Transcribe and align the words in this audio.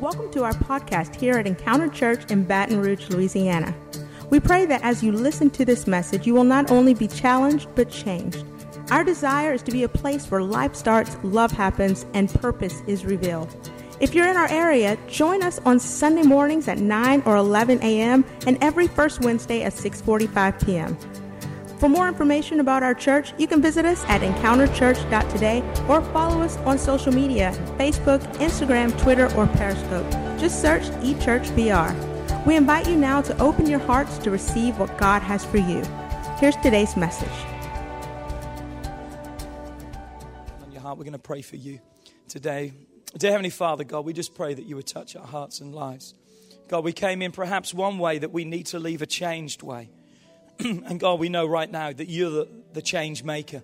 Welcome 0.00 0.30
to 0.30 0.44
our 0.44 0.54
podcast 0.54 1.14
here 1.14 1.34
at 1.34 1.46
Encounter 1.46 1.86
Church 1.86 2.30
in 2.30 2.44
Baton 2.44 2.80
Rouge, 2.80 3.10
Louisiana. 3.10 3.74
We 4.30 4.40
pray 4.40 4.64
that 4.64 4.80
as 4.80 5.02
you 5.02 5.12
listen 5.12 5.50
to 5.50 5.64
this 5.66 5.86
message, 5.86 6.26
you 6.26 6.32
will 6.32 6.44
not 6.44 6.70
only 6.70 6.94
be 6.94 7.06
challenged, 7.06 7.68
but 7.74 7.90
changed. 7.90 8.42
Our 8.90 9.04
desire 9.04 9.52
is 9.52 9.62
to 9.64 9.70
be 9.70 9.82
a 9.82 9.90
place 9.90 10.30
where 10.30 10.42
life 10.42 10.74
starts, 10.74 11.18
love 11.22 11.52
happens, 11.52 12.06
and 12.14 12.32
purpose 12.32 12.80
is 12.86 13.04
revealed. 13.04 13.54
If 14.00 14.14
you're 14.14 14.26
in 14.26 14.38
our 14.38 14.48
area, 14.48 14.96
join 15.06 15.42
us 15.42 15.60
on 15.66 15.78
Sunday 15.78 16.22
mornings 16.22 16.66
at 16.66 16.78
9 16.78 17.22
or 17.26 17.36
11 17.36 17.82
a.m. 17.82 18.24
and 18.46 18.56
every 18.62 18.88
first 18.88 19.20
Wednesday 19.20 19.64
at 19.64 19.74
6:45 19.74 20.64
p.m. 20.64 20.96
For 21.80 21.88
more 21.88 22.08
information 22.08 22.60
about 22.60 22.82
our 22.82 22.92
church, 22.92 23.32
you 23.38 23.46
can 23.46 23.62
visit 23.62 23.86
us 23.86 24.04
at 24.04 24.20
encounterchurch.today 24.20 25.62
or 25.88 26.02
follow 26.12 26.42
us 26.42 26.58
on 26.58 26.76
social 26.76 27.10
media 27.10 27.52
Facebook, 27.78 28.20
Instagram, 28.34 29.00
Twitter, 29.00 29.34
or 29.34 29.46
Periscope. 29.46 30.10
Just 30.38 30.60
search 30.60 30.82
eChurchBR. 31.00 32.44
We 32.44 32.56
invite 32.56 32.86
you 32.86 32.96
now 32.96 33.22
to 33.22 33.38
open 33.40 33.64
your 33.66 33.78
hearts 33.78 34.18
to 34.18 34.30
receive 34.30 34.78
what 34.78 34.98
God 34.98 35.22
has 35.22 35.42
for 35.46 35.56
you. 35.56 35.82
Here's 36.38 36.54
today's 36.56 36.98
message. 36.98 37.28
On 40.62 40.70
your 40.70 40.82
heart, 40.82 40.98
we're 40.98 41.04
going 41.04 41.12
to 41.14 41.18
pray 41.18 41.40
for 41.40 41.56
you 41.56 41.80
today. 42.28 42.74
Dear 43.16 43.30
Heavenly 43.30 43.48
Father, 43.48 43.84
God, 43.84 44.04
we 44.04 44.12
just 44.12 44.34
pray 44.34 44.52
that 44.52 44.66
you 44.66 44.76
would 44.76 44.86
touch 44.86 45.16
our 45.16 45.26
hearts 45.26 45.60
and 45.60 45.74
lives. 45.74 46.12
God, 46.68 46.84
we 46.84 46.92
came 46.92 47.22
in 47.22 47.32
perhaps 47.32 47.72
one 47.72 47.98
way 47.98 48.18
that 48.18 48.32
we 48.32 48.44
need 48.44 48.66
to 48.66 48.78
leave 48.78 49.00
a 49.00 49.06
changed 49.06 49.62
way. 49.62 49.88
and 50.86 51.00
God, 51.00 51.18
we 51.18 51.28
know 51.28 51.46
right 51.46 51.70
now 51.70 51.92
that 51.92 52.08
you're 52.08 52.30
the, 52.30 52.48
the 52.74 52.82
change 52.82 53.24
maker, 53.24 53.62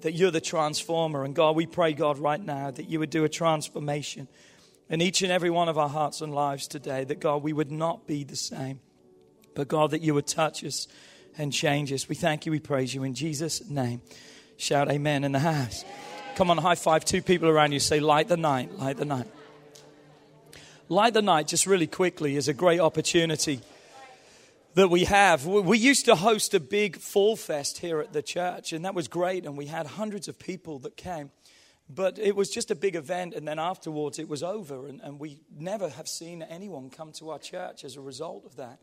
that 0.00 0.12
you're 0.12 0.30
the 0.30 0.40
transformer. 0.40 1.24
And 1.24 1.34
God, 1.34 1.56
we 1.56 1.66
pray, 1.66 1.92
God, 1.92 2.18
right 2.18 2.42
now 2.42 2.70
that 2.70 2.88
you 2.88 2.98
would 2.98 3.10
do 3.10 3.24
a 3.24 3.28
transformation 3.28 4.28
in 4.88 5.00
each 5.00 5.22
and 5.22 5.30
every 5.30 5.50
one 5.50 5.68
of 5.68 5.78
our 5.78 5.88
hearts 5.88 6.20
and 6.20 6.34
lives 6.34 6.66
today, 6.66 7.04
that 7.04 7.20
God, 7.20 7.42
we 7.42 7.52
would 7.52 7.70
not 7.70 8.06
be 8.06 8.24
the 8.24 8.36
same, 8.36 8.80
but 9.54 9.68
God, 9.68 9.90
that 9.90 10.00
you 10.00 10.14
would 10.14 10.26
touch 10.26 10.64
us 10.64 10.88
and 11.36 11.52
change 11.52 11.92
us. 11.92 12.08
We 12.08 12.14
thank 12.14 12.46
you, 12.46 12.52
we 12.52 12.60
praise 12.60 12.94
you 12.94 13.02
in 13.02 13.14
Jesus' 13.14 13.68
name. 13.68 14.02
Shout 14.56 14.90
amen 14.90 15.24
in 15.24 15.32
the 15.32 15.38
house. 15.38 15.84
Come 16.34 16.50
on, 16.50 16.58
high 16.58 16.76
five 16.76 17.04
two 17.04 17.20
people 17.20 17.48
around 17.48 17.72
you. 17.72 17.80
Say, 17.80 18.00
light 18.00 18.28
the 18.28 18.36
night, 18.36 18.78
light 18.78 18.96
the 18.96 19.04
night. 19.04 19.26
Light 20.88 21.14
the 21.14 21.22
night, 21.22 21.46
just 21.46 21.66
really 21.66 21.86
quickly, 21.86 22.36
is 22.36 22.48
a 22.48 22.54
great 22.54 22.80
opportunity 22.80 23.60
that 24.74 24.88
we 24.88 25.04
have. 25.04 25.46
We 25.46 25.78
used 25.78 26.06
to 26.06 26.14
host 26.14 26.54
a 26.54 26.60
big 26.60 26.96
fall 26.98 27.36
fest 27.36 27.78
here 27.78 28.00
at 28.00 28.12
the 28.12 28.22
church, 28.22 28.72
and 28.72 28.84
that 28.84 28.94
was 28.94 29.08
great, 29.08 29.44
and 29.44 29.56
we 29.56 29.66
had 29.66 29.86
hundreds 29.86 30.28
of 30.28 30.38
people 30.38 30.78
that 30.80 30.96
came. 30.96 31.30
But 31.88 32.18
it 32.18 32.34
was 32.34 32.48
just 32.48 32.70
a 32.70 32.74
big 32.74 32.96
event, 32.96 33.34
and 33.34 33.46
then 33.46 33.58
afterwards 33.58 34.18
it 34.18 34.28
was 34.28 34.42
over, 34.42 34.86
and, 34.86 35.00
and 35.02 35.20
we 35.20 35.40
never 35.54 35.88
have 35.90 36.08
seen 36.08 36.42
anyone 36.42 36.88
come 36.90 37.12
to 37.12 37.30
our 37.30 37.38
church 37.38 37.84
as 37.84 37.96
a 37.96 38.00
result 38.00 38.46
of 38.46 38.56
that. 38.56 38.80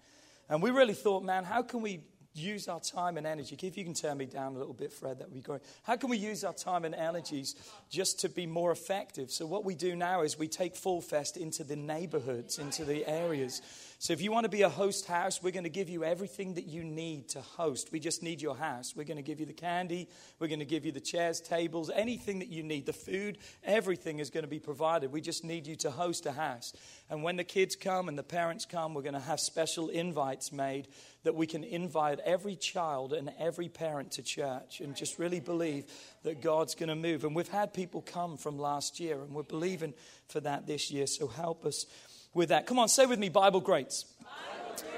And 0.48 0.62
we 0.62 0.70
really 0.70 0.94
thought, 0.94 1.24
man, 1.24 1.44
how 1.44 1.64
can 1.64 1.82
we 1.82 2.02
use 2.40 2.68
our 2.68 2.80
time 2.80 3.18
and 3.18 3.28
energy? 3.28 3.58
If 3.62 3.78
you 3.78 3.84
can 3.84 3.94
turn 3.94 4.18
me 4.18 4.26
down 4.26 4.56
a 4.56 4.58
little 4.58 4.74
bit, 4.74 4.92
Fred, 4.92 5.20
that 5.20 5.28
would 5.28 5.36
be 5.36 5.42
great. 5.42 5.62
How 5.84 5.96
can 5.96 6.10
we 6.10 6.18
use 6.18 6.44
our 6.44 6.54
time 6.54 6.86
and 6.86 6.96
energies 6.96 7.56
just 7.90 8.22
to 8.22 8.30
be 8.30 8.46
more 8.48 8.72
effective? 8.72 9.32
So, 9.32 9.46
what 9.46 9.66
we 9.66 9.76
do 9.76 9.96
now 9.96 10.22
is 10.22 10.38
we 10.38 10.48
take 10.48 10.76
Fall 10.76 11.02
Fest 11.02 11.38
into 11.38 11.64
the 11.64 11.76
neighborhoods, 11.76 12.60
into 12.60 12.86
the 12.86 13.08
areas. 13.08 13.62
So 14.02 14.14
if 14.14 14.22
you 14.22 14.32
want 14.32 14.46
to 14.46 14.50
be 14.50 14.62
a 14.62 14.70
host 14.70 15.08
house, 15.08 15.44
we're 15.44 15.52
going 15.52 15.66
to 15.66 15.70
give 15.70 15.90
you 15.90 16.06
everything 16.06 16.54
that 16.54 16.66
you 16.68 16.86
need 16.86 17.28
to 17.30 17.42
host. 17.42 17.92
We 17.92 18.00
just 18.00 18.24
need 18.24 18.42
your 18.42 18.56
house. 18.56 18.96
We're 18.96 19.04
going 19.04 19.18
to 19.18 19.24
give 19.24 19.42
you 19.42 19.46
the 19.46 19.52
candy, 19.52 20.08
we're 20.40 20.48
going 20.48 20.60
to 20.60 20.66
give 20.66 20.86
you 20.86 20.94
the 20.94 21.02
chairs, 21.02 21.42
tables, 21.42 21.92
anything 21.94 22.40
that 22.40 22.48
you 22.48 22.64
need, 22.64 22.86
the 22.86 22.94
food, 22.94 23.40
everything 23.62 24.20
is 24.20 24.30
going 24.30 24.46
to 24.46 24.50
be 24.50 24.58
provided. 24.58 25.12
We 25.12 25.20
just 25.20 25.44
need 25.44 25.68
you 25.68 25.76
to 25.78 25.92
host 25.92 26.26
a 26.26 26.32
house. 26.32 26.72
And 27.10 27.24
when 27.24 27.36
the 27.36 27.44
kids 27.44 27.76
come 27.76 28.08
and 28.08 28.18
the 28.18 28.24
parents 28.24 28.64
come, 28.64 28.94
we're 28.94 29.02
going 29.02 29.16
to 29.16 29.20
have 29.20 29.42
special 29.42 29.90
invites 29.90 30.54
made 30.54 30.88
that 31.24 31.36
we 31.36 31.46
can 31.46 31.64
invite 31.64 32.20
every 32.20 32.56
child 32.56 33.14
and 33.14 33.32
every 33.38 33.68
parent 33.68 34.12
to 34.12 34.22
church 34.22 34.80
and 34.80 34.96
just 34.96 35.20
really 35.20 35.40
believe 35.40 35.86
that 36.24 36.42
God's 36.42 36.76
going 36.76 36.90
to 36.90 36.96
move. 36.96 37.24
And 37.24 37.36
we've 37.36 37.48
had 37.48 37.74
people 37.74 38.02
come 38.02 38.38
from 38.38 38.58
last 38.58 39.00
year, 39.00 39.22
and 39.22 39.32
we're 39.32 39.44
believing 39.44 39.94
for 40.28 40.40
that 40.40 40.66
this 40.66 40.92
year. 40.92 41.08
So 41.08 41.28
help 41.28 41.66
us 41.66 41.86
with 42.34 42.50
that. 42.50 42.66
Come 42.66 42.80
on, 42.80 42.88
say 42.88 43.06
with 43.06 43.20
me 43.20 43.30
Bible 43.30 43.60
greats. 43.60 44.06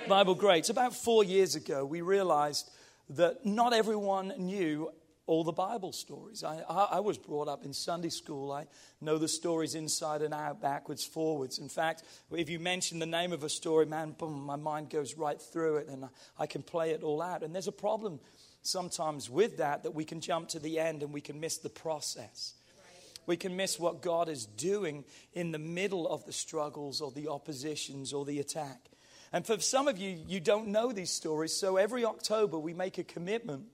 Bible 0.08 0.36
greats. 0.36 0.70
About 0.70 0.96
four 0.96 1.24
years 1.24 1.56
ago, 1.56 1.86
we 1.86 2.02
realized 2.02 2.70
that 3.10 3.46
not 3.46 3.74
everyone 3.74 4.34
knew 4.38 4.92
all 5.32 5.46
the 5.46 5.54
Bible 5.54 5.94
stories. 5.94 6.44
I, 6.44 6.62
I, 6.68 6.88
I, 6.92 7.00
was 7.00 7.18
brought 7.18 7.48
up 7.48 7.64
in 7.64 7.72
Sunday 7.72 8.10
school. 8.10 8.52
I 8.52 8.66
know 9.00 9.18
the 9.18 9.30
stories 9.30 9.76
inside 9.76 10.22
and 10.22 10.34
out, 10.34 10.62
backwards, 10.62 11.06
forwards. 11.06 11.58
In 11.58 11.70
fact, 11.70 12.04
if 12.34 12.50
you 12.50 12.60
mention 12.60 13.00
the 13.00 13.06
name 13.06 13.32
of 13.32 13.46
a 13.46 13.48
story, 13.48 13.86
man, 13.86 14.12
boom, 14.12 14.46
my 14.46 14.58
mind 14.58 14.90
goes 14.90 15.16
right 15.16 15.42
through 15.42 15.78
it 15.78 15.88
and 15.88 16.10
I 16.38 16.48
can 16.48 16.64
play 16.64 16.92
it 16.92 17.02
all 17.02 17.22
out. 17.22 17.44
And 17.44 17.56
there's 17.56 17.70
a 17.70 17.72
problem 17.72 18.20
sometimes 18.62 19.30
with 19.30 19.60
that, 19.60 19.84
that 19.84 19.96
we 19.96 20.04
can 20.04 20.20
jump 20.20 20.50
to 20.50 20.60
the 20.60 20.80
end 20.80 21.02
and 21.02 21.14
we 21.14 21.22
can 21.22 21.40
miss 21.40 21.60
the 21.60 21.70
process. 21.70 22.54
We 23.26 23.38
can 23.38 23.56
miss 23.56 23.80
what 23.80 24.02
God 24.02 24.28
is 24.28 24.46
doing 24.46 25.06
in 25.32 25.54
the 25.54 25.60
middle 25.60 26.10
of 26.10 26.26
the 26.26 26.34
struggles 26.34 27.00
or 27.00 27.10
the 27.10 27.30
oppositions 27.30 28.12
or 28.12 28.26
the 28.26 28.40
attack. 28.40 28.82
And 29.32 29.48
for 29.48 29.58
some 29.62 29.88
of 29.88 29.98
you, 29.98 30.20
you 30.28 30.42
don't 30.42 30.68
know 30.68 30.92
these 30.92 31.12
stories. 31.12 31.56
So 31.56 31.78
every 31.78 32.04
October, 32.04 32.60
we 32.60 32.74
make 32.74 32.98
a 32.98 33.06
commitment 33.06 33.68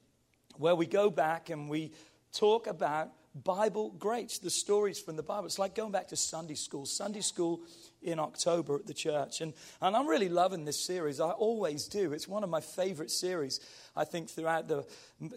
where 0.57 0.75
we 0.75 0.85
go 0.85 1.09
back 1.09 1.49
and 1.49 1.69
we 1.69 1.91
talk 2.33 2.67
about 2.67 3.11
Bible 3.43 3.91
greats, 3.99 4.39
the 4.39 4.49
stories 4.49 4.99
from 4.99 5.15
the 5.15 5.23
Bible. 5.23 5.45
It's 5.45 5.59
like 5.59 5.75
going 5.75 5.91
back 5.91 6.07
to 6.09 6.15
Sunday 6.15 6.55
school. 6.55 6.85
Sunday 6.85 7.21
school 7.21 7.61
in 8.01 8.19
October 8.19 8.75
at 8.75 8.87
the 8.87 8.93
church. 8.93 9.41
And, 9.41 9.53
and 9.81 9.95
I'm 9.95 10.07
really 10.07 10.29
loving 10.29 10.65
this 10.65 10.79
series. 10.79 11.19
I 11.19 11.29
always 11.31 11.87
do. 11.87 12.13
It's 12.13 12.27
one 12.27 12.43
of 12.43 12.49
my 12.49 12.61
favorite 12.61 13.11
series, 13.11 13.59
I 13.95 14.05
think, 14.05 14.29
throughout 14.29 14.67
the 14.67 14.85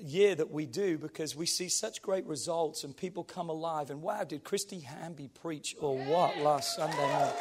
year 0.00 0.34
that 0.34 0.50
we 0.50 0.66
do 0.66 0.98
because 0.98 1.36
we 1.36 1.47
see 1.47 1.69
such 1.69 2.00
great 2.00 2.26
results 2.26 2.84
and 2.84 2.97
people 2.97 3.25
come 3.25 3.48
alive. 3.48 3.91
And 3.91 4.03
wow, 4.03 4.25
did 4.25 4.44
Christy 4.44 4.80
Hamby 4.80 5.28
preach 5.28 5.76
or 5.80 5.98
what 5.98 6.38
last 6.38 6.76
Sunday 6.76 6.97
night? 6.97 7.34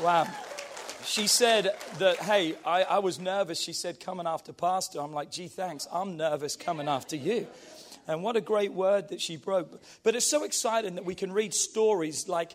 Wow. 0.00 0.26
She 1.04 1.26
said 1.26 1.70
that, 1.98 2.16
hey, 2.18 2.54
I, 2.64 2.84
I 2.84 2.98
was 3.00 3.18
nervous. 3.18 3.60
She 3.60 3.72
said, 3.72 4.00
coming 4.00 4.26
after 4.26 4.52
Pastor. 4.52 5.00
I'm 5.00 5.12
like, 5.12 5.30
gee, 5.30 5.48
thanks. 5.48 5.86
I'm 5.92 6.16
nervous 6.16 6.56
coming 6.56 6.88
after 6.88 7.16
you. 7.16 7.46
And 8.06 8.22
what 8.22 8.36
a 8.36 8.40
great 8.40 8.72
word 8.72 9.08
that 9.08 9.20
she 9.20 9.36
broke. 9.36 9.82
But 10.02 10.14
it's 10.14 10.28
so 10.28 10.44
exciting 10.44 10.96
that 10.96 11.04
we 11.04 11.14
can 11.14 11.32
read 11.32 11.54
stories 11.54 12.28
like 12.28 12.52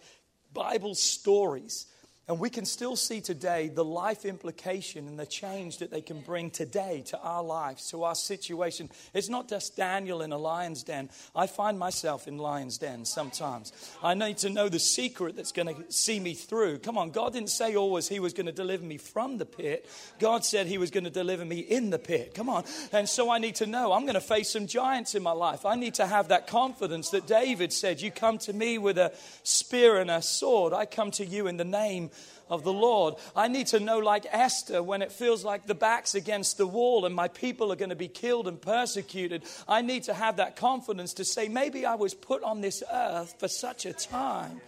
Bible 0.53 0.95
stories 0.95 1.85
and 2.27 2.39
we 2.39 2.49
can 2.49 2.65
still 2.65 2.97
see 2.97 3.21
today 3.21 3.69
the 3.69 3.85
life 3.85 4.25
implication 4.25 5.07
and 5.07 5.17
the 5.17 5.25
change 5.25 5.77
that 5.77 5.91
they 5.91 6.01
can 6.01 6.19
bring 6.19 6.49
today 6.51 7.01
to 7.07 7.17
our 7.19 7.41
lives, 7.41 7.89
to 7.91 8.03
our 8.03 8.15
situation. 8.15 8.89
It's 9.13 9.29
not 9.29 9.47
just 9.47 9.77
Daniel 9.77 10.21
in 10.21 10.33
a 10.33 10.37
lion's 10.37 10.83
den. 10.83 11.09
I 11.33 11.47
find 11.47 11.79
myself 11.79 12.27
in 12.27 12.37
lion's 12.37 12.77
den 12.77 13.05
sometimes. 13.05 13.71
I 14.03 14.13
need 14.13 14.39
to 14.39 14.49
know 14.49 14.67
the 14.67 14.79
secret 14.79 15.37
that's 15.37 15.53
going 15.53 15.73
to 15.73 15.91
see 15.91 16.19
me 16.19 16.33
through. 16.33 16.79
Come 16.79 16.97
on, 16.97 17.11
God 17.11 17.31
didn't 17.31 17.49
say 17.49 17.75
always 17.75 18.09
He 18.09 18.19
was 18.19 18.33
going 18.33 18.47
to 18.47 18.51
deliver 18.51 18.83
me 18.83 18.97
from 18.97 19.37
the 19.37 19.45
pit. 19.45 19.89
God 20.19 20.43
said 20.43 20.67
He 20.67 20.77
was 20.77 20.91
going 20.91 21.05
to 21.05 21.09
deliver 21.09 21.45
me 21.45 21.59
in 21.59 21.91
the 21.91 21.99
pit. 21.99 22.33
Come 22.33 22.49
on. 22.49 22.65
And 22.91 23.07
so 23.07 23.29
I 23.29 23.37
need 23.37 23.55
to 23.55 23.65
know 23.65 23.93
I'm 23.93 24.03
going 24.03 24.15
to 24.15 24.21
face 24.21 24.49
some 24.49 24.67
giants 24.67 25.15
in 25.15 25.23
my 25.23 25.31
life. 25.31 25.65
I 25.65 25.75
need 25.75 25.93
to 25.95 26.05
have 26.05 26.27
that 26.27 26.47
confidence 26.47 27.11
that 27.11 27.25
David 27.25 27.71
said, 27.71 28.01
You 28.01 28.11
come 28.11 28.37
to 28.39 28.51
me 28.51 28.77
with 28.77 28.97
a 28.97 29.13
spear 29.43 29.97
and 29.97 30.11
a 30.11 30.21
sword. 30.21 30.73
I 30.73 30.85
come 30.85 31.11
to 31.11 31.25
you 31.25 31.47
in 31.47 31.55
the 31.55 31.63
name 31.63 32.09
of 32.49 32.63
the 32.63 32.73
Lord. 32.73 33.15
I 33.35 33.47
need 33.47 33.67
to 33.67 33.79
know, 33.79 33.99
like 33.99 34.25
Esther, 34.31 34.81
when 34.81 35.01
it 35.01 35.11
feels 35.11 35.43
like 35.43 35.65
the 35.65 35.75
back's 35.75 36.15
against 36.15 36.57
the 36.57 36.67
wall 36.67 37.05
and 37.05 37.13
my 37.13 37.27
people 37.27 37.71
are 37.71 37.75
going 37.75 37.89
to 37.89 37.95
be 37.95 38.07
killed 38.07 38.47
and 38.47 38.61
persecuted, 38.61 39.43
I 39.67 39.81
need 39.81 40.03
to 40.03 40.13
have 40.13 40.37
that 40.37 40.55
confidence 40.55 41.13
to 41.15 41.25
say, 41.25 41.47
maybe 41.47 41.85
I 41.85 41.95
was 41.95 42.13
put 42.13 42.43
on 42.43 42.61
this 42.61 42.83
earth 42.91 43.35
for 43.39 43.47
such 43.47 43.85
a 43.85 43.93
time 43.93 44.61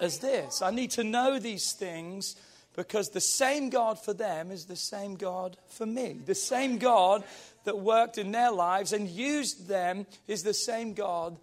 as 0.00 0.18
this. 0.18 0.62
I 0.62 0.70
need 0.70 0.90
to 0.92 1.04
know 1.04 1.38
these 1.38 1.72
things 1.72 2.36
because 2.74 3.10
the 3.10 3.20
same 3.20 3.70
God 3.70 3.98
for 3.98 4.14
them 4.14 4.50
is 4.50 4.64
the 4.64 4.76
same 4.76 5.16
God 5.16 5.56
for 5.68 5.86
me. 5.86 6.20
The 6.24 6.34
same 6.34 6.78
God 6.78 7.22
that 7.64 7.78
worked 7.78 8.18
in 8.18 8.32
their 8.32 8.50
lives 8.50 8.92
and 8.92 9.08
used 9.08 9.68
them 9.68 10.06
is 10.26 10.42
the 10.42 10.54
same 10.54 10.94
God 10.94 11.38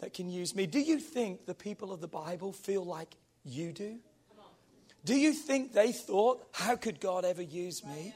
that 0.00 0.12
can 0.12 0.28
use 0.28 0.54
me. 0.54 0.66
Do 0.66 0.80
you 0.80 0.98
think 0.98 1.46
the 1.46 1.54
people 1.54 1.92
of 1.92 2.00
the 2.00 2.08
Bible 2.08 2.52
feel 2.52 2.84
like 2.84 3.16
you 3.44 3.72
do? 3.72 3.98
Do 5.04 5.14
you 5.14 5.32
think 5.32 5.72
they 5.72 5.92
thought, 5.92 6.46
how 6.52 6.76
could 6.76 6.98
God 6.98 7.24
ever 7.24 7.42
use 7.42 7.84
me? 7.84 8.14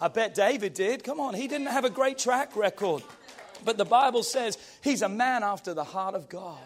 I 0.00 0.08
bet 0.08 0.34
David 0.34 0.74
did. 0.74 1.04
Come 1.04 1.20
on, 1.20 1.34
he 1.34 1.46
didn't 1.46 1.68
have 1.68 1.84
a 1.84 1.90
great 1.90 2.18
track 2.18 2.56
record. 2.56 3.02
But 3.64 3.78
the 3.78 3.84
Bible 3.84 4.22
says 4.22 4.58
he's 4.82 5.02
a 5.02 5.08
man 5.08 5.42
after 5.42 5.74
the 5.74 5.84
heart 5.84 6.14
of 6.14 6.28
God. 6.28 6.58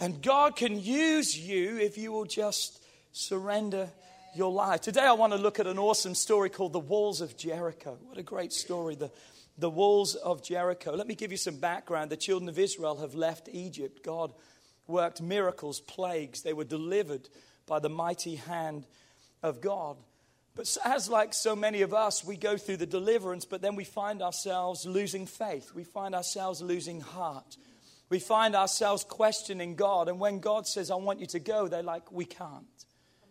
And 0.00 0.20
God 0.22 0.56
can 0.56 0.80
use 0.80 1.38
you 1.38 1.78
if 1.78 1.96
you 1.96 2.12
will 2.12 2.24
just 2.24 2.82
surrender 3.12 3.88
your 4.34 4.52
life. 4.52 4.80
Today, 4.80 5.02
I 5.02 5.12
want 5.12 5.32
to 5.32 5.38
look 5.38 5.58
at 5.58 5.66
an 5.66 5.78
awesome 5.78 6.14
story 6.14 6.50
called 6.50 6.72
The 6.72 6.78
Walls 6.78 7.20
of 7.20 7.36
Jericho. 7.36 7.96
What 8.06 8.18
a 8.18 8.22
great 8.22 8.52
story, 8.52 8.94
the, 8.94 9.10
the 9.56 9.70
Walls 9.70 10.14
of 10.14 10.42
Jericho. 10.42 10.94
Let 10.94 11.06
me 11.06 11.14
give 11.14 11.30
you 11.30 11.38
some 11.38 11.56
background. 11.56 12.10
The 12.10 12.16
children 12.16 12.48
of 12.48 12.58
Israel 12.58 12.96
have 12.98 13.14
left 13.14 13.48
Egypt. 13.50 14.04
God 14.04 14.32
worked 14.86 15.20
miracles, 15.22 15.80
plagues. 15.80 16.42
They 16.42 16.52
were 16.52 16.64
delivered 16.64 17.28
by 17.68 17.78
the 17.78 17.88
mighty 17.88 18.36
hand 18.36 18.86
of 19.42 19.60
God. 19.60 19.96
But 20.54 20.76
as 20.84 21.08
like 21.08 21.34
so 21.34 21.54
many 21.54 21.82
of 21.82 21.94
us, 21.94 22.24
we 22.24 22.36
go 22.36 22.56
through 22.56 22.78
the 22.78 22.86
deliverance, 22.86 23.44
but 23.44 23.62
then 23.62 23.76
we 23.76 23.84
find 23.84 24.22
ourselves 24.22 24.84
losing 24.84 25.24
faith. 25.26 25.72
We 25.72 25.84
find 25.84 26.16
ourselves 26.16 26.60
losing 26.60 27.00
heart. 27.00 27.56
We 28.10 28.18
find 28.18 28.56
ourselves 28.56 29.04
questioning 29.04 29.76
God. 29.76 30.08
And 30.08 30.18
when 30.18 30.40
God 30.40 30.66
says, 30.66 30.90
I 30.90 30.96
want 30.96 31.20
you 31.20 31.26
to 31.26 31.38
go, 31.38 31.68
they're 31.68 31.82
like, 31.82 32.10
we 32.10 32.24
can't. 32.24 32.64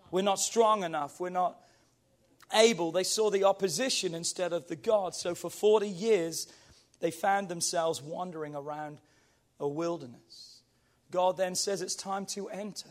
We're 0.10 0.22
not 0.22 0.40
strong 0.40 0.84
enough. 0.84 1.20
We're 1.20 1.30
not 1.30 1.60
able. 2.54 2.92
They 2.92 3.04
saw 3.04 3.30
the 3.30 3.44
opposition 3.44 4.16
instead 4.16 4.54
of 4.54 4.68
the 4.68 4.76
God. 4.76 5.14
So 5.14 5.36
for 5.36 5.50
40 5.50 5.90
years, 5.90 6.48
they 7.00 7.12
found 7.12 7.50
themselves 7.50 8.02
wandering 8.02 8.56
around 8.56 9.00
a 9.60 9.68
wilderness. 9.68 10.62
God 11.12 11.38
then 11.38 11.56
says, 11.56 11.82
It's 11.82 11.96
time 11.96 12.26
to 12.28 12.48
enter. 12.50 12.90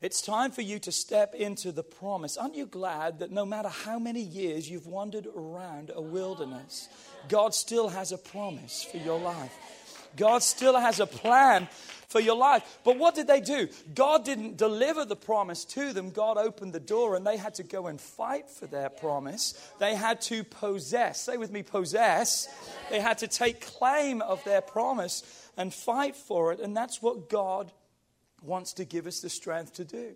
It's 0.00 0.22
time 0.22 0.52
for 0.52 0.62
you 0.62 0.78
to 0.80 0.92
step 0.92 1.34
into 1.34 1.72
the 1.72 1.82
promise. 1.82 2.36
Aren't 2.36 2.54
you 2.54 2.66
glad 2.66 3.18
that 3.18 3.32
no 3.32 3.44
matter 3.44 3.68
how 3.68 3.98
many 3.98 4.20
years 4.20 4.70
you've 4.70 4.86
wandered 4.86 5.26
around 5.26 5.90
a 5.92 6.00
wilderness, 6.00 6.88
God 7.28 7.52
still 7.52 7.88
has 7.88 8.12
a 8.12 8.18
promise 8.18 8.84
for 8.84 8.98
your 8.98 9.18
life? 9.18 9.52
God 10.16 10.44
still 10.44 10.78
has 10.78 11.00
a 11.00 11.06
plan 11.06 11.68
for 12.08 12.20
your 12.20 12.36
life. 12.36 12.78
But 12.84 12.96
what 12.96 13.16
did 13.16 13.26
they 13.26 13.40
do? 13.40 13.68
God 13.92 14.24
didn't 14.24 14.56
deliver 14.56 15.04
the 15.04 15.16
promise 15.16 15.64
to 15.66 15.92
them. 15.92 16.10
God 16.10 16.38
opened 16.38 16.72
the 16.72 16.80
door 16.80 17.16
and 17.16 17.26
they 17.26 17.36
had 17.36 17.54
to 17.54 17.64
go 17.64 17.88
and 17.88 18.00
fight 18.00 18.48
for 18.48 18.66
their 18.66 18.88
promise. 18.88 19.54
They 19.80 19.96
had 19.96 20.20
to 20.22 20.44
possess. 20.44 21.22
Say 21.22 21.36
with 21.36 21.50
me, 21.50 21.64
possess. 21.64 22.48
They 22.88 23.00
had 23.00 23.18
to 23.18 23.28
take 23.28 23.60
claim 23.60 24.22
of 24.22 24.42
their 24.44 24.60
promise 24.60 25.50
and 25.56 25.74
fight 25.74 26.14
for 26.14 26.52
it. 26.52 26.60
And 26.60 26.76
that's 26.76 27.02
what 27.02 27.28
God 27.28 27.72
wants 28.42 28.72
to 28.74 28.84
give 28.84 29.06
us 29.06 29.20
the 29.20 29.28
strength 29.28 29.74
to 29.74 29.84
do. 29.84 30.14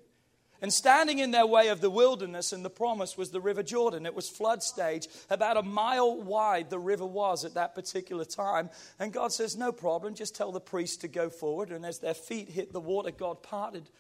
And 0.63 0.73
standing 0.73 1.19
in 1.19 1.33
their 1.33 1.47
way 1.47 1.69
of 1.69 1.81
the 1.81 1.91
wilderness 1.91 2.53
and 2.53 2.65
the 2.65 2.71
promise 2.71 3.19
was 3.19 3.31
the 3.31 3.41
River 3.41 3.65
Jordan. 3.65 4.07
It 4.07 4.15
was 4.15 4.29
flood 4.29 4.63
stage. 4.63 5.09
About 5.29 5.57
a 5.57 5.63
mile 5.63 6.23
wide 6.23 6.71
the 6.71 6.79
river 6.79 7.05
was 7.05 7.45
at 7.45 7.55
that 7.55 7.75
particular 7.75 8.25
time. 8.25 8.71
And 9.01 9.13
God 9.13 9.33
says, 9.33 9.57
No 9.57 9.73
problem, 9.73 10.15
just 10.15 10.37
tell 10.37 10.53
the 10.53 10.61
priest 10.61 11.01
to 11.01 11.09
go 11.09 11.31
forward. 11.31 11.73
And 11.73 11.85
as 11.85 11.99
their 11.99 12.15
feet 12.15 12.49
hit 12.49 12.73
the 12.73 12.81
water, 12.81 13.11
God 13.11 13.43
parted 13.43 13.91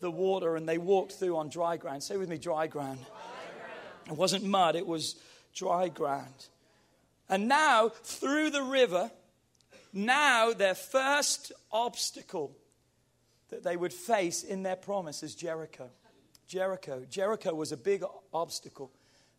the 0.00 0.10
water 0.10 0.56
and 0.56 0.66
they 0.66 0.78
walked 0.78 1.12
through 1.12 1.36
on 1.36 1.50
dry 1.50 1.76
ground. 1.76 2.02
Say 2.02 2.16
with 2.16 2.30
me, 2.30 2.38
dry 2.38 2.68
ground. 2.68 3.00
Dry 3.00 3.06
ground. 3.06 4.10
It 4.10 4.16
wasn't 4.16 4.44
mud, 4.44 4.76
it 4.76 4.86
was 4.86 5.16
dry 5.54 5.88
ground. 5.88 6.46
And 7.28 7.48
now, 7.48 7.90
through 7.90 8.48
the 8.48 8.62
river, 8.62 9.10
now 9.92 10.54
their 10.54 10.74
first 10.74 11.52
obstacle 11.70 12.56
that 13.50 13.62
they 13.62 13.76
would 13.76 13.92
face 13.92 14.42
in 14.42 14.62
their 14.62 14.76
promise 14.76 15.22
is 15.22 15.34
Jericho. 15.34 15.90
Jericho. 16.46 17.04
Jericho 17.08 17.54
was 17.54 17.72
a 17.72 17.76
big 17.76 18.02
obstacle 18.32 18.90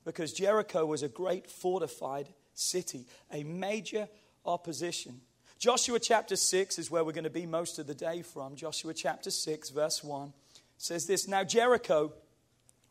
because 0.06 0.34
Jericho 0.34 0.86
was 0.86 1.04
a 1.04 1.08
great 1.08 1.50
fortified 1.50 2.30
city, 2.54 3.06
a 3.32 3.44
major 3.44 4.08
opposition. 4.46 5.22
Joshua 5.58 6.00
chapter 6.00 6.36
6 6.36 6.80
is 6.80 6.90
where 6.90 7.04
we're 7.04 7.12
going 7.12 7.24
to 7.26 7.30
be 7.30 7.46
most 7.46 7.80
of 7.80 7.88
the 7.88 7.94
day 7.94 8.22
from. 8.22 8.56
Joshua 8.56 8.94
chapter 8.94 9.30
6, 9.30 9.70
verse 9.72 10.04
1 10.04 10.34
says 10.78 11.06
this 11.06 11.28
Now 11.28 11.44
Jericho 11.44 12.14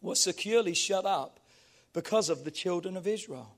was 0.00 0.20
securely 0.20 0.74
shut 0.74 1.06
up 1.06 1.40
because 1.92 2.28
of 2.28 2.44
the 2.44 2.50
children 2.50 2.96
of 2.96 3.06
Israel. 3.06 3.54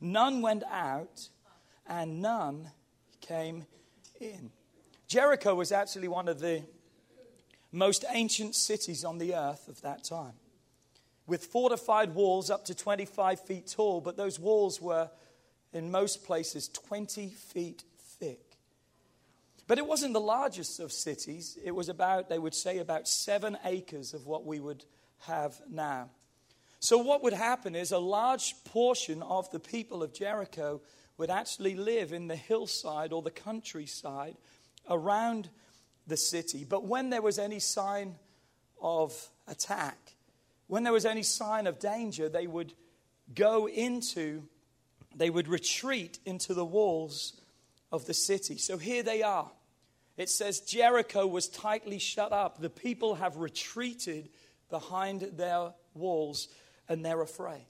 None 0.00 0.42
went 0.42 0.64
out 0.64 1.28
and 1.86 2.20
none 2.20 2.70
came 3.20 3.66
in. 4.20 4.50
Jericho 5.06 5.54
was 5.54 5.72
actually 5.72 6.08
one 6.08 6.28
of 6.28 6.40
the 6.40 6.62
most 7.72 8.04
ancient 8.10 8.54
cities 8.54 9.04
on 9.04 9.18
the 9.18 9.34
earth 9.34 9.68
of 9.68 9.80
that 9.82 10.04
time, 10.04 10.34
with 11.26 11.46
fortified 11.46 12.14
walls 12.14 12.50
up 12.50 12.64
to 12.66 12.74
25 12.74 13.40
feet 13.40 13.66
tall, 13.68 14.00
but 14.00 14.16
those 14.16 14.38
walls 14.38 14.80
were, 14.80 15.10
in 15.72 15.90
most 15.90 16.24
places, 16.24 16.68
20 16.68 17.28
feet 17.28 17.84
thick. 18.18 18.40
But 19.66 19.78
it 19.78 19.86
wasn't 19.86 20.14
the 20.14 20.20
largest 20.20 20.80
of 20.80 20.90
cities. 20.90 21.56
It 21.64 21.70
was 21.70 21.88
about, 21.88 22.28
they 22.28 22.40
would 22.40 22.54
say, 22.54 22.78
about 22.78 23.06
seven 23.06 23.56
acres 23.64 24.14
of 24.14 24.26
what 24.26 24.44
we 24.44 24.58
would 24.58 24.84
have 25.20 25.60
now. 25.70 26.10
So, 26.80 26.98
what 26.98 27.22
would 27.22 27.34
happen 27.34 27.76
is 27.76 27.92
a 27.92 27.98
large 27.98 28.54
portion 28.64 29.22
of 29.22 29.50
the 29.50 29.60
people 29.60 30.02
of 30.02 30.14
Jericho 30.14 30.80
would 31.18 31.30
actually 31.30 31.76
live 31.76 32.12
in 32.12 32.26
the 32.26 32.36
hillside 32.36 33.12
or 33.12 33.20
the 33.20 33.30
countryside 33.30 34.36
around 34.88 35.50
the 36.10 36.18
city. 36.18 36.64
But 36.68 36.84
when 36.84 37.08
there 37.08 37.22
was 37.22 37.38
any 37.38 37.58
sign 37.58 38.16
of 38.82 39.30
attack, 39.48 40.16
when 40.66 40.82
there 40.82 40.92
was 40.92 41.06
any 41.06 41.22
sign 41.22 41.66
of 41.66 41.78
danger, 41.78 42.28
they 42.28 42.46
would 42.46 42.74
go 43.34 43.66
into, 43.66 44.42
they 45.16 45.30
would 45.30 45.48
retreat 45.48 46.18
into 46.26 46.52
the 46.52 46.64
walls 46.64 47.40
of 47.90 48.04
the 48.04 48.14
city. 48.14 48.58
So 48.58 48.76
here 48.76 49.02
they 49.02 49.22
are. 49.22 49.50
It 50.16 50.28
says 50.28 50.60
Jericho 50.60 51.26
was 51.26 51.48
tightly 51.48 51.98
shut 51.98 52.32
up. 52.32 52.60
The 52.60 52.68
people 52.68 53.14
have 53.14 53.36
retreated 53.36 54.28
behind 54.68 55.22
their 55.22 55.72
walls 55.94 56.48
and 56.88 57.04
they're 57.04 57.22
afraid. 57.22 57.66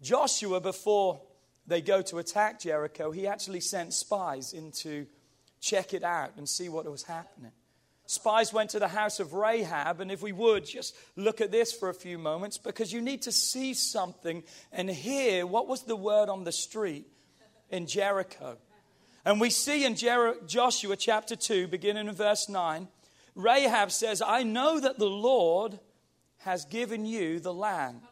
Joshua, 0.00 0.60
before 0.60 1.20
they 1.66 1.80
go 1.80 2.02
to 2.02 2.18
attack 2.18 2.60
Jericho, 2.60 3.10
he 3.10 3.26
actually 3.26 3.60
sent 3.60 3.94
spies 3.94 4.52
into 4.52 5.06
check 5.64 5.94
it 5.94 6.04
out 6.04 6.32
and 6.36 6.48
see 6.48 6.68
what 6.68 6.88
was 6.90 7.04
happening. 7.04 7.52
Spies 8.06 8.52
went 8.52 8.70
to 8.70 8.78
the 8.78 8.88
house 8.88 9.18
of 9.18 9.32
Rahab, 9.32 10.00
and 10.00 10.12
if 10.12 10.20
we 10.20 10.32
would 10.32 10.66
just 10.66 10.94
look 11.16 11.40
at 11.40 11.50
this 11.50 11.72
for 11.72 11.88
a 11.88 11.94
few 11.94 12.18
moments, 12.18 12.58
because 12.58 12.92
you 12.92 13.00
need 13.00 13.22
to 13.22 13.32
see 13.32 13.72
something 13.72 14.42
and 14.72 14.90
hear 14.90 15.46
what 15.46 15.66
was 15.66 15.84
the 15.84 15.96
word 15.96 16.28
on 16.28 16.44
the 16.44 16.52
street 16.52 17.06
in 17.70 17.86
Jericho. 17.86 18.58
And 19.24 19.40
we 19.40 19.48
see 19.48 19.86
in 19.86 19.96
Jer- 19.96 20.36
Joshua 20.46 20.96
chapter 20.96 21.34
2, 21.34 21.68
beginning 21.68 22.08
in 22.08 22.14
verse 22.14 22.46
9, 22.46 22.88
Rahab 23.34 23.90
says, 23.90 24.20
I 24.20 24.42
know 24.42 24.78
that 24.78 24.98
the 24.98 25.06
Lord 25.06 25.80
has 26.40 26.66
given 26.66 27.06
you 27.06 27.40
the 27.40 27.54
land, 27.54 28.02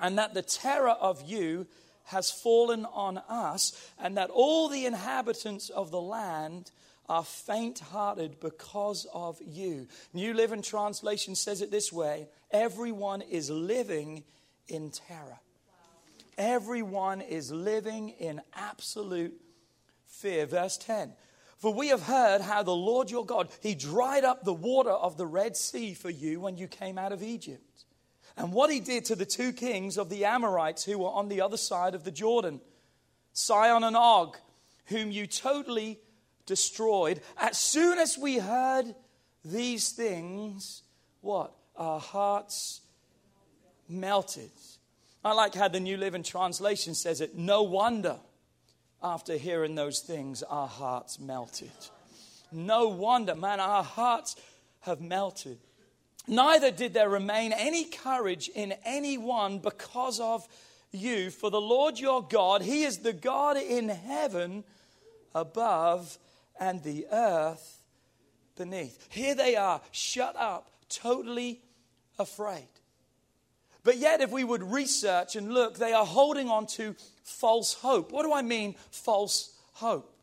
and 0.00 0.18
that 0.18 0.34
the 0.34 0.42
terror 0.42 0.96
of 1.00 1.22
you 1.22 1.68
has 2.10 2.30
fallen 2.30 2.84
on 2.86 3.18
us, 3.28 3.72
and 3.98 4.16
that 4.16 4.30
all 4.30 4.68
the 4.68 4.86
inhabitants 4.86 5.70
of 5.70 5.90
the 5.90 6.00
land 6.00 6.70
are 7.08 7.24
faint 7.24 7.80
hearted 7.80 8.38
because 8.40 9.06
of 9.12 9.40
you. 9.44 9.88
New 10.12 10.32
Living 10.32 10.62
Translation 10.62 11.34
says 11.34 11.60
it 11.60 11.70
this 11.70 11.92
way 11.92 12.28
everyone 12.50 13.22
is 13.22 13.50
living 13.50 14.22
in 14.68 14.90
terror. 14.90 15.38
Everyone 16.38 17.20
is 17.20 17.50
living 17.50 18.10
in 18.10 18.40
absolute 18.54 19.34
fear. 20.06 20.46
Verse 20.46 20.78
10. 20.78 21.12
For 21.58 21.74
we 21.74 21.88
have 21.88 22.02
heard 22.02 22.40
how 22.40 22.62
the 22.62 22.74
Lord 22.74 23.10
your 23.10 23.26
God, 23.26 23.50
he 23.60 23.74
dried 23.74 24.24
up 24.24 24.44
the 24.44 24.54
water 24.54 24.90
of 24.90 25.18
the 25.18 25.26
Red 25.26 25.56
Sea 25.56 25.92
for 25.92 26.08
you 26.08 26.40
when 26.40 26.56
you 26.56 26.66
came 26.66 26.96
out 26.96 27.12
of 27.12 27.22
Egypt 27.22 27.69
and 28.40 28.54
what 28.54 28.70
he 28.70 28.80
did 28.80 29.04
to 29.04 29.14
the 29.14 29.26
two 29.26 29.52
kings 29.52 29.98
of 29.98 30.08
the 30.08 30.24
Amorites 30.24 30.82
who 30.82 30.96
were 30.96 31.10
on 31.10 31.28
the 31.28 31.42
other 31.42 31.58
side 31.58 31.94
of 31.94 32.04
the 32.04 32.10
Jordan, 32.10 32.62
Sihon 33.34 33.84
and 33.84 33.94
Og, 33.94 34.34
whom 34.86 35.10
you 35.10 35.26
totally 35.26 35.98
destroyed. 36.46 37.20
As 37.36 37.58
soon 37.58 37.98
as 37.98 38.16
we 38.16 38.38
heard 38.38 38.94
these 39.44 39.90
things, 39.90 40.82
what? 41.20 41.52
Our 41.76 42.00
hearts 42.00 42.80
melted. 43.90 44.50
I 45.22 45.34
like 45.34 45.54
how 45.54 45.68
the 45.68 45.78
New 45.78 45.98
Living 45.98 46.22
Translation 46.22 46.94
says 46.94 47.20
it. 47.20 47.36
No 47.36 47.62
wonder 47.62 48.16
after 49.02 49.36
hearing 49.36 49.74
those 49.74 50.00
things, 50.00 50.42
our 50.44 50.66
hearts 50.66 51.20
melted. 51.20 51.70
No 52.50 52.88
wonder, 52.88 53.34
man, 53.34 53.60
our 53.60 53.84
hearts 53.84 54.36
have 54.80 55.02
melted. 55.02 55.58
Neither 56.30 56.70
did 56.70 56.94
there 56.94 57.08
remain 57.08 57.52
any 57.52 57.84
courage 57.84 58.48
in 58.54 58.72
anyone 58.84 59.58
because 59.58 60.20
of 60.20 60.46
you. 60.92 61.28
For 61.28 61.50
the 61.50 61.60
Lord 61.60 61.98
your 61.98 62.22
God, 62.22 62.62
He 62.62 62.84
is 62.84 62.98
the 62.98 63.12
God 63.12 63.56
in 63.56 63.88
heaven 63.88 64.62
above 65.34 66.18
and 66.58 66.84
the 66.84 67.06
earth 67.10 67.82
beneath. 68.56 69.08
Here 69.10 69.34
they 69.34 69.56
are, 69.56 69.80
shut 69.90 70.36
up, 70.36 70.70
totally 70.88 71.62
afraid. 72.16 72.68
But 73.82 73.96
yet, 73.96 74.20
if 74.20 74.30
we 74.30 74.44
would 74.44 74.62
research 74.62 75.34
and 75.34 75.52
look, 75.52 75.78
they 75.78 75.92
are 75.92 76.06
holding 76.06 76.48
on 76.48 76.66
to 76.66 76.94
false 77.24 77.74
hope. 77.74 78.12
What 78.12 78.22
do 78.22 78.32
I 78.32 78.42
mean, 78.42 78.76
false 78.92 79.52
hope? 79.72 80.14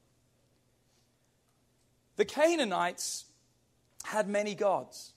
The 2.16 2.24
Canaanites 2.24 3.26
had 4.06 4.30
many 4.30 4.56
gods. 4.56 5.12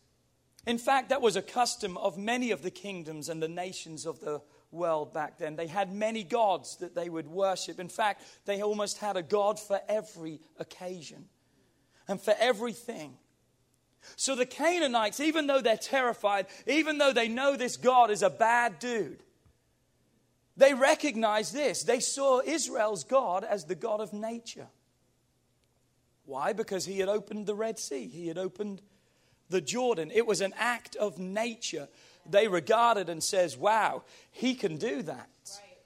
In 0.67 0.79
fact, 0.79 1.09
that 1.09 1.23
was 1.23 1.37
a 1.37 1.43
custom 1.43 1.97
of 1.97 2.19
many 2.19 2.51
of 2.51 2.63
the 2.63 2.71
kingdoms 2.71 3.29
and 3.29 3.43
the 3.43 3.49
nations 3.49 4.07
of 4.07 4.21
the 4.21 4.43
world 4.71 5.13
back 5.13 5.39
then. 5.39 5.57
They 5.57 5.67
had 5.67 5.93
many 5.93 6.23
gods 6.23 6.77
that 6.77 6.95
they 6.95 7.09
would 7.09 7.27
worship. 7.27 7.81
In 7.81 7.89
fact, 7.89 8.23
they 8.45 8.63
almost 8.63 8.99
had 8.99 9.17
a 9.17 9.23
god 9.23 9.59
for 9.59 9.81
every 9.89 10.41
occasion 10.59 11.27
and 12.07 12.21
for 12.21 12.35
everything. 12.39 13.15
So 14.17 14.35
the 14.35 14.47
Canaanites, 14.47 15.21
even 15.21 15.47
though 15.47 15.61
they're 15.61 15.77
terrified, 15.77 16.47
even 16.67 16.99
though 16.99 17.13
they 17.13 17.29
know 17.29 17.57
this 17.57 17.77
God 17.77 18.11
is 18.11 18.23
a 18.23 18.31
bad 18.31 18.79
dude, 18.79 19.23
they 20.57 20.75
recognize 20.75 21.53
this. 21.53 21.85
They 21.85 22.01
saw 22.01 22.41
Israel's 22.45 23.05
God 23.05 23.45
as 23.45 23.65
the 23.65 23.75
God 23.75 24.01
of 24.01 24.13
nature. 24.13 24.69
Why? 26.25 26.53
Because 26.53 26.85
he 26.85 26.99
had 26.99 27.09
opened 27.09 27.47
the 27.47 27.55
Red 27.55 27.79
Sea, 27.79 28.07
he 28.07 28.29
had 28.29 28.39
opened 28.39 28.83
the 29.51 29.61
Jordan. 29.61 30.11
It 30.15 30.27
was 30.27 30.41
an 30.41 30.55
act 30.57 30.97
of 30.97 31.19
nature. 31.19 31.89
They 32.29 32.49
regarded 32.49 33.09
and 33.09 33.23
says, 33.23 33.57
"Wow, 33.57 34.05
he 34.31 34.55
can 34.55 34.79
do 34.79 35.03
that." 35.03 35.31
Right. 35.59 35.79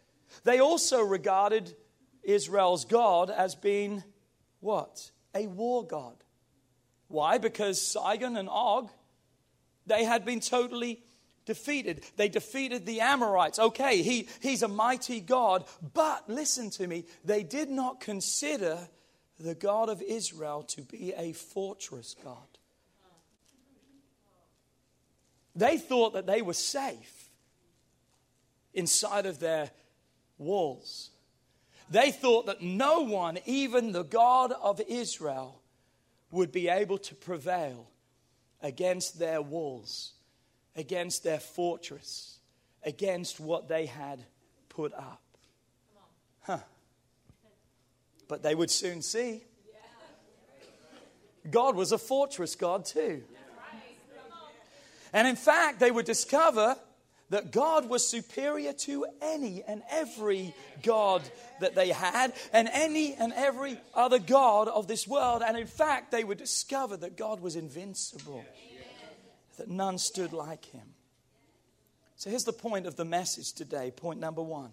They 0.45 0.61
also 0.61 1.01
regarded 1.01 1.75
Israel's 2.23 2.85
God 2.85 3.31
as 3.31 3.55
being 3.55 4.05
what? 4.61 5.11
A 5.35 5.47
war 5.47 5.87
god. 5.87 6.17
Why? 7.09 7.39
Because 7.39 7.81
Sihon 7.81 8.37
and 8.37 8.49
Og, 8.49 8.91
they 9.87 10.05
had 10.05 10.25
been 10.25 10.41
totally 10.41 11.03
defeated. 11.45 12.05
They 12.17 12.29
defeated 12.29 12.87
the 12.87 13.01
Amorites. 13.01 13.59
Okay, 13.59 14.03
he, 14.03 14.29
he's 14.41 14.63
a 14.63 14.69
mighty 14.69 15.21
God, 15.21 15.65
but 15.93 16.29
listen 16.29 16.71
to 16.71 16.87
me, 16.87 17.05
they 17.25 17.43
did 17.43 17.71
not 17.71 18.01
consider 18.01 18.89
the 19.39 19.55
God 19.55 19.89
of 19.89 20.01
Israel 20.01 20.63
to 20.69 20.83
be 20.83 21.13
a 21.13 21.33
fortress 21.33 22.15
God. 22.25 22.54
They 25.55 25.79
thought 25.79 26.15
that 26.15 26.27
they 26.27 26.43
were 26.43 26.55
safe 26.55 27.29
inside 28.73 29.27
of 29.27 29.39
their 29.39 29.71
walls. 30.39 31.11
They 31.91 32.11
thought 32.11 32.47
that 32.47 32.63
no 32.63 33.01
one, 33.01 33.39
even 33.47 33.93
the 33.93 34.03
God 34.03 34.53
of 34.53 34.81
Israel, 34.89 35.61
would 36.31 36.51
be 36.51 36.69
able 36.69 36.99
to 36.99 37.15
prevail 37.15 37.89
against 38.63 39.19
their 39.19 39.41
walls, 39.41 40.15
against 40.75 41.23
their 41.23 41.39
fortress, 41.39 42.39
against 42.83 43.39
what 43.39 43.69
they 43.69 43.87
had 43.87 44.25
put 44.69 44.93
up. 44.95 45.23
Huh. 46.43 46.59
But 48.27 48.43
they 48.43 48.55
would 48.55 48.71
soon 48.71 49.03
see 49.03 49.45
God 51.51 51.77
was 51.77 51.93
a 51.93 51.99
fortress 51.99 52.55
God, 52.55 52.85
too. 52.85 53.23
And 55.15 55.29
in 55.29 55.37
fact, 55.37 55.79
they 55.79 55.93
would 55.93 56.07
discover 56.07 56.77
that 57.31 57.53
God 57.53 57.89
was 57.89 58.07
superior 58.07 58.73
to 58.73 59.07
any 59.23 59.63
and 59.63 59.83
every 59.89 60.53
God 60.83 61.23
that 61.61 61.75
they 61.75 61.89
had, 61.89 62.33
and 62.53 62.69
any 62.71 63.15
and 63.15 63.33
every 63.33 63.79
other 63.95 64.19
God 64.19 64.69
of 64.69 64.89
this 64.89 65.09
world. 65.09 65.43
And 65.47 65.57
in 65.57 65.69
fact, 65.69 66.11
they 66.11 66.25
would 66.25 66.37
discover 66.37 66.97
that 66.99 67.17
God 67.17 67.41
was 67.41 67.57
invincible, 67.57 68.45
that 69.57 69.69
none 69.69 69.99
stood 69.99 70.33
like 70.33 70.65
him. 70.67 70.95
So 72.17 72.29
here's 72.29 72.45
the 72.45 72.53
point 72.53 72.87
of 72.87 72.97
the 72.97 73.05
message 73.05 73.53
today. 73.53 73.93
Point 73.93 74.19
number 74.19 74.43
one 74.43 74.73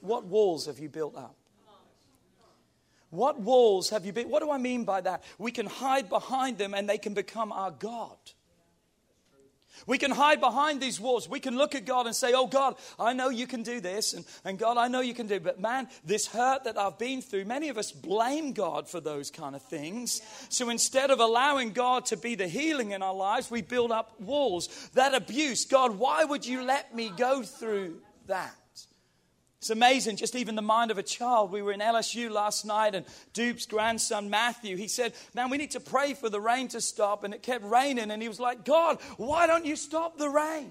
What 0.00 0.24
walls 0.24 0.66
have 0.66 0.78
you 0.78 0.88
built 0.88 1.16
up? 1.16 1.36
What 3.10 3.40
walls 3.40 3.90
have 3.90 4.04
you 4.04 4.12
built? 4.12 4.28
What 4.28 4.42
do 4.42 4.50
I 4.50 4.58
mean 4.58 4.84
by 4.84 5.00
that? 5.00 5.24
We 5.38 5.50
can 5.50 5.66
hide 5.66 6.08
behind 6.08 6.58
them 6.58 6.74
and 6.74 6.88
they 6.88 6.98
can 6.98 7.14
become 7.14 7.52
our 7.52 7.70
God. 7.72 8.18
We 9.86 9.98
can 9.98 10.10
hide 10.10 10.40
behind 10.40 10.80
these 10.80 11.00
walls. 11.00 11.28
We 11.28 11.40
can 11.40 11.56
look 11.56 11.74
at 11.74 11.84
God 11.84 12.06
and 12.06 12.14
say, 12.14 12.32
Oh, 12.34 12.46
God, 12.46 12.76
I 12.98 13.12
know 13.12 13.28
you 13.28 13.46
can 13.46 13.62
do 13.62 13.80
this. 13.80 14.14
And, 14.14 14.24
and 14.44 14.58
God, 14.58 14.76
I 14.76 14.88
know 14.88 15.00
you 15.00 15.14
can 15.14 15.26
do. 15.26 15.40
But 15.40 15.60
man, 15.60 15.88
this 16.04 16.26
hurt 16.26 16.64
that 16.64 16.78
I've 16.78 16.98
been 16.98 17.22
through, 17.22 17.44
many 17.44 17.68
of 17.68 17.78
us 17.78 17.92
blame 17.92 18.52
God 18.52 18.88
for 18.88 19.00
those 19.00 19.30
kind 19.30 19.54
of 19.54 19.62
things. 19.62 20.22
So 20.48 20.70
instead 20.70 21.10
of 21.10 21.20
allowing 21.20 21.72
God 21.72 22.06
to 22.06 22.16
be 22.16 22.34
the 22.34 22.48
healing 22.48 22.92
in 22.92 23.02
our 23.02 23.14
lives, 23.14 23.50
we 23.50 23.62
build 23.62 23.92
up 23.92 24.20
walls. 24.20 24.68
That 24.94 25.14
abuse, 25.14 25.64
God, 25.64 25.98
why 25.98 26.24
would 26.24 26.46
you 26.46 26.62
let 26.62 26.94
me 26.94 27.12
go 27.16 27.42
through 27.42 28.00
that? 28.26 28.54
It's 29.66 29.70
amazing, 29.72 30.14
just 30.14 30.36
even 30.36 30.54
the 30.54 30.62
mind 30.62 30.92
of 30.92 30.98
a 30.98 31.02
child. 31.02 31.50
We 31.50 31.60
were 31.60 31.72
in 31.72 31.80
LSU 31.80 32.30
last 32.30 32.64
night, 32.64 32.94
and 32.94 33.04
Dupe's 33.32 33.66
grandson, 33.66 34.30
Matthew, 34.30 34.76
he 34.76 34.86
said, 34.86 35.12
Man, 35.34 35.50
we 35.50 35.56
need 35.56 35.72
to 35.72 35.80
pray 35.80 36.14
for 36.14 36.30
the 36.30 36.40
rain 36.40 36.68
to 36.68 36.80
stop. 36.80 37.24
And 37.24 37.34
it 37.34 37.42
kept 37.42 37.64
raining. 37.64 38.12
And 38.12 38.22
he 38.22 38.28
was 38.28 38.38
like, 38.38 38.64
God, 38.64 39.00
why 39.16 39.48
don't 39.48 39.66
you 39.66 39.74
stop 39.74 40.18
the 40.18 40.28
rain? 40.28 40.70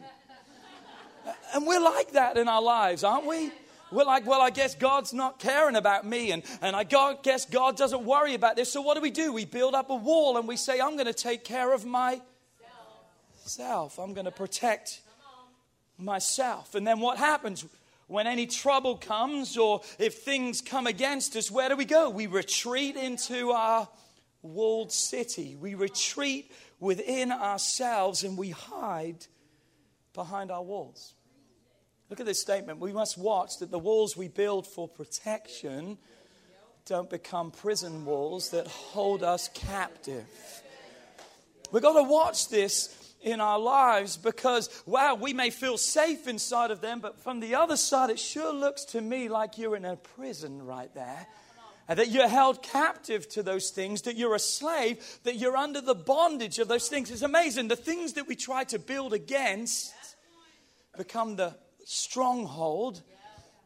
and 1.54 1.68
we're 1.68 1.82
like 1.82 2.14
that 2.14 2.38
in 2.38 2.48
our 2.48 2.62
lives, 2.62 3.04
aren't 3.04 3.25
we? 3.25 3.52
We're 3.92 4.06
like, 4.06 4.25
well, 4.25 4.42
I 4.42 4.50
guess 4.50 4.75
God's 4.75 5.14
not 5.14 5.40
caring 5.40 5.75
about 5.75 6.06
me, 6.06 6.32
and, 6.32 6.42
and 6.62 6.74
I 6.74 6.86
guess 6.86 7.46
God 7.48 7.75
doesn't 7.75 8.06
worry 8.06 8.34
about 8.34 8.56
this. 8.56 8.72
So, 8.72 8.82
what 8.82 8.94
do 8.94 9.02
we 9.02 9.12
do? 9.12 9.34
We 9.34 9.44
build 9.44 9.75
up 9.75 9.90
a 9.90 9.96
wall 9.96 10.38
and 10.38 10.48
we 10.48 10.56
say, 10.56 10.80
I'm 10.80 10.94
going 10.94 11.06
to 11.06 11.14
take 11.14 11.44
care 11.44 11.74
of 11.74 11.84
myself. 11.84 12.22
I'm 14.00 14.14
going 14.14 14.24
to 14.24 14.32
protect 14.32 15.02
myself. 15.98 16.75
And 16.75 16.88
then 16.88 17.02
what 17.02 17.18
happens? 17.18 17.66
When 18.08 18.28
any 18.28 18.46
trouble 18.46 18.98
comes 18.98 19.58
or 19.58 19.82
if 19.98 20.20
things 20.20 20.62
come 20.62 20.86
against 20.86 21.36
us, 21.36 21.50
where 21.50 21.70
do 21.70 21.76
we 21.76 21.86
go? 21.86 22.10
We 22.10 22.28
retreat 22.28 22.96
into 22.96 23.52
our 23.52 23.88
walled 24.44 24.92
city. 24.92 25.56
We 25.56 25.74
retreat 25.74 26.52
within 26.80 27.32
ourselves 27.32 28.24
and 28.24 28.38
we 28.38 28.52
hide 28.52 29.26
behind 30.14 30.52
our 30.52 30.64
walls. 30.64 31.14
Look 32.10 32.20
at 32.20 32.28
this 32.28 32.40
statement. 32.40 32.80
We 32.80 32.94
must 32.94 33.18
watch 33.18 33.58
that 33.60 33.72
the 33.72 33.80
walls 33.80 34.16
we 34.16 34.28
build 34.28 34.68
for 34.68 34.88
protection 34.88 35.98
don't 36.86 37.10
become 37.10 37.50
prison 37.50 38.06
walls 38.06 38.52
that 38.52 38.68
hold 38.68 39.24
us 39.24 39.50
captive. 39.56 40.28
We've 41.72 41.82
got 41.82 41.94
to 41.94 42.04
watch 42.04 42.50
this 42.50 43.05
in 43.25 43.41
our 43.41 43.60
lives 43.60 44.15
because, 44.15 44.70
wow, 44.86 45.15
we 45.15 45.34
may 45.34 45.50
feel 45.50 45.77
safe 45.77 46.27
inside 46.27 46.70
of 46.70 46.79
them, 46.79 47.00
but 47.00 47.20
from 47.20 47.39
the 47.39 47.55
other 47.55 47.75
side, 47.75 48.12
it 48.12 48.20
sure 48.20 48.53
looks 48.53 48.86
to 48.86 49.01
me 49.01 49.27
like 49.27 49.58
you're 49.58 49.75
in 49.75 49.84
a 49.84 49.98
prison 49.98 50.63
right 50.63 50.94
there. 50.94 51.27
And 51.88 52.00
that 52.00 52.10
you're 52.10 52.27
held 52.27 52.63
captive 52.63 53.27
to 53.29 53.44
those 53.44 53.70
things, 53.70 54.03
that 54.03 54.15
you're 54.15 54.34
a 54.34 54.39
slave, 54.39 55.20
that 55.24 55.36
you're 55.36 55.58
under 55.58 55.82
the 55.82 55.94
bondage 55.94 56.58
of 56.58 56.67
those 56.67 56.88
things. 56.88 57.12
It's 57.12 57.22
amazing. 57.22 57.67
The 57.67 57.75
things 57.75 58.13
that 58.13 58.27
we 58.27 58.36
try 58.36 58.63
to 58.65 58.79
build 58.79 59.13
against 59.13 59.94
become 60.98 61.36
the 61.36 61.55
stronghold 61.84 63.03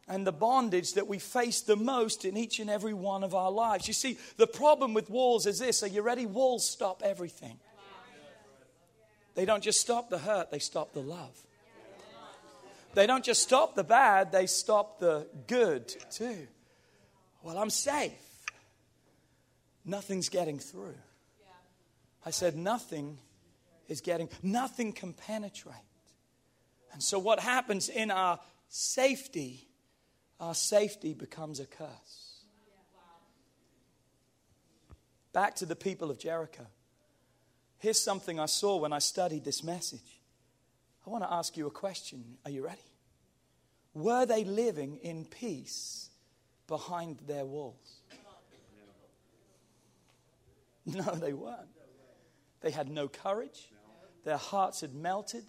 and 0.06 0.26
the 0.26 0.32
bondage 0.32 0.94
that 0.94 1.06
we 1.06 1.18
face 1.18 1.62
the 1.62 1.76
most 1.76 2.26
in 2.26 2.36
each 2.36 2.58
and 2.58 2.68
every 2.68 2.92
one 2.92 3.24
of 3.24 3.34
our 3.34 3.50
lives. 3.50 3.88
You 3.88 3.94
see, 3.94 4.18
the 4.36 4.46
problem 4.46 4.92
with 4.92 5.08
walls 5.08 5.46
is 5.46 5.58
this 5.58 5.82
are 5.82 5.86
you 5.86 6.02
ready? 6.02 6.26
Walls 6.26 6.68
stop 6.68 7.02
everything. 7.02 7.58
They 9.34 9.44
don't 9.44 9.62
just 9.62 9.80
stop 9.80 10.10
the 10.10 10.18
hurt, 10.18 10.50
they 10.50 10.58
stop 10.58 10.92
the 10.92 11.00
love. 11.00 11.36
They 12.94 13.06
don't 13.06 13.24
just 13.24 13.42
stop 13.42 13.76
the 13.76 13.84
bad, 13.84 14.32
they 14.32 14.46
stop 14.46 14.98
the 14.98 15.28
good 15.46 15.88
too. 16.10 16.48
Well, 17.42 17.56
I'm 17.56 17.70
safe. 17.70 18.12
Nothing's 19.84 20.28
getting 20.28 20.58
through. 20.58 20.96
I 22.26 22.30
said, 22.30 22.56
nothing 22.56 23.18
is 23.88 24.00
getting, 24.00 24.28
nothing 24.42 24.92
can 24.92 25.12
penetrate. 25.12 25.74
And 26.92 27.02
so, 27.02 27.18
what 27.18 27.40
happens 27.40 27.88
in 27.88 28.10
our 28.10 28.40
safety, 28.68 29.68
our 30.38 30.54
safety 30.54 31.14
becomes 31.14 31.60
a 31.60 31.66
curse. 31.66 32.44
Back 35.32 35.54
to 35.56 35.66
the 35.66 35.76
people 35.76 36.10
of 36.10 36.18
Jericho. 36.18 36.66
Here's 37.80 37.98
something 37.98 38.38
I 38.38 38.46
saw 38.46 38.76
when 38.76 38.92
I 38.92 38.98
studied 38.98 39.44
this 39.44 39.64
message. 39.64 40.20
I 41.06 41.10
want 41.10 41.24
to 41.24 41.32
ask 41.32 41.56
you 41.56 41.66
a 41.66 41.70
question. 41.70 42.36
Are 42.44 42.50
you 42.50 42.64
ready? 42.64 42.78
Were 43.94 44.26
they 44.26 44.44
living 44.44 44.98
in 44.98 45.24
peace 45.24 46.10
behind 46.68 47.18
their 47.26 47.44
walls? 47.44 48.00
No, 50.86 51.14
they 51.14 51.32
weren't. 51.32 51.68
They 52.60 52.70
had 52.70 52.90
no 52.90 53.08
courage. 53.08 53.70
Their 54.24 54.36
hearts 54.36 54.80
had 54.80 54.94
melted. 54.94 55.44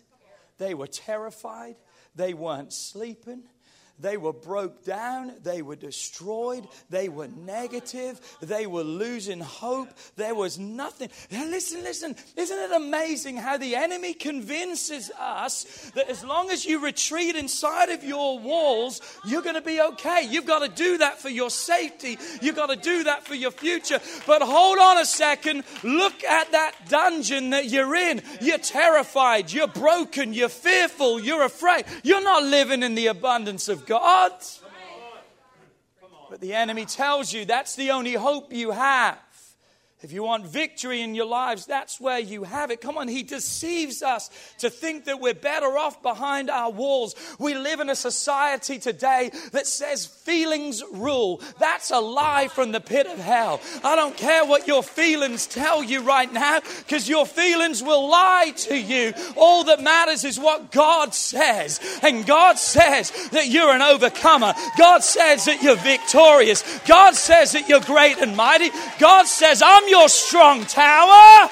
They 0.58 0.74
were 0.74 0.88
terrified. 0.88 1.76
They 2.16 2.34
weren't 2.34 2.72
sleeping. 2.72 3.44
They 4.02 4.18
were 4.18 4.34
broke 4.34 4.84
down. 4.84 5.34
They 5.44 5.62
were 5.62 5.76
destroyed. 5.76 6.68
They 6.90 7.08
were 7.08 7.28
negative. 7.28 8.20
They 8.42 8.66
were 8.66 8.84
losing 8.84 9.40
hope. 9.40 9.90
There 10.16 10.34
was 10.34 10.58
nothing. 10.58 11.10
Now 11.30 11.46
listen, 11.46 11.84
listen. 11.84 12.16
Isn't 12.36 12.58
it 12.58 12.72
amazing 12.72 13.38
how 13.38 13.58
the 13.58 13.76
enemy 13.76 14.14
convinces 14.14 15.12
us 15.20 15.92
that 15.94 16.10
as 16.10 16.24
long 16.24 16.50
as 16.50 16.66
you 16.66 16.84
retreat 16.84 17.36
inside 17.36 17.90
of 17.90 18.04
your 18.04 18.40
walls, 18.40 19.02
you're 19.28 19.44
going 19.44 19.56
to 19.56 19.62
be 19.62 19.80
okay? 19.80 20.28
You've 20.28 20.48
got 20.48 20.60
to 20.60 20.84
do 20.84 20.98
that 20.98 21.20
for 21.20 21.30
your 21.30 21.52
safety. 21.52 22.18
You've 22.42 22.56
got 22.56 22.70
to 22.70 22.76
do 22.76 23.04
that 23.04 23.26
for 23.28 23.36
your 23.36 23.52
future. 23.52 24.00
But 24.26 24.42
hold 24.42 24.80
on 24.80 24.98
a 24.98 25.06
second. 25.06 25.64
Look 25.84 26.24
at 26.24 26.52
that 26.54 26.74
dungeon 26.90 27.52
that 27.52 27.70
you're 27.70 27.96
in. 27.96 28.24
You're 28.42 28.58
terrified. 28.58 29.52
You're 29.52 29.68
broken. 29.68 30.34
You're 30.34 30.50
fearful. 30.50 31.20
You're 31.20 31.44
afraid. 31.44 31.86
You're 32.04 32.24
not 32.24 32.44
living 32.44 32.82
in 32.82 32.96
the 32.96 33.08
abundance 33.08 33.70
of 33.70 33.86
God. 33.86 33.91
God. 33.92 34.32
But 36.30 36.40
the 36.40 36.54
enemy 36.54 36.86
tells 36.86 37.34
you 37.34 37.44
that's 37.44 37.76
the 37.76 37.92
only 37.92 38.14
hope 38.14 38.54
you 38.54 38.72
have 38.72 39.20
If 40.04 40.12
you 40.12 40.24
want 40.24 40.48
victory 40.48 41.02
in 41.02 41.14
your 41.14 41.28
lives, 41.28 41.68
that's 41.68 42.02
where 42.02 42.18
you 42.18 42.44
have 42.44 42.72
it. 42.72 42.82
Come 42.82 42.98
on, 42.98 43.08
he 43.08 43.22
deceives 43.22 44.02
us 44.02 44.32
to 44.58 44.72
think 44.72 45.06
that 45.06 45.20
we're 45.20 45.36
better 45.36 45.78
off 45.78 46.02
behind 46.02 46.50
our 46.50 46.72
walls. 46.72 47.14
We 47.38 47.54
live 47.54 47.80
in 47.82 47.90
a 47.90 47.96
society 47.96 48.80
today 48.80 49.30
that 49.52 49.68
says 49.68 50.08
feelings 50.08 50.82
rule. 50.92 51.40
That's 51.60 51.92
a 51.92 52.00
lie 52.00 52.48
from 52.48 52.72
the 52.72 52.80
pit 52.80 53.06
of 53.06 53.20
hell. 53.20 53.62
I 53.84 53.96
don't 53.96 54.18
care 54.18 54.44
what 54.44 54.68
your 54.68 54.82
feelings 54.82 55.46
tell 55.46 55.84
you 55.84 56.02
right 56.02 56.34
now, 56.34 56.62
because 56.80 57.08
your 57.08 57.28
feelings 57.28 57.84
will 57.84 58.10
lie 58.10 58.54
to 58.56 58.76
you. 58.76 59.14
All 59.38 59.66
that 59.66 59.84
matters 59.84 60.24
is 60.24 60.40
what 60.40 60.72
God 60.72 61.14
says. 61.14 61.80
And 62.02 62.26
God 62.26 62.58
says 62.58 63.12
that 63.30 63.50
you're 63.50 63.72
an 63.72 63.84
overcomer. 63.84 64.56
God 64.80 65.04
says 65.04 65.46
that 65.46 65.62
you're 65.62 65.76
victorious. 65.76 66.64
God 66.88 67.14
says 67.14 67.52
that 67.52 67.70
you're 67.70 67.82
great 67.82 68.18
and 68.18 68.36
mighty. 68.36 68.72
God 68.98 69.28
says, 69.28 69.62
I'm 69.64 69.91
your 69.92 70.10
strong 70.10 70.66
tower. 70.66 71.50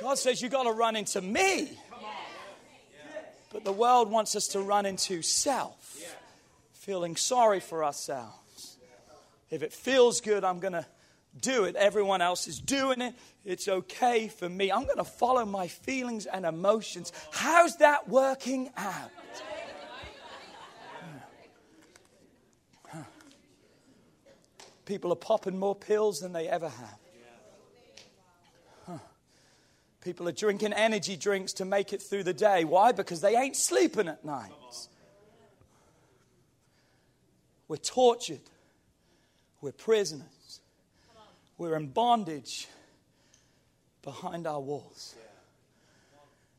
God 0.00 0.18
says 0.18 0.40
You've 0.40 0.52
got 0.52 0.64
to 0.64 0.72
run 0.72 0.94
into 0.94 1.20
me. 1.20 1.76
But 3.50 3.64
the 3.64 3.72
world 3.72 4.10
wants 4.10 4.36
us 4.36 4.48
to 4.48 4.60
run 4.60 4.84
into 4.84 5.22
self, 5.22 5.98
feeling 6.74 7.16
sorry 7.16 7.60
for 7.60 7.82
ourselves. 7.82 8.76
If 9.50 9.62
it 9.62 9.72
feels 9.72 10.20
good, 10.20 10.44
I'm 10.44 10.60
going 10.60 10.74
to 10.74 10.86
do 11.40 11.64
it. 11.64 11.74
Everyone 11.74 12.20
else 12.20 12.46
is 12.46 12.60
doing 12.60 13.00
it. 13.00 13.14
It's 13.46 13.66
okay 13.66 14.28
for 14.28 14.48
me. 14.48 14.70
I'm 14.70 14.84
going 14.84 14.98
to 14.98 15.04
follow 15.04 15.46
my 15.46 15.66
feelings 15.66 16.26
and 16.26 16.44
emotions. 16.44 17.10
How's 17.30 17.76
that 17.78 18.08
working 18.08 18.70
out? 18.76 19.10
People 24.88 25.12
are 25.12 25.16
popping 25.16 25.58
more 25.58 25.74
pills 25.74 26.20
than 26.20 26.32
they 26.32 26.48
ever 26.48 26.70
have. 26.70 26.98
People 30.00 30.26
are 30.26 30.32
drinking 30.32 30.72
energy 30.72 31.14
drinks 31.14 31.52
to 31.54 31.66
make 31.66 31.92
it 31.92 32.00
through 32.00 32.22
the 32.22 32.32
day. 32.32 32.64
Why? 32.64 32.92
Because 32.92 33.20
they 33.20 33.36
ain't 33.36 33.54
sleeping 33.54 34.08
at 34.08 34.24
night. 34.24 34.50
We're 37.68 37.76
tortured. 37.76 38.40
We're 39.60 39.72
prisoners. 39.72 40.60
We're 41.58 41.76
in 41.76 41.88
bondage 41.88 42.66
behind 44.00 44.46
our 44.46 44.60
walls. 44.60 45.14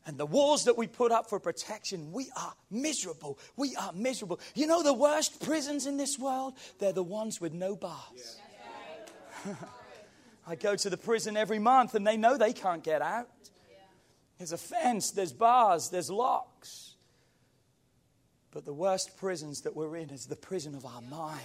And 0.06 0.16
the 0.16 0.26
walls 0.26 0.64
that 0.64 0.78
we 0.78 0.86
put 0.86 1.12
up 1.12 1.28
for 1.28 1.38
protection, 1.38 2.10
we 2.12 2.30
are 2.36 2.54
miserable. 2.70 3.38
We 3.56 3.76
are 3.76 3.92
miserable. 3.92 4.40
You 4.54 4.66
know 4.66 4.82
the 4.82 4.94
worst 4.94 5.44
prisons 5.44 5.86
in 5.86 5.96
this 5.98 6.18
world? 6.18 6.54
They're 6.78 6.92
the 6.92 7.02
ones 7.02 7.40
with 7.40 7.52
no 7.52 7.76
bars. 7.76 8.40
I 10.46 10.54
go 10.54 10.74
to 10.74 10.90
the 10.90 10.96
prison 10.96 11.36
every 11.36 11.58
month 11.58 11.94
and 11.94 12.06
they 12.06 12.16
know 12.16 12.36
they 12.36 12.52
can't 12.52 12.82
get 12.82 13.02
out. 13.02 13.28
There's 14.38 14.52
a 14.52 14.58
fence, 14.58 15.10
there's 15.10 15.34
bars, 15.34 15.90
there's 15.90 16.10
locks. 16.10 16.94
But 18.52 18.64
the 18.64 18.72
worst 18.72 19.18
prisons 19.18 19.60
that 19.62 19.76
we're 19.76 19.96
in 19.96 20.08
is 20.10 20.26
the 20.26 20.34
prison 20.34 20.74
of 20.74 20.86
our 20.86 21.02
mind, 21.02 21.40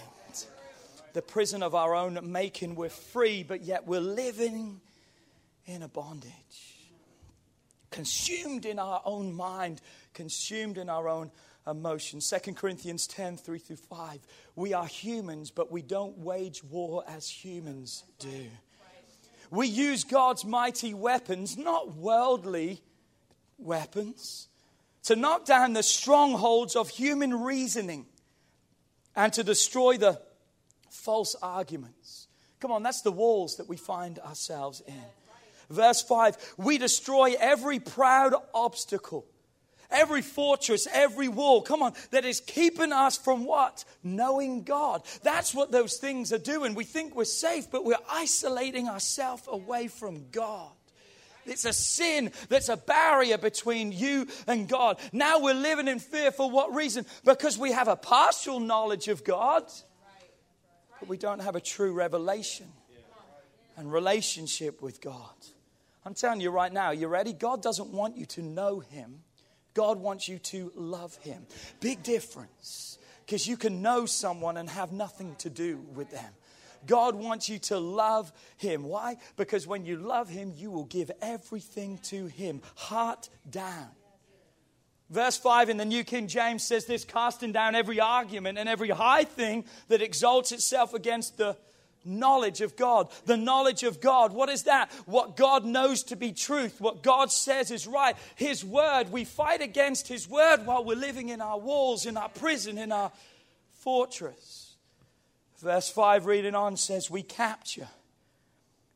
the 1.12 1.22
prison 1.22 1.62
of 1.62 1.74
our 1.74 1.94
own 1.94 2.18
making. 2.32 2.74
We're 2.74 2.88
free, 2.88 3.42
but 3.42 3.62
yet 3.62 3.86
we're 3.86 4.00
living 4.00 4.80
in 5.66 5.82
a 5.82 5.88
bondage 5.88 6.75
consumed 7.96 8.66
in 8.66 8.78
our 8.78 9.00
own 9.06 9.32
mind, 9.32 9.80
consumed 10.12 10.76
in 10.76 10.90
our 10.90 11.08
own 11.08 11.30
emotions. 11.66 12.30
2 12.44 12.52
Corinthians 12.52 13.06
10 13.06 13.38
3 13.38 13.58
through 13.58 13.76
5. 13.76 14.18
We 14.54 14.74
are 14.74 14.86
humans, 14.86 15.50
but 15.50 15.72
we 15.72 15.80
don't 15.80 16.18
wage 16.18 16.62
war 16.62 17.04
as 17.08 17.28
humans 17.28 18.04
do. 18.18 18.48
We 19.50 19.66
use 19.66 20.04
God's 20.04 20.44
mighty 20.44 20.92
weapons, 20.92 21.56
not 21.56 21.96
worldly 21.96 22.82
weapons, 23.56 24.48
to 25.04 25.16
knock 25.16 25.46
down 25.46 25.72
the 25.72 25.82
strongholds 25.82 26.76
of 26.76 26.90
human 26.90 27.32
reasoning 27.32 28.04
and 29.14 29.32
to 29.32 29.42
destroy 29.42 29.96
the 29.96 30.20
false 30.90 31.34
arguments. 31.40 32.28
Come 32.60 32.72
on, 32.72 32.82
that's 32.82 33.00
the 33.00 33.12
walls 33.12 33.56
that 33.56 33.68
we 33.68 33.78
find 33.78 34.18
ourselves 34.18 34.82
in. 34.86 35.04
Verse 35.70 36.02
5 36.02 36.54
We 36.56 36.78
destroy 36.78 37.34
every 37.38 37.78
proud 37.78 38.34
obstacle, 38.54 39.26
every 39.90 40.22
fortress, 40.22 40.86
every 40.92 41.28
wall, 41.28 41.62
come 41.62 41.82
on, 41.82 41.94
that 42.10 42.24
is 42.24 42.40
keeping 42.40 42.92
us 42.92 43.16
from 43.16 43.44
what? 43.44 43.84
Knowing 44.02 44.62
God. 44.62 45.02
That's 45.22 45.54
what 45.54 45.72
those 45.72 45.96
things 45.96 46.32
are 46.32 46.38
doing. 46.38 46.74
We 46.74 46.84
think 46.84 47.14
we're 47.14 47.24
safe, 47.24 47.70
but 47.70 47.84
we're 47.84 47.96
isolating 48.10 48.88
ourselves 48.88 49.42
away 49.48 49.88
from 49.88 50.26
God. 50.30 50.70
It's 51.46 51.64
a 51.64 51.72
sin 51.72 52.32
that's 52.48 52.68
a 52.68 52.76
barrier 52.76 53.38
between 53.38 53.92
you 53.92 54.26
and 54.46 54.68
God. 54.68 54.98
Now 55.12 55.38
we're 55.38 55.54
living 55.54 55.88
in 55.88 56.00
fear 56.00 56.32
for 56.32 56.50
what 56.50 56.74
reason? 56.74 57.06
Because 57.24 57.56
we 57.56 57.72
have 57.72 57.88
a 57.88 57.96
partial 57.96 58.58
knowledge 58.58 59.08
of 59.08 59.22
God, 59.22 59.64
but 60.98 61.08
we 61.08 61.16
don't 61.16 61.40
have 61.40 61.54
a 61.54 61.60
true 61.60 61.92
revelation 61.92 62.66
and 63.76 63.92
relationship 63.92 64.82
with 64.82 65.00
God. 65.00 65.34
I'm 66.06 66.14
telling 66.14 66.40
you 66.40 66.50
right 66.50 66.72
now, 66.72 66.92
you 66.92 67.08
ready? 67.08 67.32
God 67.32 67.60
doesn't 67.60 67.88
want 67.88 68.16
you 68.16 68.26
to 68.26 68.42
know 68.42 68.78
Him, 68.78 69.22
God 69.74 69.98
wants 69.98 70.28
you 70.28 70.38
to 70.38 70.70
love 70.76 71.16
Him. 71.16 71.44
Big 71.80 72.04
difference 72.04 72.98
because 73.26 73.48
you 73.48 73.56
can 73.56 73.82
know 73.82 74.06
someone 74.06 74.56
and 74.56 74.70
have 74.70 74.92
nothing 74.92 75.34
to 75.38 75.50
do 75.50 75.84
with 75.96 76.12
them. 76.12 76.32
God 76.86 77.16
wants 77.16 77.48
you 77.48 77.58
to 77.58 77.80
love 77.80 78.32
Him. 78.56 78.84
Why? 78.84 79.16
Because 79.36 79.66
when 79.66 79.84
you 79.84 79.96
love 79.96 80.28
Him, 80.28 80.52
you 80.56 80.70
will 80.70 80.84
give 80.84 81.10
everything 81.20 81.98
to 82.04 82.26
Him, 82.26 82.62
heart 82.76 83.28
down. 83.50 83.88
Verse 85.10 85.36
5 85.36 85.70
in 85.70 85.76
the 85.76 85.84
New 85.84 86.04
King 86.04 86.28
James 86.28 86.62
says 86.62 86.86
this 86.86 87.04
casting 87.04 87.50
down 87.50 87.74
every 87.74 87.98
argument 87.98 88.58
and 88.58 88.68
every 88.68 88.90
high 88.90 89.24
thing 89.24 89.64
that 89.88 90.02
exalts 90.02 90.52
itself 90.52 90.94
against 90.94 91.36
the 91.36 91.56
knowledge 92.06 92.60
of 92.60 92.76
God. 92.76 93.10
The 93.24 93.36
knowledge 93.36 93.82
of 93.82 94.00
God. 94.00 94.32
What 94.32 94.48
is 94.48 94.64
that? 94.64 94.90
What 95.06 95.36
God 95.36 95.64
knows 95.64 96.02
to 96.04 96.16
be 96.16 96.32
truth. 96.32 96.80
What 96.80 97.02
God 97.02 97.30
says 97.30 97.70
is 97.70 97.86
right. 97.86 98.16
His 98.36 98.64
word. 98.64 99.10
We 99.10 99.24
fight 99.24 99.60
against 99.60 100.08
His 100.08 100.28
word 100.28 100.64
while 100.64 100.84
we're 100.84 100.96
living 100.96 101.28
in 101.28 101.40
our 101.40 101.58
walls, 101.58 102.06
in 102.06 102.16
our 102.16 102.28
prison, 102.28 102.78
in 102.78 102.92
our 102.92 103.12
fortress. 103.74 104.74
Verse 105.58 105.88
5, 105.88 106.26
reading 106.26 106.54
on, 106.54 106.76
says, 106.76 107.10
We 107.10 107.22
capture 107.22 107.88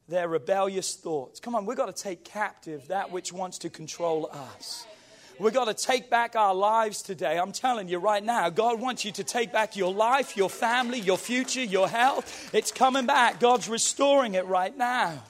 their 0.08 0.28
rebellious 0.28 0.94
thoughts. 0.94 1.40
Come 1.40 1.54
on, 1.54 1.64
we've 1.64 1.76
got 1.76 1.94
to 1.94 2.02
take 2.02 2.24
captive 2.24 2.88
that 2.88 3.10
which 3.10 3.32
wants 3.32 3.58
to 3.58 3.70
control 3.70 4.28
us. 4.32 4.86
We've 5.40 5.54
got 5.54 5.74
to 5.74 5.74
take 5.74 6.10
back 6.10 6.36
our 6.36 6.54
lives 6.54 7.00
today. 7.00 7.38
I'm 7.38 7.52
telling 7.52 7.88
you 7.88 7.96
right 7.96 8.22
now, 8.22 8.50
God 8.50 8.78
wants 8.78 9.06
you 9.06 9.12
to 9.12 9.24
take 9.24 9.52
back 9.52 9.74
your 9.74 9.90
life, 9.90 10.36
your 10.36 10.50
family, 10.50 11.00
your 11.00 11.16
future, 11.16 11.64
your 11.64 11.88
health. 11.88 12.54
It's 12.54 12.70
coming 12.70 13.06
back. 13.06 13.40
God's 13.40 13.66
restoring 13.66 14.34
it 14.34 14.44
right 14.44 14.76
now. 14.76 15.22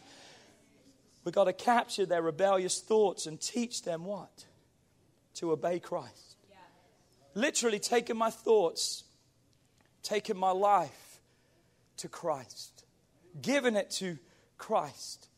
We've 1.23 1.35
got 1.35 1.45
to 1.45 1.53
capture 1.53 2.07
their 2.07 2.23
rebellious 2.23 2.81
thoughts 2.81 3.27
and 3.27 3.41
teach 3.41 3.83
them 3.83 4.05
what? 4.05 4.47
To 5.35 5.53
obey 5.53 5.79
Christ. 5.79 6.37
Literally 7.35 7.79
taking 7.79 8.17
my 8.17 8.31
thoughts, 8.31 9.05
taking 10.03 10.37
my 10.37 10.51
life 10.51 11.21
to 11.99 12.09
Christ, 12.09 12.85
giving 13.41 13.77
it 13.77 13.91
to 13.93 14.19
Christ 14.59 15.30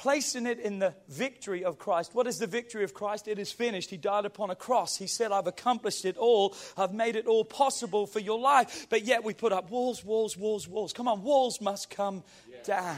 placing 0.00 0.46
it 0.46 0.58
in 0.58 0.78
the 0.78 0.94
victory 1.08 1.62
of 1.62 1.78
Christ. 1.78 2.14
What 2.14 2.26
is 2.26 2.38
the 2.38 2.46
victory 2.46 2.84
of 2.84 2.94
Christ? 2.94 3.28
It 3.28 3.38
is 3.38 3.52
finished. 3.52 3.90
He 3.90 3.98
died 3.98 4.24
upon 4.24 4.48
a 4.48 4.54
cross. 4.54 4.96
He 4.96 5.06
said, 5.06 5.30
I've 5.30 5.46
accomplished 5.46 6.06
it 6.06 6.16
all. 6.16 6.56
I've 6.74 6.94
made 6.94 7.16
it 7.16 7.26
all 7.26 7.44
possible 7.44 8.06
for 8.06 8.18
your 8.18 8.38
life. 8.38 8.86
But 8.88 9.04
yet 9.04 9.24
we 9.24 9.34
put 9.34 9.52
up 9.52 9.70
walls, 9.70 10.02
walls, 10.02 10.38
walls, 10.38 10.66
walls. 10.66 10.94
Come 10.94 11.06
on, 11.06 11.22
walls 11.22 11.60
must 11.60 11.90
come 11.90 12.24
down. 12.64 12.96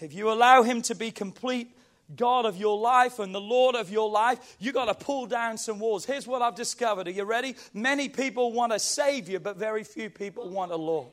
If 0.00 0.14
you 0.14 0.32
allow 0.32 0.62
Him 0.62 0.80
to 0.82 0.94
be 0.94 1.10
complete, 1.10 1.68
God 2.16 2.46
of 2.46 2.56
your 2.56 2.78
life 2.78 3.18
and 3.18 3.34
the 3.34 3.40
Lord 3.40 3.76
of 3.76 3.90
your 3.90 4.10
life, 4.10 4.56
you 4.58 4.72
got 4.72 4.86
to 4.86 4.94
pull 4.94 5.26
down 5.26 5.58
some 5.58 5.78
walls. 5.78 6.06
Here's 6.06 6.26
what 6.26 6.40
I've 6.40 6.56
discovered. 6.56 7.08
Are 7.08 7.10
you 7.10 7.24
ready? 7.24 7.56
Many 7.74 8.08
people 8.08 8.52
want 8.52 8.72
a 8.72 8.78
Savior, 8.78 9.38
but 9.38 9.58
very 9.58 9.84
few 9.84 10.08
people 10.08 10.48
want 10.48 10.72
a 10.72 10.76
Lord. 10.76 11.08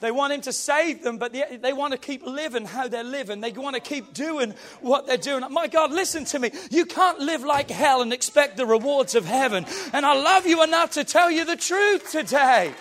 They 0.00 0.10
want 0.10 0.32
Him 0.32 0.40
to 0.42 0.52
save 0.52 1.02
them, 1.02 1.18
but 1.18 1.32
they, 1.32 1.58
they 1.60 1.72
want 1.72 1.92
to 1.92 1.98
keep 1.98 2.24
living 2.24 2.64
how 2.64 2.88
they're 2.88 3.04
living. 3.04 3.40
They 3.40 3.52
want 3.52 3.74
to 3.76 3.80
keep 3.80 4.14
doing 4.14 4.54
what 4.80 5.06
they're 5.06 5.16
doing. 5.16 5.44
My 5.50 5.66
God, 5.66 5.92
listen 5.92 6.24
to 6.26 6.38
me. 6.38 6.50
You 6.70 6.86
can't 6.86 7.18
live 7.18 7.42
like 7.42 7.70
hell 7.70 8.02
and 8.02 8.12
expect 8.12 8.56
the 8.56 8.66
rewards 8.66 9.14
of 9.14 9.24
heaven. 9.24 9.66
And 9.92 10.06
I 10.06 10.14
love 10.14 10.46
you 10.46 10.62
enough 10.62 10.92
to 10.92 11.04
tell 11.04 11.30
you 11.30 11.44
the 11.44 11.56
truth 11.56 12.10
today. 12.10 12.72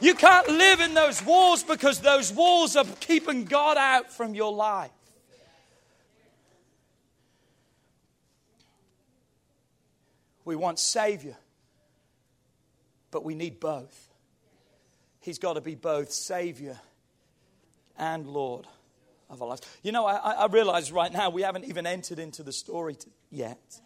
You 0.00 0.14
can't 0.14 0.48
live 0.48 0.80
in 0.80 0.94
those 0.94 1.24
walls 1.24 1.62
because 1.62 2.00
those 2.00 2.32
walls 2.32 2.76
are 2.76 2.84
keeping 3.00 3.44
God 3.44 3.76
out 3.76 4.12
from 4.12 4.34
your 4.34 4.52
life. 4.52 4.90
We 10.44 10.56
want 10.56 10.78
Savior, 10.78 11.36
but 13.10 13.24
we 13.24 13.34
need 13.34 13.60
both. 13.60 14.13
He's 15.24 15.38
got 15.38 15.54
to 15.54 15.62
be 15.62 15.74
both 15.74 16.12
Savior 16.12 16.78
and 17.98 18.26
Lord 18.26 18.66
of 19.30 19.40
our 19.40 19.48
lives. 19.48 19.62
You 19.82 19.90
know, 19.90 20.04
I, 20.04 20.16
I 20.16 20.46
realize 20.48 20.92
right 20.92 21.10
now 21.10 21.30
we 21.30 21.40
haven't 21.40 21.64
even 21.64 21.86
entered 21.86 22.18
into 22.18 22.42
the 22.42 22.52
story 22.52 22.98
yet. 23.30 23.80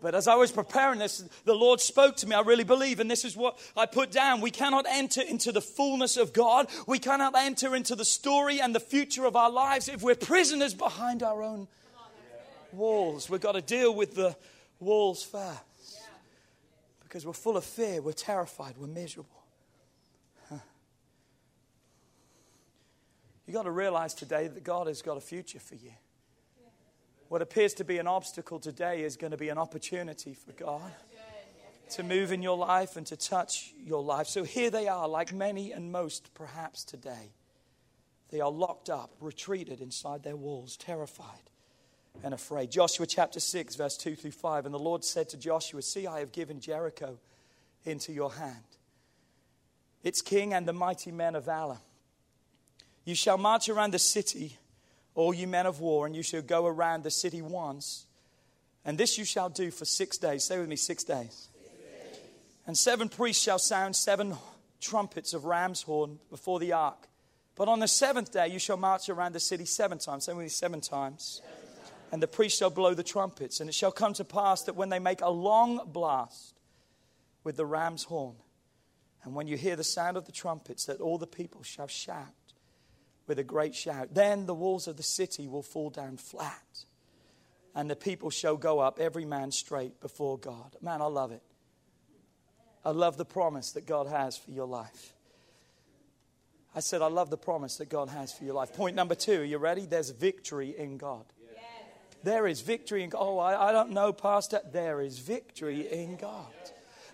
But 0.00 0.14
as 0.14 0.28
I 0.28 0.36
was 0.36 0.52
preparing 0.52 1.00
this, 1.00 1.24
the 1.44 1.56
Lord 1.56 1.80
spoke 1.80 2.16
to 2.18 2.28
me. 2.28 2.36
I 2.36 2.42
really 2.42 2.62
believe, 2.62 3.00
and 3.00 3.10
this 3.10 3.24
is 3.24 3.36
what 3.36 3.58
I 3.76 3.86
put 3.86 4.12
down. 4.12 4.40
We 4.40 4.52
cannot 4.52 4.86
enter 4.88 5.22
into 5.22 5.50
the 5.50 5.60
fullness 5.60 6.16
of 6.16 6.32
God. 6.32 6.68
We 6.86 7.00
cannot 7.00 7.36
enter 7.36 7.74
into 7.74 7.96
the 7.96 8.04
story 8.04 8.60
and 8.60 8.72
the 8.72 8.80
future 8.80 9.24
of 9.24 9.34
our 9.34 9.50
lives 9.50 9.88
if 9.88 10.02
we're 10.02 10.14
prisoners 10.14 10.72
behind 10.72 11.24
our 11.24 11.42
own 11.42 11.66
walls. 12.70 13.28
We've 13.28 13.40
got 13.40 13.52
to 13.52 13.60
deal 13.60 13.92
with 13.92 14.14
the 14.14 14.36
walls 14.78 15.24
first. 15.24 15.58
Because 17.02 17.26
we're 17.26 17.32
full 17.32 17.56
of 17.56 17.64
fear, 17.64 18.00
we're 18.00 18.12
terrified, 18.12 18.76
we're 18.78 18.86
miserable. 18.86 19.39
You've 23.50 23.56
got 23.56 23.62
to 23.64 23.72
realize 23.72 24.14
today 24.14 24.46
that 24.46 24.62
God 24.62 24.86
has 24.86 25.02
got 25.02 25.16
a 25.16 25.20
future 25.20 25.58
for 25.58 25.74
you. 25.74 25.90
What 27.26 27.42
appears 27.42 27.74
to 27.74 27.84
be 27.84 27.98
an 27.98 28.06
obstacle 28.06 28.60
today 28.60 29.02
is 29.02 29.16
going 29.16 29.32
to 29.32 29.36
be 29.36 29.48
an 29.48 29.58
opportunity 29.58 30.34
for 30.34 30.52
God 30.52 30.92
to 31.96 32.04
move 32.04 32.30
in 32.30 32.42
your 32.42 32.56
life 32.56 32.96
and 32.96 33.04
to 33.08 33.16
touch 33.16 33.74
your 33.84 34.04
life. 34.04 34.28
So 34.28 34.44
here 34.44 34.70
they 34.70 34.86
are, 34.86 35.08
like 35.08 35.32
many 35.32 35.72
and 35.72 35.90
most 35.90 36.32
perhaps 36.32 36.84
today. 36.84 37.32
They 38.30 38.40
are 38.40 38.52
locked 38.52 38.88
up, 38.88 39.16
retreated 39.20 39.80
inside 39.80 40.22
their 40.22 40.36
walls, 40.36 40.76
terrified 40.76 41.50
and 42.22 42.32
afraid. 42.32 42.70
Joshua 42.70 43.04
chapter 43.04 43.40
6, 43.40 43.74
verse 43.74 43.96
2 43.96 44.14
through 44.14 44.30
5. 44.30 44.64
And 44.64 44.72
the 44.72 44.78
Lord 44.78 45.04
said 45.04 45.28
to 45.30 45.36
Joshua, 45.36 45.82
See, 45.82 46.06
I 46.06 46.20
have 46.20 46.30
given 46.30 46.60
Jericho 46.60 47.18
into 47.84 48.12
your 48.12 48.32
hand, 48.32 48.62
its 50.04 50.22
king 50.22 50.54
and 50.54 50.68
the 50.68 50.72
mighty 50.72 51.10
men 51.10 51.34
of 51.34 51.46
valor. 51.46 51.78
You 53.10 53.16
shall 53.16 53.38
march 53.38 53.68
around 53.68 53.92
the 53.92 53.98
city, 53.98 54.56
all 55.16 55.34
you 55.34 55.48
men 55.48 55.66
of 55.66 55.80
war, 55.80 56.06
and 56.06 56.14
you 56.14 56.22
shall 56.22 56.42
go 56.42 56.64
around 56.64 57.02
the 57.02 57.10
city 57.10 57.42
once. 57.42 58.06
And 58.84 58.96
this 58.96 59.18
you 59.18 59.24
shall 59.24 59.48
do 59.48 59.72
for 59.72 59.84
six 59.84 60.16
days. 60.16 60.44
Say 60.44 60.60
with 60.60 60.68
me, 60.68 60.76
six 60.76 61.02
days. 61.02 61.48
And 62.68 62.78
seven 62.78 63.08
priests 63.08 63.42
shall 63.42 63.58
sound 63.58 63.96
seven 63.96 64.36
trumpets 64.80 65.34
of 65.34 65.44
ram's 65.44 65.82
horn 65.82 66.20
before 66.30 66.60
the 66.60 66.72
ark. 66.72 67.08
But 67.56 67.66
on 67.66 67.80
the 67.80 67.88
seventh 67.88 68.30
day 68.30 68.46
you 68.46 68.60
shall 68.60 68.76
march 68.76 69.08
around 69.08 69.32
the 69.32 69.40
city 69.40 69.64
seven 69.64 69.98
times. 69.98 70.26
Say 70.26 70.32
with 70.32 70.44
me, 70.44 70.48
seven 70.48 70.80
times. 70.80 71.42
Seven 71.42 71.66
times. 71.66 71.92
And 72.12 72.22
the 72.22 72.28
priests 72.28 72.60
shall 72.60 72.70
blow 72.70 72.94
the 72.94 73.02
trumpets. 73.02 73.58
And 73.58 73.68
it 73.68 73.74
shall 73.74 73.90
come 73.90 74.12
to 74.12 74.24
pass 74.24 74.62
that 74.62 74.76
when 74.76 74.88
they 74.88 75.00
make 75.00 75.20
a 75.20 75.30
long 75.30 75.80
blast 75.84 76.54
with 77.42 77.56
the 77.56 77.66
ram's 77.66 78.04
horn, 78.04 78.36
and 79.24 79.34
when 79.34 79.48
you 79.48 79.56
hear 79.56 79.74
the 79.74 79.82
sound 79.82 80.16
of 80.16 80.26
the 80.26 80.32
trumpets, 80.32 80.84
that 80.84 81.00
all 81.00 81.18
the 81.18 81.26
people 81.26 81.64
shall 81.64 81.88
shout 81.88 82.28
with 83.30 83.38
a 83.38 83.44
great 83.44 83.76
shout. 83.76 84.12
Then 84.12 84.46
the 84.46 84.54
walls 84.54 84.88
of 84.88 84.96
the 84.96 85.04
city 85.04 85.46
will 85.46 85.62
fall 85.62 85.88
down 85.88 86.16
flat, 86.16 86.84
and 87.76 87.88
the 87.88 87.94
people 87.94 88.28
shall 88.28 88.56
go 88.56 88.80
up, 88.80 88.98
every 88.98 89.24
man 89.24 89.52
straight 89.52 90.00
before 90.00 90.36
God. 90.36 90.74
Man, 90.82 91.00
I 91.00 91.04
love 91.04 91.30
it. 91.30 91.44
I 92.84 92.90
love 92.90 93.16
the 93.16 93.24
promise 93.24 93.70
that 93.72 93.86
God 93.86 94.08
has 94.08 94.36
for 94.36 94.50
your 94.50 94.66
life. 94.66 95.14
I 96.74 96.80
said, 96.80 97.02
I 97.02 97.06
love 97.06 97.30
the 97.30 97.36
promise 97.36 97.76
that 97.76 97.88
God 97.88 98.08
has 98.08 98.32
for 98.32 98.42
your 98.42 98.54
life. 98.54 98.72
Point 98.72 98.96
number 98.96 99.14
two, 99.14 99.42
are 99.42 99.44
you 99.44 99.58
ready? 99.58 99.86
There's 99.86 100.10
victory 100.10 100.74
in 100.76 100.98
God. 100.98 101.24
Yes. 101.40 101.62
There 102.24 102.48
is 102.48 102.62
victory 102.62 103.04
in 103.04 103.10
God. 103.10 103.20
Oh, 103.20 103.38
I, 103.38 103.68
I 103.68 103.70
don't 103.70 103.92
know, 103.92 104.12
Pastor. 104.12 104.60
There 104.72 105.00
is 105.00 105.20
victory 105.20 105.86
in 105.86 106.16
God. 106.16 106.46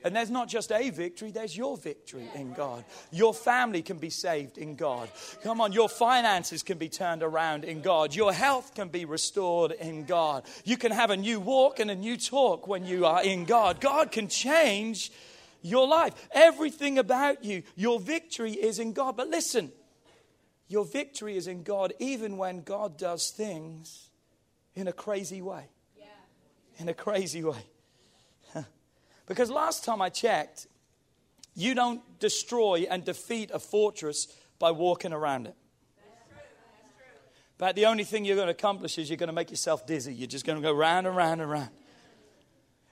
And 0.06 0.14
there's 0.14 0.30
not 0.30 0.48
just 0.48 0.70
a 0.70 0.88
victory, 0.90 1.32
there's 1.32 1.56
your 1.56 1.76
victory 1.76 2.28
in 2.36 2.52
God. 2.52 2.84
Your 3.10 3.34
family 3.34 3.82
can 3.82 3.98
be 3.98 4.08
saved 4.08 4.56
in 4.56 4.76
God. 4.76 5.10
Come 5.42 5.60
on, 5.60 5.72
your 5.72 5.88
finances 5.88 6.62
can 6.62 6.78
be 6.78 6.88
turned 6.88 7.24
around 7.24 7.64
in 7.64 7.80
God. 7.80 8.14
Your 8.14 8.32
health 8.32 8.72
can 8.76 8.88
be 8.88 9.04
restored 9.04 9.72
in 9.72 10.04
God. 10.04 10.44
You 10.64 10.76
can 10.76 10.92
have 10.92 11.10
a 11.10 11.16
new 11.16 11.40
walk 11.40 11.80
and 11.80 11.90
a 11.90 11.96
new 11.96 12.16
talk 12.16 12.68
when 12.68 12.86
you 12.86 13.04
are 13.04 13.24
in 13.24 13.46
God. 13.46 13.80
God 13.80 14.12
can 14.12 14.28
change 14.28 15.10
your 15.60 15.88
life. 15.88 16.14
Everything 16.30 16.98
about 16.98 17.44
you, 17.44 17.64
your 17.74 17.98
victory 17.98 18.52
is 18.52 18.78
in 18.78 18.92
God. 18.92 19.16
But 19.16 19.26
listen, 19.26 19.72
your 20.68 20.84
victory 20.84 21.36
is 21.36 21.48
in 21.48 21.64
God 21.64 21.94
even 21.98 22.36
when 22.36 22.62
God 22.62 22.96
does 22.96 23.30
things 23.30 24.08
in 24.76 24.86
a 24.86 24.92
crazy 24.92 25.42
way. 25.42 25.64
In 26.78 26.88
a 26.88 26.94
crazy 26.94 27.42
way. 27.42 27.64
Because 29.26 29.50
last 29.50 29.84
time 29.84 30.00
I 30.00 30.08
checked, 30.08 30.66
you 31.54 31.74
don't 31.74 32.00
destroy 32.18 32.86
and 32.88 33.04
defeat 33.04 33.50
a 33.52 33.58
fortress 33.58 34.28
by 34.58 34.70
walking 34.70 35.12
around 35.12 35.46
it. 35.46 35.54
But 37.58 37.74
the 37.74 37.86
only 37.86 38.04
thing 38.04 38.24
you're 38.24 38.36
going 38.36 38.48
to 38.48 38.52
accomplish 38.52 38.98
is 38.98 39.08
you're 39.08 39.16
going 39.16 39.28
to 39.28 39.32
make 39.32 39.50
yourself 39.50 39.86
dizzy. 39.86 40.14
You're 40.14 40.26
just 40.26 40.44
going 40.44 40.60
to 40.60 40.62
go 40.62 40.72
round 40.72 41.06
and 41.06 41.16
round 41.16 41.40
and 41.40 41.50
round. 41.50 41.70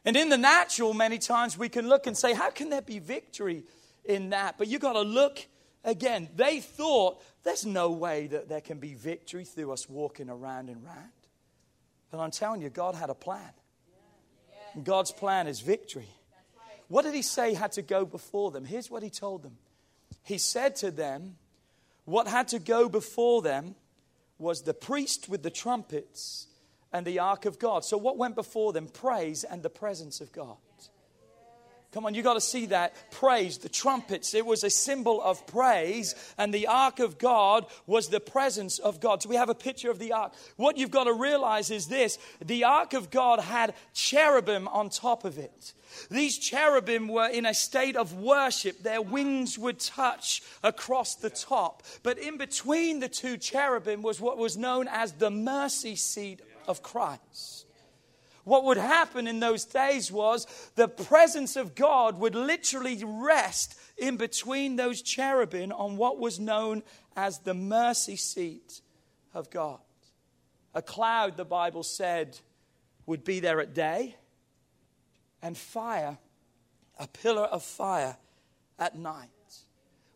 And 0.06 0.16
in 0.16 0.28
the 0.28 0.38
natural, 0.38 0.94
many 0.94 1.18
times 1.18 1.56
we 1.56 1.68
can 1.68 1.88
look 1.88 2.06
and 2.06 2.16
say, 2.16 2.34
how 2.34 2.50
can 2.50 2.70
there 2.70 2.82
be 2.82 2.98
victory 2.98 3.64
in 4.04 4.30
that? 4.30 4.56
But 4.58 4.68
you've 4.68 4.80
got 4.80 4.94
to 4.94 5.02
look 5.02 5.38
again. 5.84 6.28
They 6.34 6.60
thought 6.60 7.22
there's 7.42 7.66
no 7.66 7.90
way 7.90 8.26
that 8.28 8.48
there 8.48 8.62
can 8.62 8.78
be 8.78 8.94
victory 8.94 9.44
through 9.44 9.72
us 9.72 9.88
walking 9.88 10.30
around 10.30 10.70
and 10.70 10.82
round. 10.84 11.10
But 12.10 12.20
I'm 12.20 12.30
telling 12.30 12.62
you, 12.62 12.70
God 12.70 12.94
had 12.94 13.10
a 13.10 13.14
plan. 13.14 13.50
And 14.74 14.84
God's 14.84 15.12
plan 15.12 15.46
is 15.46 15.60
victory. 15.60 16.08
What 16.88 17.02
did 17.02 17.14
he 17.14 17.22
say 17.22 17.54
had 17.54 17.72
to 17.72 17.82
go 17.82 18.04
before 18.04 18.50
them? 18.50 18.64
Here's 18.64 18.90
what 18.90 19.02
he 19.02 19.10
told 19.10 19.42
them. 19.42 19.56
He 20.22 20.38
said 20.38 20.76
to 20.76 20.90
them, 20.90 21.36
What 22.04 22.26
had 22.26 22.48
to 22.48 22.58
go 22.58 22.88
before 22.88 23.42
them 23.42 23.74
was 24.38 24.62
the 24.62 24.74
priest 24.74 25.28
with 25.28 25.42
the 25.42 25.50
trumpets 25.50 26.48
and 26.92 27.06
the 27.06 27.18
ark 27.18 27.44
of 27.44 27.58
God. 27.58 27.84
So, 27.84 27.96
what 27.96 28.16
went 28.16 28.34
before 28.34 28.72
them? 28.72 28.88
Praise 28.88 29.44
and 29.44 29.62
the 29.62 29.70
presence 29.70 30.20
of 30.20 30.32
God. 30.32 30.56
Come 31.94 32.06
on, 32.06 32.14
you 32.14 32.24
got 32.24 32.34
to 32.34 32.40
see 32.40 32.66
that. 32.66 32.92
Praise, 33.12 33.58
the 33.58 33.68
trumpets, 33.68 34.34
it 34.34 34.44
was 34.44 34.64
a 34.64 34.68
symbol 34.68 35.22
of 35.22 35.46
praise, 35.46 36.16
and 36.36 36.52
the 36.52 36.66
ark 36.66 36.98
of 36.98 37.18
God 37.18 37.66
was 37.86 38.08
the 38.08 38.18
presence 38.18 38.80
of 38.80 38.98
God. 38.98 39.22
So 39.22 39.28
we 39.28 39.36
have 39.36 39.48
a 39.48 39.54
picture 39.54 39.92
of 39.92 40.00
the 40.00 40.10
ark. 40.10 40.32
What 40.56 40.76
you've 40.76 40.90
got 40.90 41.04
to 41.04 41.12
realize 41.12 41.70
is 41.70 41.86
this 41.86 42.18
the 42.44 42.64
ark 42.64 42.94
of 42.94 43.12
God 43.12 43.38
had 43.38 43.74
cherubim 43.92 44.66
on 44.66 44.90
top 44.90 45.24
of 45.24 45.38
it. 45.38 45.72
These 46.10 46.36
cherubim 46.38 47.06
were 47.06 47.28
in 47.28 47.46
a 47.46 47.54
state 47.54 47.94
of 47.94 48.12
worship. 48.12 48.82
Their 48.82 49.00
wings 49.00 49.56
would 49.56 49.78
touch 49.78 50.42
across 50.64 51.14
the 51.14 51.30
top. 51.30 51.84
But 52.02 52.18
in 52.18 52.38
between 52.38 52.98
the 52.98 53.08
two 53.08 53.36
cherubim 53.36 54.02
was 54.02 54.20
what 54.20 54.36
was 54.36 54.56
known 54.56 54.88
as 54.88 55.12
the 55.12 55.30
mercy 55.30 55.94
seat 55.94 56.42
of 56.66 56.82
Christ. 56.82 57.63
What 58.44 58.64
would 58.64 58.76
happen 58.76 59.26
in 59.26 59.40
those 59.40 59.64
days 59.64 60.12
was 60.12 60.46
the 60.76 60.88
presence 60.88 61.56
of 61.56 61.74
God 61.74 62.18
would 62.18 62.34
literally 62.34 63.02
rest 63.04 63.78
in 63.96 64.16
between 64.16 64.76
those 64.76 65.02
cherubim 65.02 65.72
on 65.72 65.96
what 65.96 66.18
was 66.18 66.38
known 66.38 66.82
as 67.16 67.38
the 67.38 67.54
mercy 67.54 68.16
seat 68.16 68.82
of 69.32 69.50
God. 69.50 69.80
A 70.74 70.82
cloud, 70.82 71.36
the 71.36 71.44
Bible 71.44 71.82
said, 71.82 72.38
would 73.06 73.24
be 73.24 73.40
there 73.40 73.60
at 73.60 73.74
day, 73.74 74.16
and 75.42 75.56
fire, 75.56 76.18
a 76.98 77.06
pillar 77.06 77.44
of 77.44 77.62
fire 77.62 78.16
at 78.78 78.96
night. 78.96 79.33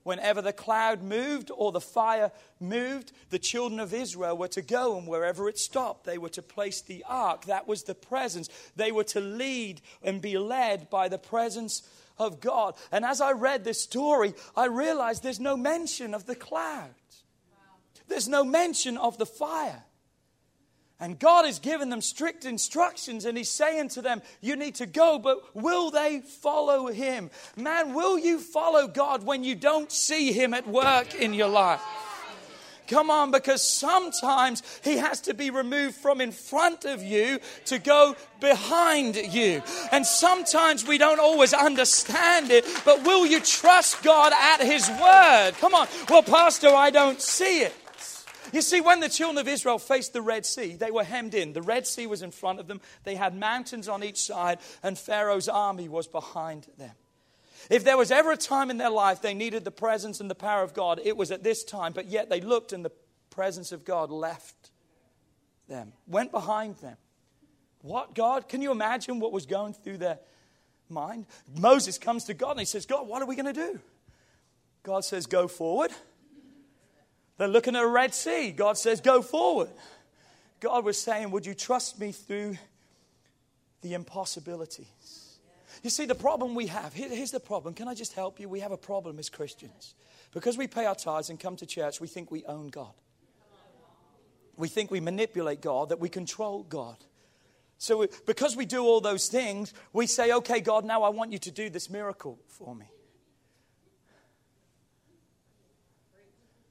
Whenever 0.08 0.40
the 0.40 0.54
cloud 0.54 1.02
moved 1.02 1.50
or 1.54 1.70
the 1.70 1.82
fire 1.82 2.32
moved, 2.60 3.12
the 3.28 3.38
children 3.38 3.78
of 3.78 3.92
Israel 3.92 4.38
were 4.38 4.48
to 4.48 4.62
go, 4.62 4.96
and 4.96 5.06
wherever 5.06 5.50
it 5.50 5.58
stopped, 5.58 6.06
they 6.06 6.16
were 6.16 6.30
to 6.30 6.40
place 6.40 6.80
the 6.80 7.04
ark. 7.06 7.44
That 7.44 7.68
was 7.68 7.82
the 7.82 7.94
presence. 7.94 8.48
They 8.74 8.90
were 8.90 9.04
to 9.04 9.20
lead 9.20 9.82
and 10.02 10.22
be 10.22 10.38
led 10.38 10.88
by 10.88 11.08
the 11.08 11.18
presence 11.18 11.82
of 12.16 12.40
God. 12.40 12.74
And 12.90 13.04
as 13.04 13.20
I 13.20 13.32
read 13.32 13.64
this 13.64 13.82
story, 13.82 14.32
I 14.56 14.64
realized 14.68 15.22
there's 15.22 15.40
no 15.40 15.58
mention 15.58 16.14
of 16.14 16.24
the 16.24 16.34
cloud, 16.34 16.88
there's 18.08 18.28
no 18.28 18.44
mention 18.44 18.96
of 18.96 19.18
the 19.18 19.26
fire. 19.26 19.84
And 21.00 21.16
God 21.18 21.44
has 21.44 21.60
given 21.60 21.90
them 21.90 22.00
strict 22.00 22.44
instructions, 22.44 23.24
and 23.24 23.38
He's 23.38 23.50
saying 23.50 23.90
to 23.90 24.02
them, 24.02 24.20
You 24.40 24.56
need 24.56 24.74
to 24.76 24.86
go, 24.86 25.18
but 25.18 25.54
will 25.54 25.92
they 25.92 26.20
follow 26.20 26.88
Him? 26.88 27.30
Man, 27.56 27.94
will 27.94 28.18
you 28.18 28.40
follow 28.40 28.88
God 28.88 29.24
when 29.24 29.44
you 29.44 29.54
don't 29.54 29.92
see 29.92 30.32
Him 30.32 30.54
at 30.54 30.66
work 30.66 31.14
in 31.14 31.34
your 31.34 31.48
life? 31.48 31.80
Come 32.88 33.10
on, 33.10 33.30
because 33.30 33.62
sometimes 33.62 34.62
He 34.82 34.96
has 34.96 35.20
to 35.22 35.34
be 35.34 35.50
removed 35.50 35.94
from 35.94 36.20
in 36.20 36.32
front 36.32 36.84
of 36.84 37.02
you 37.02 37.38
to 37.66 37.78
go 37.78 38.16
behind 38.40 39.14
you. 39.14 39.62
And 39.92 40.04
sometimes 40.04 40.84
we 40.84 40.98
don't 40.98 41.20
always 41.20 41.52
understand 41.52 42.50
it, 42.50 42.64
but 42.84 43.04
will 43.04 43.24
you 43.24 43.40
trust 43.40 44.02
God 44.02 44.32
at 44.32 44.64
His 44.64 44.88
word? 44.88 45.52
Come 45.60 45.74
on. 45.74 45.86
Well, 46.08 46.22
Pastor, 46.22 46.70
I 46.70 46.90
don't 46.90 47.20
see 47.20 47.60
it. 47.60 47.74
You 48.52 48.62
see, 48.62 48.80
when 48.80 49.00
the 49.00 49.08
children 49.08 49.38
of 49.38 49.48
Israel 49.48 49.78
faced 49.78 50.12
the 50.12 50.22
Red 50.22 50.46
Sea, 50.46 50.76
they 50.76 50.90
were 50.90 51.04
hemmed 51.04 51.34
in. 51.34 51.52
The 51.52 51.62
Red 51.62 51.86
Sea 51.86 52.06
was 52.06 52.22
in 52.22 52.30
front 52.30 52.60
of 52.60 52.66
them, 52.66 52.80
they 53.04 53.14
had 53.14 53.34
mountains 53.34 53.88
on 53.88 54.02
each 54.02 54.20
side, 54.20 54.58
and 54.82 54.98
Pharaoh's 54.98 55.48
army 55.48 55.88
was 55.88 56.06
behind 56.06 56.66
them. 56.78 56.92
If 57.70 57.84
there 57.84 57.98
was 57.98 58.10
ever 58.10 58.32
a 58.32 58.36
time 58.36 58.70
in 58.70 58.78
their 58.78 58.90
life 58.90 59.20
they 59.20 59.34
needed 59.34 59.64
the 59.64 59.70
presence 59.70 60.20
and 60.20 60.30
the 60.30 60.34
power 60.34 60.62
of 60.62 60.74
God, 60.74 61.00
it 61.04 61.16
was 61.16 61.30
at 61.30 61.42
this 61.42 61.64
time, 61.64 61.92
but 61.92 62.06
yet 62.06 62.30
they 62.30 62.40
looked 62.40 62.72
and 62.72 62.84
the 62.84 62.92
presence 63.30 63.72
of 63.72 63.84
God 63.84 64.10
left 64.10 64.70
them, 65.68 65.92
went 66.06 66.32
behind 66.32 66.76
them. 66.78 66.96
What, 67.82 68.14
God? 68.14 68.48
Can 68.48 68.62
you 68.62 68.70
imagine 68.72 69.20
what 69.20 69.32
was 69.32 69.46
going 69.46 69.74
through 69.74 69.98
their 69.98 70.18
mind? 70.88 71.26
Moses 71.56 71.98
comes 71.98 72.24
to 72.24 72.34
God 72.34 72.52
and 72.52 72.60
he 72.60 72.66
says, 72.66 72.86
God, 72.86 73.06
what 73.06 73.22
are 73.22 73.26
we 73.26 73.36
going 73.36 73.46
to 73.46 73.52
do? 73.52 73.80
God 74.82 75.04
says, 75.04 75.26
Go 75.26 75.46
forward. 75.46 75.90
They're 77.38 77.48
looking 77.48 77.76
at 77.76 77.82
a 77.82 77.88
Red 77.88 78.14
Sea. 78.14 78.50
God 78.50 78.76
says, 78.76 79.00
Go 79.00 79.22
forward. 79.22 79.70
God 80.60 80.84
was 80.84 81.00
saying, 81.00 81.30
Would 81.30 81.46
you 81.46 81.54
trust 81.54 81.98
me 81.98 82.12
through 82.12 82.58
the 83.80 83.94
impossibilities? 83.94 85.38
You 85.82 85.90
see, 85.90 86.06
the 86.06 86.16
problem 86.16 86.56
we 86.56 86.66
have 86.66 86.92
here, 86.92 87.08
here's 87.08 87.30
the 87.30 87.40
problem. 87.40 87.74
Can 87.74 87.86
I 87.86 87.94
just 87.94 88.12
help 88.12 88.40
you? 88.40 88.48
We 88.48 88.60
have 88.60 88.72
a 88.72 88.76
problem 88.76 89.18
as 89.20 89.30
Christians. 89.30 89.94
Because 90.32 90.58
we 90.58 90.66
pay 90.66 90.84
our 90.84 90.96
tithes 90.96 91.30
and 91.30 91.38
come 91.38 91.56
to 91.56 91.66
church, 91.66 92.00
we 92.00 92.08
think 92.08 92.30
we 92.30 92.44
own 92.44 92.68
God. 92.68 92.92
We 94.56 94.66
think 94.66 94.90
we 94.90 94.98
manipulate 94.98 95.60
God, 95.60 95.90
that 95.90 96.00
we 96.00 96.08
control 96.08 96.64
God. 96.64 96.96
So, 97.78 97.98
we, 97.98 98.08
because 98.26 98.56
we 98.56 98.66
do 98.66 98.82
all 98.82 99.00
those 99.00 99.28
things, 99.28 99.72
we 99.92 100.08
say, 100.08 100.32
okay, 100.32 100.60
God, 100.60 100.84
now 100.84 101.04
I 101.04 101.10
want 101.10 101.30
you 101.30 101.38
to 101.38 101.50
do 101.52 101.70
this 101.70 101.88
miracle 101.88 102.40
for 102.48 102.74
me. 102.74 102.86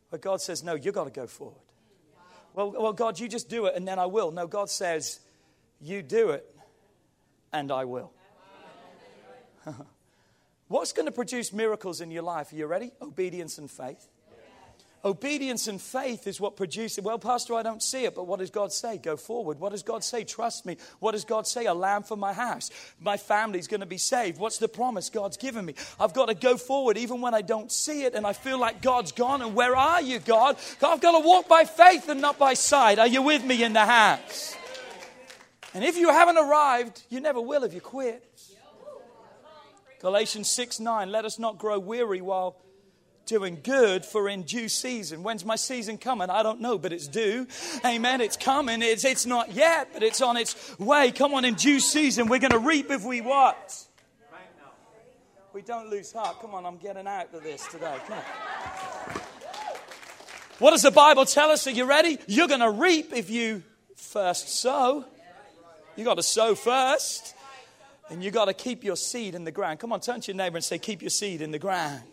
But 0.09 0.21
God 0.21 0.41
says, 0.41 0.63
no, 0.63 0.75
you've 0.75 0.93
got 0.93 1.05
to 1.05 1.11
go 1.11 1.27
forward. 1.27 1.61
Well, 2.53 2.71
well, 2.71 2.93
God, 2.93 3.19
you 3.19 3.27
just 3.27 3.49
do 3.49 3.65
it 3.67 3.75
and 3.75 3.87
then 3.87 3.99
I 3.99 4.05
will. 4.05 4.31
No, 4.31 4.47
God 4.47 4.69
says, 4.69 5.19
you 5.79 6.01
do 6.01 6.31
it 6.31 6.45
and 7.53 7.71
I 7.71 7.85
will. 7.85 8.11
What's 10.67 10.91
going 10.91 11.05
to 11.05 11.11
produce 11.11 11.53
miracles 11.53 12.01
in 12.01 12.11
your 12.11 12.23
life? 12.23 12.51
Are 12.51 12.55
you 12.55 12.65
ready? 12.65 12.91
Obedience 13.01 13.57
and 13.57 13.69
faith. 13.69 14.07
Obedience 15.05 15.67
and 15.67 15.79
faith 15.79 16.25
is 16.25 16.41
what 16.41 16.57
produces. 16.57 17.03
Well, 17.03 17.19
Pastor, 17.19 17.53
I 17.53 17.61
don't 17.61 17.83
see 17.83 18.05
it, 18.05 18.15
but 18.15 18.25
what 18.25 18.39
does 18.39 18.49
God 18.49 18.73
say? 18.73 18.97
Go 18.97 19.15
forward. 19.15 19.59
What 19.59 19.71
does 19.71 19.83
God 19.83 20.03
say? 20.03 20.23
Trust 20.23 20.65
me. 20.65 20.77
What 20.99 21.11
does 21.11 21.23
God 21.23 21.45
say? 21.45 21.65
A 21.65 21.73
lamb 21.73 22.03
for 22.03 22.17
my 22.17 22.33
house. 22.33 22.71
My 22.99 23.15
family's 23.15 23.67
going 23.67 23.81
to 23.81 23.85
be 23.85 23.99
saved. 23.99 24.39
What's 24.39 24.57
the 24.57 24.67
promise 24.67 25.09
God's 25.09 25.37
given 25.37 25.65
me? 25.65 25.75
I've 25.99 26.13
got 26.13 26.27
to 26.27 26.33
go 26.33 26.57
forward 26.57 26.97
even 26.97 27.21
when 27.21 27.33
I 27.33 27.41
don't 27.41 27.71
see 27.71 28.03
it 28.03 28.15
and 28.15 28.25
I 28.25 28.33
feel 28.33 28.59
like 28.59 28.81
God's 28.81 29.11
gone. 29.11 29.41
And 29.41 29.53
where 29.53 29.75
are 29.75 30.01
you, 30.01 30.19
God? 30.19 30.57
I've 30.81 31.01
got 31.01 31.19
to 31.19 31.25
walk 31.25 31.47
by 31.47 31.65
faith 31.65 32.09
and 32.09 32.19
not 32.19 32.39
by 32.39 32.55
sight. 32.55 32.97
Are 32.97 33.07
you 33.07 33.21
with 33.21 33.45
me 33.45 33.63
in 33.63 33.73
the 33.73 33.85
house? 33.85 34.55
And 35.73 35.83
if 35.83 35.95
you 35.95 36.09
haven't 36.09 36.37
arrived, 36.37 37.03
you 37.09 37.19
never 37.19 37.39
will 37.39 37.63
if 37.63 37.73
you 37.73 37.81
quit. 37.81 38.23
Galatians 39.99 40.49
6 40.49 40.79
9, 40.79 41.11
let 41.11 41.25
us 41.25 41.39
not 41.39 41.57
grow 41.57 41.79
weary 41.79 42.21
while 42.21 42.55
doing 43.27 43.59
good 43.61 44.05
for 44.05 44.27
in 44.27 44.43
due 44.43 44.69
season. 44.69 45.21
When's 45.21 45.45
my 45.45 45.55
season 45.55 45.97
coming? 45.97 46.29
I 46.29 46.41
don't 46.41 46.61
know, 46.61 46.77
but 46.77 46.91
it's 46.91 47.07
due. 47.07 47.47
Amen. 47.85 48.21
It's 48.21 48.37
coming. 48.37 48.81
It's, 48.81 49.05
it's 49.05 49.25
not 49.25 49.53
yet, 49.53 49.89
but 49.93 50.01
it's 50.01 50.21
on 50.21 50.37
its 50.37 50.77
way. 50.79 51.11
Come 51.11 51.33
on, 51.33 51.45
in 51.45 51.53
due 51.53 51.79
season, 51.79 52.27
we're 52.27 52.39
going 52.39 52.51
to 52.51 52.59
reap 52.59 52.89
if 52.89 53.03
we 53.03 53.21
what? 53.21 53.83
We 55.53 55.61
don't 55.61 55.89
lose 55.89 56.11
heart. 56.11 56.39
Come 56.39 56.53
on, 56.53 56.65
I'm 56.65 56.77
getting 56.77 57.07
out 57.07 57.33
of 57.33 57.43
this 57.43 57.65
today. 57.67 57.97
Come 58.07 58.17
on. 58.17 58.23
What 60.59 60.71
does 60.71 60.81
the 60.81 60.91
Bible 60.91 61.25
tell 61.25 61.51
us? 61.51 61.67
Are 61.67 61.71
you 61.71 61.85
ready? 61.85 62.17
You're 62.27 62.47
going 62.47 62.61
to 62.61 62.71
reap 62.71 63.13
if 63.13 63.29
you 63.29 63.63
first 63.95 64.49
sow. 64.49 65.05
You 65.95 66.03
got 66.03 66.15
to 66.15 66.23
sow 66.23 66.55
first. 66.55 67.35
And 68.09 68.23
you 68.23 68.31
got 68.31 68.45
to 68.45 68.53
keep 68.53 68.83
your 68.83 68.95
seed 68.95 69.35
in 69.35 69.43
the 69.43 69.51
ground. 69.51 69.79
Come 69.79 69.91
on, 69.91 69.99
turn 69.99 70.21
to 70.21 70.31
your 70.31 70.37
neighbor 70.37 70.57
and 70.57 70.63
say, 70.63 70.77
Keep 70.77 71.01
your 71.01 71.09
seed 71.09 71.41
in 71.41 71.51
the 71.51 71.59
ground. 71.59 72.03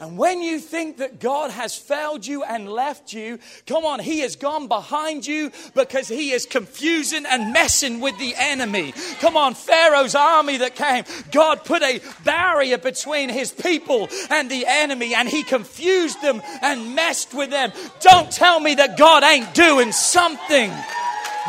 And 0.00 0.18
when 0.18 0.42
you 0.42 0.58
think 0.58 0.96
that 0.96 1.20
God 1.20 1.52
has 1.52 1.76
failed 1.76 2.26
you 2.26 2.42
and 2.42 2.68
left 2.68 3.12
you, 3.12 3.38
come 3.66 3.84
on, 3.84 4.00
He 4.00 4.20
has 4.20 4.34
gone 4.34 4.66
behind 4.66 5.24
you 5.24 5.52
because 5.74 6.08
He 6.08 6.32
is 6.32 6.46
confusing 6.46 7.24
and 7.26 7.52
messing 7.52 8.00
with 8.00 8.18
the 8.18 8.34
enemy. 8.36 8.92
Come 9.20 9.36
on, 9.36 9.54
Pharaoh's 9.54 10.16
army 10.16 10.56
that 10.58 10.74
came, 10.74 11.04
God 11.30 11.64
put 11.64 11.82
a 11.82 12.00
barrier 12.24 12.78
between 12.78 13.28
His 13.28 13.52
people 13.52 14.08
and 14.30 14.50
the 14.50 14.64
enemy, 14.66 15.14
and 15.14 15.28
He 15.28 15.44
confused 15.44 16.20
them 16.22 16.42
and 16.60 16.96
messed 16.96 17.32
with 17.32 17.50
them. 17.50 17.72
Don't 18.00 18.30
tell 18.32 18.58
me 18.58 18.74
that 18.74 18.98
God 18.98 19.22
ain't 19.22 19.54
doing 19.54 19.92
something. 19.92 20.72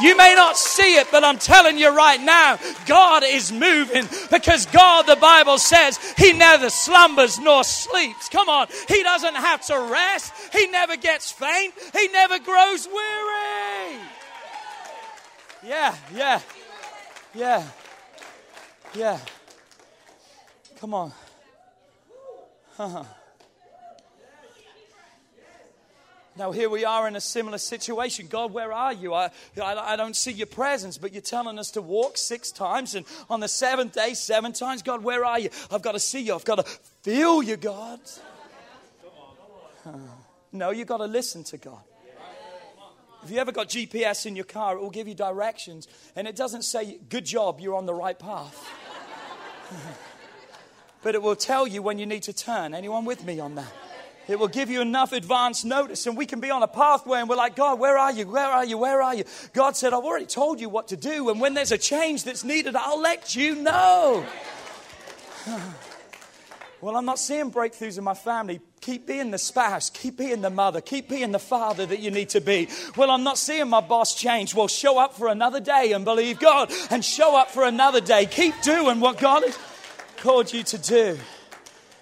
You 0.02 0.18
may 0.18 0.36
not 0.36 0.58
see 0.58 0.96
it, 0.98 1.08
but 1.12 1.24
I'm 1.24 1.38
telling 1.38 1.78
you 1.78 1.96
right 1.96 2.20
now, 2.20 2.60
God 2.86 3.24
is 3.24 3.52
moving 3.52 4.08
because 4.30 4.66
God, 4.68 5.08
the 5.08 5.16
Bible 5.16 5.58
says, 5.58 5.98
He 6.18 6.34
neither 6.34 6.70
slumbers 6.70 7.40
nor 7.40 7.64
sleeps. 7.64 8.28
Come 8.30 8.50
on. 8.50 8.68
He 8.88 9.04
doesn't 9.04 9.36
have 9.36 9.66
to 9.68 9.80
rest. 9.92 10.34
He 10.52 10.68
never 10.68 10.98
gets 10.98 11.32
faint. 11.32 11.74
He 11.94 12.08
never 12.10 12.40
grows 12.40 12.88
weary. 12.88 14.00
Yeah, 15.64 15.96
yeah, 16.14 16.42
yeah, 17.34 17.64
yeah. 18.94 19.20
Come 20.80 20.94
on. 20.94 21.12
Uh-huh. 22.78 23.04
Now, 26.38 26.52
here 26.52 26.70
we 26.70 26.84
are 26.84 27.08
in 27.08 27.16
a 27.16 27.22
similar 27.22 27.58
situation. 27.58 28.28
God, 28.28 28.52
where 28.52 28.74
are 28.74 28.92
you? 28.92 29.14
I, 29.14 29.30
I, 29.58 29.94
I, 29.94 29.96
don't 29.96 30.18
see 30.18 30.34
your 30.34 30.48
presence, 30.48 30.98
but 30.98 31.14
you're 31.14 31.22
telling 31.22 31.58
us 31.58 31.72
to 31.72 31.82
walk 31.82 32.18
six 32.18 32.52
times, 32.52 32.94
and 32.94 33.06
on 33.30 33.40
the 33.40 33.48
seventh 33.48 33.94
day, 33.94 34.14
seven 34.16 34.52
times. 34.52 34.82
God, 34.82 35.02
where 35.02 35.24
are 35.24 35.40
you? 35.40 35.50
I've 35.72 35.82
got 35.82 35.94
to 35.94 36.00
see 36.00 36.20
you. 36.20 36.36
I've 36.36 36.44
got 36.44 36.56
to 36.56 36.64
feel 37.04 37.42
you, 37.42 37.56
God. 37.56 38.02
No, 40.52 40.72
you've 40.72 40.88
got 40.88 40.98
to 40.98 41.06
listen 41.06 41.46
to 41.46 41.58
God. 41.58 41.82
If 43.24 43.32
you 43.32 43.40
ever 43.40 43.54
got 43.54 43.70
GPS 43.70 44.26
in 44.26 44.36
your 44.36 44.46
car, 44.46 44.76
it 44.76 44.82
will 44.82 44.90
give 44.90 45.08
you 45.08 45.16
directions, 45.16 45.88
and 46.18 46.28
it 46.28 46.36
doesn't 46.36 46.64
say, 46.64 47.00
Good 47.10 47.26
job, 47.26 47.62
you're 47.62 47.76
on 47.76 47.86
the 47.86 47.94
right 47.94 48.20
path. 48.20 48.62
but 51.02 51.16
it 51.16 51.22
will 51.22 51.36
tell 51.38 51.66
you 51.66 51.82
when 51.82 51.98
you 51.98 52.06
need 52.06 52.24
to 52.24 52.34
turn. 52.34 52.74
Anyone 52.74 53.06
with 53.06 53.24
me 53.24 53.40
on 53.40 53.56
that? 53.56 53.72
It 54.28 54.40
will 54.40 54.48
give 54.48 54.70
you 54.70 54.82
enough 54.82 55.12
advance 55.12 55.64
notice, 55.64 56.08
and 56.08 56.18
we 56.18 56.26
can 56.26 56.40
be 56.40 56.50
on 56.50 56.64
a 56.64 56.68
pathway 56.68 57.20
and 57.20 57.30
we're 57.30 57.36
like, 57.36 57.56
God, 57.56 57.80
where 57.80 57.98
are 57.98 58.12
you? 58.12 58.28
Where 58.28 58.48
are 58.48 58.66
you? 58.66 58.78
Where 58.78 59.02
are 59.02 59.14
you? 59.14 59.24
God 59.54 59.76
said, 59.76 59.94
I've 59.94 60.04
already 60.04 60.26
told 60.26 60.60
you 60.60 60.70
what 60.70 60.88
to 60.90 60.98
do, 60.98 61.30
and 61.30 61.40
when 61.40 61.54
there's 61.54 61.72
a 61.72 61.78
change 61.78 62.24
that's 62.24 62.44
needed, 62.44 62.76
I'll 62.76 63.00
let 63.00 63.36
you 63.36 63.56
know. 63.56 64.26
well, 66.82 66.96
I'm 66.96 67.06
not 67.06 67.20
seeing 67.20 67.52
breakthroughs 67.52 67.98
in 67.98 68.04
my 68.04 68.16
family. 68.16 68.62
Keep 68.82 69.08
being 69.08 69.32
the 69.32 69.38
spouse, 69.38 69.90
keep 69.90 70.18
being 70.18 70.42
the 70.42 70.50
mother, 70.50 70.82
keep 70.82 71.10
being 71.10 71.32
the 71.32 71.40
father 71.40 71.86
that 71.86 72.00
you 72.00 72.12
need 72.12 72.30
to 72.30 72.42
be. 72.42 72.68
Well, 72.96 73.12
I'm 73.12 73.24
not 73.24 73.38
seeing 73.38 73.68
my 73.68 73.82
boss 73.82 74.16
change. 74.16 74.54
Well, 74.54 74.68
show 74.68 75.00
up 75.00 75.16
for 75.16 75.28
another 75.28 75.60
day 75.60 75.92
and 75.94 76.06
believe 76.06 76.40
God, 76.40 76.72
and 76.90 77.04
show 77.04 77.36
up 77.36 77.52
for 77.52 77.64
another 77.64 78.02
day. 78.02 78.26
Keep 78.26 78.62
doing 78.62 79.00
what 79.00 79.20
God 79.20 79.44
has 79.44 79.58
called 80.18 80.52
you 80.52 80.64
to 80.64 80.78
do. 80.78 81.18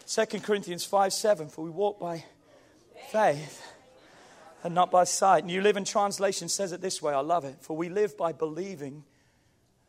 2 0.08 0.26
Corinthians 0.40 0.84
5 0.86 1.14
7, 1.14 1.50
for 1.50 1.64
we 1.64 1.70
walk 1.70 2.00
by 2.00 2.24
faith 3.12 3.62
and 4.64 4.74
not 4.74 4.92
by 4.92 5.04
sight. 5.04 5.46
New 5.46 5.62
Living 5.62 5.86
Translation 5.86 6.50
says 6.50 6.72
it 6.72 6.82
this 6.82 7.02
way 7.02 7.14
I 7.14 7.20
love 7.20 7.46
it. 7.46 7.56
For 7.62 7.76
we 7.76 7.90
live 7.90 8.18
by 8.18 8.32
believing 8.32 9.04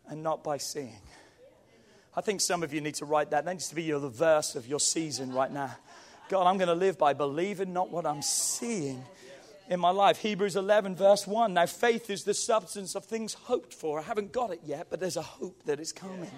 and 0.09 0.23
not 0.23 0.45
by 0.45 0.59
seeing. 0.59 1.01
I 2.17 2.21
think 2.21 2.41
some 2.41 2.63
of 2.63 2.73
you 2.73 2.81
need 2.81 2.95
to 2.97 3.05
write 3.05 3.31
that. 3.31 3.45
That 3.45 3.53
needs 3.53 3.69
to 3.69 3.75
be 3.75 3.83
your, 3.83 3.99
the 3.99 4.09
verse 4.09 4.55
of 4.55 4.67
your 4.67 4.81
season 4.81 5.33
right 5.33 5.51
now. 5.51 5.75
God, 6.29 6.47
I'm 6.47 6.59
going 6.59 6.69
to 6.69 6.75
live 6.75 6.97
by 6.97 7.13
believing, 7.13 7.73
not 7.73 7.91
what 7.91 8.07
I'm 8.07 8.23
seeing 8.23 9.05
in 9.69 9.81
my 9.81 9.91
life. 9.91 10.19
Hebrews 10.19 10.57
11, 10.57 10.97
verse 10.97 11.27
1. 11.27 11.55
Now, 11.55 11.67
faith 11.67 12.09
is 12.11 12.25
the 12.25 12.35
substance 12.35 12.95
of 12.95 13.05
things 13.05 13.35
hoped 13.35 13.75
for. 13.75 13.99
I 13.99 14.03
haven't 14.03 14.33
got 14.33 14.53
it 14.53 14.61
yet, 14.65 14.87
but 14.91 15.01
there's 15.01 15.17
a 15.17 15.23
hope 15.23 15.65
that 15.65 15.81
is 15.81 15.93
coming 15.93 16.31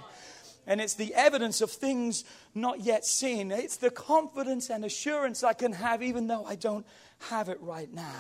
and 0.67 0.81
it's 0.81 0.95
the 0.95 1.15
evidence 1.15 1.61
of 1.61 1.71
things 1.71 2.25
not 2.55 2.81
yet 2.81 3.05
seen. 3.05 3.51
It's 3.51 3.77
the 3.77 3.91
confidence 3.91 4.71
and 4.71 4.85
assurance 4.85 5.45
I 5.45 5.53
can 5.53 5.73
have 5.73 6.03
even 6.03 6.27
though 6.27 6.45
I 6.45 6.57
don't 6.57 6.87
have 7.31 7.49
it 7.49 7.61
right 7.61 7.93
now. 7.93 8.15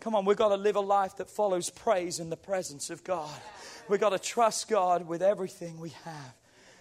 Come 0.00 0.16
on, 0.16 0.24
we've 0.24 0.36
got 0.36 0.48
to 0.48 0.56
live 0.56 0.74
a 0.74 0.80
life 0.80 1.18
that 1.18 1.30
follows 1.30 1.70
praise 1.70 2.18
in 2.18 2.28
the 2.28 2.36
presence 2.36 2.90
of 2.90 3.04
God. 3.04 3.30
We've 3.88 4.00
got 4.00 4.10
to 4.10 4.18
trust 4.18 4.68
God 4.68 5.06
with 5.06 5.22
everything 5.22 5.78
we 5.78 5.90
have. 6.04 6.34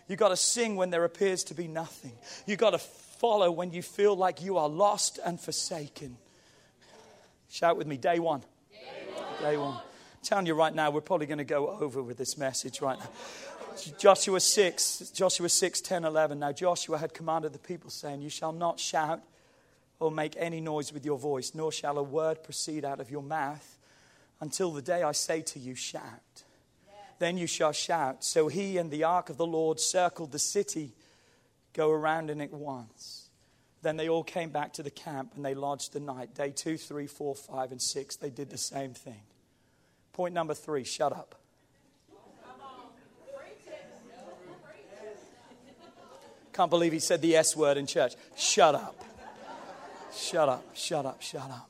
You've 0.07 0.19
got 0.19 0.29
to 0.29 0.35
sing 0.35 0.75
when 0.75 0.89
there 0.89 1.05
appears 1.05 1.43
to 1.45 1.53
be 1.53 1.67
nothing. 1.67 2.13
You've 2.47 2.59
got 2.59 2.71
to 2.71 2.79
follow 2.79 3.51
when 3.51 3.71
you 3.71 3.83
feel 3.83 4.15
like 4.15 4.41
you 4.41 4.57
are 4.57 4.67
lost 4.67 5.19
and 5.23 5.39
forsaken. 5.39 6.17
Shout 7.49 7.77
with 7.77 7.85
me, 7.85 7.97
day 7.97 8.17
one. 8.17 8.41
Day 8.71 9.05
one. 9.13 9.41
Day 9.41 9.57
one. 9.57 9.75
I'm 9.75 9.81
telling 10.23 10.45
you 10.47 10.55
right 10.55 10.73
now, 10.73 10.89
we're 10.89 11.01
probably 11.01 11.27
going 11.27 11.37
to 11.37 11.43
go 11.43 11.69
over 11.69 12.01
with 12.01 12.17
this 12.17 12.37
message 12.37 12.81
right 12.81 12.97
now. 12.97 13.09
Joshua 13.97 14.39
6, 14.39 15.11
Joshua 15.13 15.49
6, 15.49 15.81
10, 15.81 16.05
11. 16.05 16.39
Now 16.39 16.51
Joshua 16.51 16.97
had 16.97 17.13
commanded 17.13 17.53
the 17.53 17.59
people, 17.59 17.89
saying, 17.89 18.21
You 18.21 18.29
shall 18.29 18.51
not 18.51 18.79
shout 18.79 19.21
or 19.99 20.11
make 20.11 20.35
any 20.37 20.61
noise 20.61 20.91
with 20.91 21.05
your 21.05 21.17
voice, 21.17 21.53
nor 21.53 21.71
shall 21.71 21.97
a 21.97 22.03
word 22.03 22.43
proceed 22.43 22.83
out 22.83 22.99
of 22.99 23.11
your 23.11 23.21
mouth 23.21 23.77
until 24.39 24.71
the 24.71 24.81
day 24.81 25.03
I 25.03 25.11
say 25.11 25.41
to 25.41 25.59
you, 25.59 25.75
Shout. 25.75 26.43
Then 27.19 27.37
you 27.37 27.45
shall 27.45 27.71
shout. 27.71 28.23
So 28.23 28.47
he 28.47 28.77
and 28.77 28.89
the 28.89 29.03
ark 29.03 29.29
of 29.29 29.37
the 29.37 29.45
Lord 29.45 29.79
circled 29.79 30.31
the 30.31 30.39
city 30.39 30.93
go 31.73 31.91
around 31.91 32.29
in 32.29 32.41
it 32.41 32.51
once. 32.51 33.29
Then 33.81 33.97
they 33.97 34.09
all 34.09 34.23
came 34.23 34.49
back 34.49 34.73
to 34.73 34.83
the 34.83 34.91
camp 34.91 35.33
and 35.35 35.43
they 35.43 35.53
lodged 35.53 35.93
the 35.93 35.99
night. 35.99 36.35
Day 36.35 36.51
two, 36.51 36.77
three, 36.77 37.07
four, 37.07 37.35
five, 37.35 37.71
and 37.71 37.81
six, 37.81 38.15
they 38.15 38.29
did 38.29 38.49
the 38.49 38.57
same 38.57 38.93
thing. 38.93 39.21
Point 40.13 40.33
number 40.33 40.53
three 40.53 40.83
shut 40.83 41.13
up. 41.13 41.40
Can't 46.53 46.69
believe 46.69 46.91
he 46.91 46.99
said 46.99 47.21
the 47.21 47.35
S 47.35 47.55
word 47.55 47.77
in 47.77 47.87
church. 47.87 48.13
Shut 48.35 48.75
up. 48.75 49.03
Shut 50.13 50.49
up, 50.49 50.75
shut 50.75 51.05
up, 51.05 51.21
shut 51.21 51.49
up. 51.49 51.69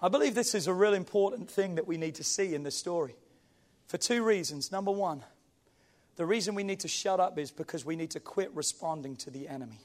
I 0.00 0.08
believe 0.08 0.34
this 0.34 0.54
is 0.54 0.66
a 0.66 0.72
real 0.72 0.94
important 0.94 1.50
thing 1.50 1.76
that 1.76 1.86
we 1.86 1.96
need 1.96 2.16
to 2.16 2.24
see 2.24 2.54
in 2.54 2.62
this 2.62 2.76
story 2.76 3.14
for 3.86 3.98
two 3.98 4.24
reasons. 4.24 4.72
Number 4.72 4.90
one, 4.90 5.22
the 6.16 6.26
reason 6.26 6.54
we 6.54 6.64
need 6.64 6.80
to 6.80 6.88
shut 6.88 7.20
up 7.20 7.38
is 7.38 7.50
because 7.50 7.84
we 7.84 7.96
need 7.96 8.10
to 8.10 8.20
quit 8.20 8.50
responding 8.54 9.16
to 9.16 9.30
the 9.30 9.48
enemy. 9.48 9.78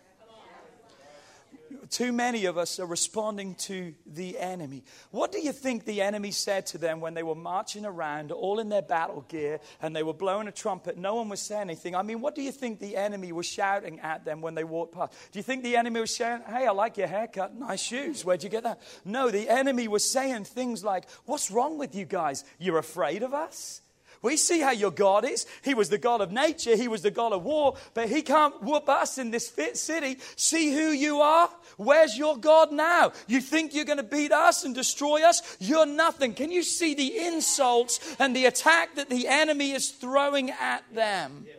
Too 1.89 2.11
many 2.11 2.45
of 2.45 2.57
us 2.57 2.79
are 2.79 2.85
responding 2.85 3.55
to 3.55 3.93
the 4.05 4.37
enemy. 4.37 4.83
What 5.11 5.31
do 5.31 5.39
you 5.39 5.51
think 5.51 5.85
the 5.85 6.01
enemy 6.01 6.31
said 6.31 6.65
to 6.67 6.77
them 6.77 6.99
when 6.99 7.13
they 7.13 7.23
were 7.23 7.35
marching 7.35 7.85
around, 7.85 8.31
all 8.31 8.59
in 8.59 8.69
their 8.69 8.81
battle 8.81 9.25
gear, 9.27 9.59
and 9.81 9.95
they 9.95 10.03
were 10.03 10.13
blowing 10.13 10.47
a 10.47 10.51
trumpet? 10.51 10.97
No 10.97 11.15
one 11.15 11.29
was 11.29 11.41
saying 11.41 11.61
anything. 11.61 11.95
I 11.95 12.01
mean, 12.01 12.21
what 12.21 12.35
do 12.35 12.41
you 12.41 12.51
think 12.51 12.79
the 12.79 12.95
enemy 12.95 13.31
was 13.31 13.45
shouting 13.45 13.99
at 13.99 14.25
them 14.25 14.41
when 14.41 14.55
they 14.55 14.63
walked 14.63 14.93
past? 14.93 15.13
Do 15.31 15.39
you 15.39 15.43
think 15.43 15.63
the 15.63 15.77
enemy 15.77 15.99
was 15.99 16.15
saying, 16.15 16.41
Hey, 16.47 16.67
I 16.67 16.71
like 16.71 16.97
your 16.97 17.07
haircut, 17.07 17.55
nice 17.55 17.81
shoes, 17.81 18.23
where'd 18.23 18.43
you 18.43 18.49
get 18.49 18.63
that? 18.63 18.81
No, 19.05 19.29
the 19.29 19.49
enemy 19.49 19.87
was 19.87 20.09
saying 20.09 20.45
things 20.45 20.83
like, 20.83 21.09
What's 21.25 21.51
wrong 21.51 21.77
with 21.77 21.95
you 21.95 22.05
guys? 22.05 22.43
You're 22.59 22.79
afraid 22.79 23.23
of 23.23 23.33
us? 23.33 23.81
We 24.21 24.37
see 24.37 24.59
how 24.59 24.71
your 24.71 24.91
God 24.91 25.25
is. 25.25 25.45
He 25.63 25.73
was 25.73 25.89
the 25.89 25.97
God 25.97 26.21
of 26.21 26.31
nature, 26.31 26.75
He 26.75 26.87
was 26.87 27.01
the 27.01 27.11
God 27.11 27.33
of 27.33 27.43
war, 27.43 27.75
but 27.93 28.09
He 28.09 28.21
can't 28.21 28.61
whoop 28.63 28.89
us 28.89 29.17
in 29.17 29.31
this 29.31 29.49
fit 29.49 29.77
city. 29.77 30.17
See 30.35 30.73
who 30.73 30.89
you 30.89 31.21
are? 31.21 31.49
Where's 31.77 32.17
your 32.17 32.37
God 32.37 32.71
now? 32.71 33.11
You 33.27 33.41
think 33.41 33.73
you're 33.73 33.85
going 33.85 33.97
to 33.97 34.03
beat 34.03 34.31
us 34.31 34.63
and 34.63 34.73
destroy 34.73 35.23
us? 35.23 35.57
You're 35.59 35.85
nothing. 35.85 36.33
Can 36.33 36.51
you 36.51 36.63
see 36.63 36.95
the 36.95 37.17
insults 37.17 37.99
and 38.19 38.35
the 38.35 38.45
attack 38.45 38.95
that 38.95 39.09
the 39.09 39.27
enemy 39.27 39.71
is 39.71 39.89
throwing 39.89 40.51
at 40.51 40.83
them? 40.93 41.45
Yeah. 41.47 41.56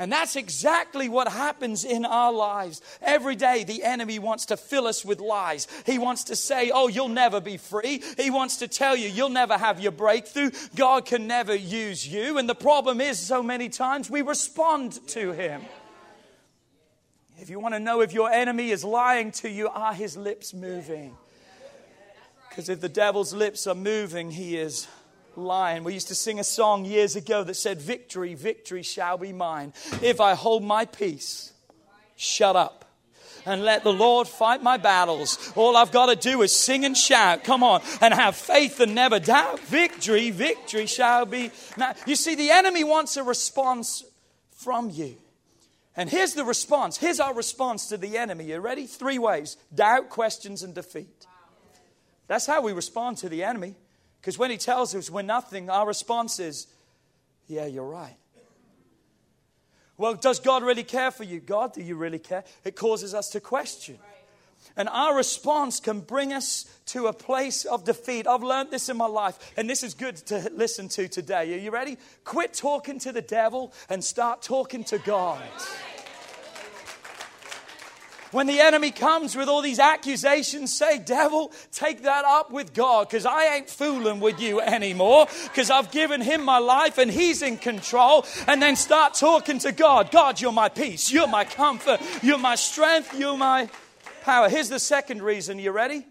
And 0.00 0.12
that's 0.12 0.36
exactly 0.36 1.08
what 1.08 1.26
happens 1.26 1.84
in 1.84 2.04
our 2.04 2.32
lives. 2.32 2.80
Every 3.02 3.34
day, 3.34 3.64
the 3.64 3.82
enemy 3.82 4.20
wants 4.20 4.46
to 4.46 4.56
fill 4.56 4.86
us 4.86 5.04
with 5.04 5.18
lies. 5.18 5.66
He 5.86 5.98
wants 5.98 6.24
to 6.24 6.36
say, 6.36 6.70
Oh, 6.72 6.86
you'll 6.86 7.08
never 7.08 7.40
be 7.40 7.56
free. 7.56 8.02
He 8.16 8.30
wants 8.30 8.58
to 8.58 8.68
tell 8.68 8.94
you, 8.94 9.08
You'll 9.08 9.28
never 9.28 9.58
have 9.58 9.80
your 9.80 9.90
breakthrough. 9.90 10.52
God 10.76 11.04
can 11.04 11.26
never 11.26 11.54
use 11.54 12.06
you. 12.06 12.38
And 12.38 12.48
the 12.48 12.54
problem 12.54 13.00
is, 13.00 13.18
so 13.18 13.42
many 13.42 13.68
times 13.68 14.08
we 14.08 14.22
respond 14.22 15.04
to 15.08 15.32
him. 15.32 15.62
If 17.40 17.50
you 17.50 17.58
want 17.58 17.74
to 17.74 17.80
know 17.80 18.00
if 18.00 18.12
your 18.12 18.30
enemy 18.30 18.70
is 18.70 18.84
lying 18.84 19.32
to 19.32 19.50
you, 19.50 19.68
are 19.68 19.94
his 19.94 20.16
lips 20.16 20.54
moving? 20.54 21.16
Because 22.48 22.68
if 22.68 22.80
the 22.80 22.88
devil's 22.88 23.32
lips 23.32 23.66
are 23.66 23.74
moving, 23.74 24.30
he 24.30 24.56
is 24.56 24.88
lion. 25.38 25.84
We 25.84 25.94
used 25.94 26.08
to 26.08 26.14
sing 26.14 26.38
a 26.38 26.44
song 26.44 26.84
years 26.84 27.16
ago 27.16 27.44
that 27.44 27.54
said, 27.54 27.80
Victory, 27.80 28.34
victory 28.34 28.82
shall 28.82 29.18
be 29.18 29.32
mine. 29.32 29.72
If 30.02 30.20
I 30.20 30.34
hold 30.34 30.62
my 30.64 30.84
peace, 30.84 31.52
shut 32.16 32.56
up 32.56 32.84
and 33.46 33.62
let 33.64 33.82
the 33.82 33.92
Lord 33.92 34.28
fight 34.28 34.62
my 34.62 34.76
battles. 34.76 35.52
All 35.56 35.76
I've 35.76 35.92
got 35.92 36.06
to 36.06 36.16
do 36.16 36.42
is 36.42 36.54
sing 36.54 36.84
and 36.84 36.96
shout. 36.96 37.44
Come 37.44 37.62
on, 37.62 37.80
and 38.00 38.12
have 38.12 38.36
faith 38.36 38.80
and 38.80 38.94
never 38.94 39.18
doubt. 39.18 39.60
Victory, 39.60 40.30
victory 40.30 40.86
shall 40.86 41.24
be. 41.24 41.50
Now, 41.76 41.94
you 42.06 42.14
see, 42.16 42.34
the 42.34 42.50
enemy 42.50 42.84
wants 42.84 43.16
a 43.16 43.22
response 43.22 44.04
from 44.50 44.90
you. 44.90 45.16
And 45.96 46.08
here's 46.08 46.34
the 46.34 46.44
response. 46.44 46.96
Here's 46.96 47.20
our 47.20 47.34
response 47.34 47.88
to 47.88 47.96
the 47.96 48.18
enemy. 48.18 48.44
You 48.44 48.60
ready? 48.60 48.86
Three 48.86 49.18
ways 49.18 49.56
doubt, 49.74 50.10
questions, 50.10 50.62
and 50.62 50.74
defeat. 50.74 51.26
That's 52.28 52.46
how 52.46 52.62
we 52.62 52.72
respond 52.72 53.16
to 53.18 53.28
the 53.28 53.42
enemy. 53.42 53.74
Because 54.20 54.38
when 54.38 54.50
he 54.50 54.56
tells 54.56 54.94
us 54.94 55.10
we're 55.10 55.22
nothing, 55.22 55.70
our 55.70 55.86
response 55.86 56.38
is, 56.38 56.66
Yeah, 57.46 57.66
you're 57.66 57.88
right. 57.88 58.16
Well, 59.96 60.14
does 60.14 60.38
God 60.38 60.62
really 60.62 60.84
care 60.84 61.10
for 61.10 61.24
you? 61.24 61.40
God, 61.40 61.74
do 61.74 61.82
you 61.82 61.96
really 61.96 62.20
care? 62.20 62.44
It 62.64 62.76
causes 62.76 63.14
us 63.14 63.30
to 63.30 63.40
question. 63.40 63.98
And 64.76 64.88
our 64.88 65.16
response 65.16 65.80
can 65.80 66.00
bring 66.00 66.32
us 66.32 66.66
to 66.86 67.06
a 67.06 67.12
place 67.12 67.64
of 67.64 67.84
defeat. 67.84 68.26
I've 68.26 68.44
learned 68.44 68.70
this 68.70 68.88
in 68.88 68.96
my 68.96 69.06
life, 69.06 69.52
and 69.56 69.68
this 69.68 69.82
is 69.82 69.94
good 69.94 70.16
to 70.26 70.50
listen 70.54 70.88
to 70.90 71.08
today. 71.08 71.54
Are 71.54 71.58
you 71.58 71.72
ready? 71.72 71.96
Quit 72.24 72.54
talking 72.54 73.00
to 73.00 73.12
the 73.12 73.22
devil 73.22 73.72
and 73.88 74.02
start 74.02 74.42
talking 74.42 74.84
to 74.84 74.98
God. 74.98 75.42
When 78.30 78.46
the 78.46 78.60
enemy 78.60 78.90
comes 78.90 79.34
with 79.34 79.48
all 79.48 79.62
these 79.62 79.78
accusations, 79.78 80.76
say, 80.76 80.98
Devil, 80.98 81.50
take 81.72 82.02
that 82.02 82.24
up 82.24 82.50
with 82.50 82.74
God 82.74 83.08
because 83.08 83.24
I 83.24 83.56
ain't 83.56 83.70
fooling 83.70 84.20
with 84.20 84.40
you 84.40 84.60
anymore 84.60 85.26
because 85.44 85.70
I've 85.70 85.90
given 85.90 86.20
him 86.20 86.44
my 86.44 86.58
life 86.58 86.98
and 86.98 87.10
he's 87.10 87.42
in 87.42 87.56
control. 87.56 88.26
And 88.46 88.60
then 88.60 88.76
start 88.76 89.14
talking 89.14 89.58
to 89.60 89.72
God. 89.72 90.10
God, 90.10 90.40
you're 90.40 90.52
my 90.52 90.68
peace. 90.68 91.10
You're 91.10 91.28
my 91.28 91.44
comfort. 91.44 92.00
You're 92.22 92.38
my 92.38 92.54
strength. 92.54 93.18
You're 93.18 93.36
my 93.36 93.68
power. 94.22 94.48
Here's 94.48 94.68
the 94.68 94.78
second 94.78 95.22
reason. 95.22 95.58
You 95.58 95.72
ready? 95.72 96.04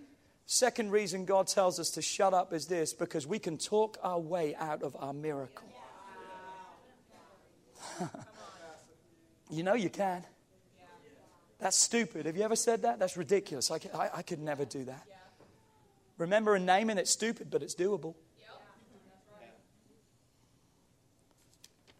Second 0.47 0.91
reason 0.91 1.25
God 1.25 1.47
tells 1.47 1.79
us 1.79 1.91
to 1.91 2.01
shut 2.01 2.33
up 2.33 2.53
is 2.53 2.67
this 2.67 2.93
because 2.93 3.27
we 3.27 3.37
can 3.37 3.57
talk 3.57 3.97
our 4.01 4.19
way 4.19 4.55
out 4.55 4.81
of 4.81 4.95
our 4.97 5.13
miracle. 5.13 5.67
you 9.49 9.63
know 9.63 9.73
you 9.73 9.89
can. 9.89 10.23
That's 11.59 11.77
stupid. 11.77 12.25
Have 12.25 12.37
you 12.37 12.43
ever 12.43 12.55
said 12.55 12.83
that? 12.83 12.99
That's 12.99 13.17
ridiculous. 13.17 13.71
I, 13.71 13.79
I, 13.93 14.09
I 14.17 14.21
could 14.21 14.39
never 14.39 14.65
do 14.65 14.83
that. 14.85 15.05
Remember 16.17 16.55
a 16.55 16.59
name 16.59 16.89
and 16.89 16.99
it's 16.99 17.11
stupid, 17.11 17.49
but 17.49 17.63
it's 17.63 17.75
doable. 17.75 18.15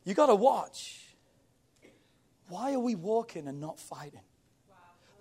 You 0.04 0.14
got 0.14 0.28
to 0.28 0.36
watch. 0.36 1.04
Why 2.48 2.74
are 2.74 2.80
we 2.80 2.96
walking 2.96 3.48
and 3.48 3.60
not 3.60 3.80
fighting? 3.80 4.22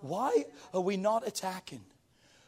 Why 0.01 0.44
are 0.72 0.81
we 0.81 0.96
not 0.96 1.27
attacking? 1.27 1.83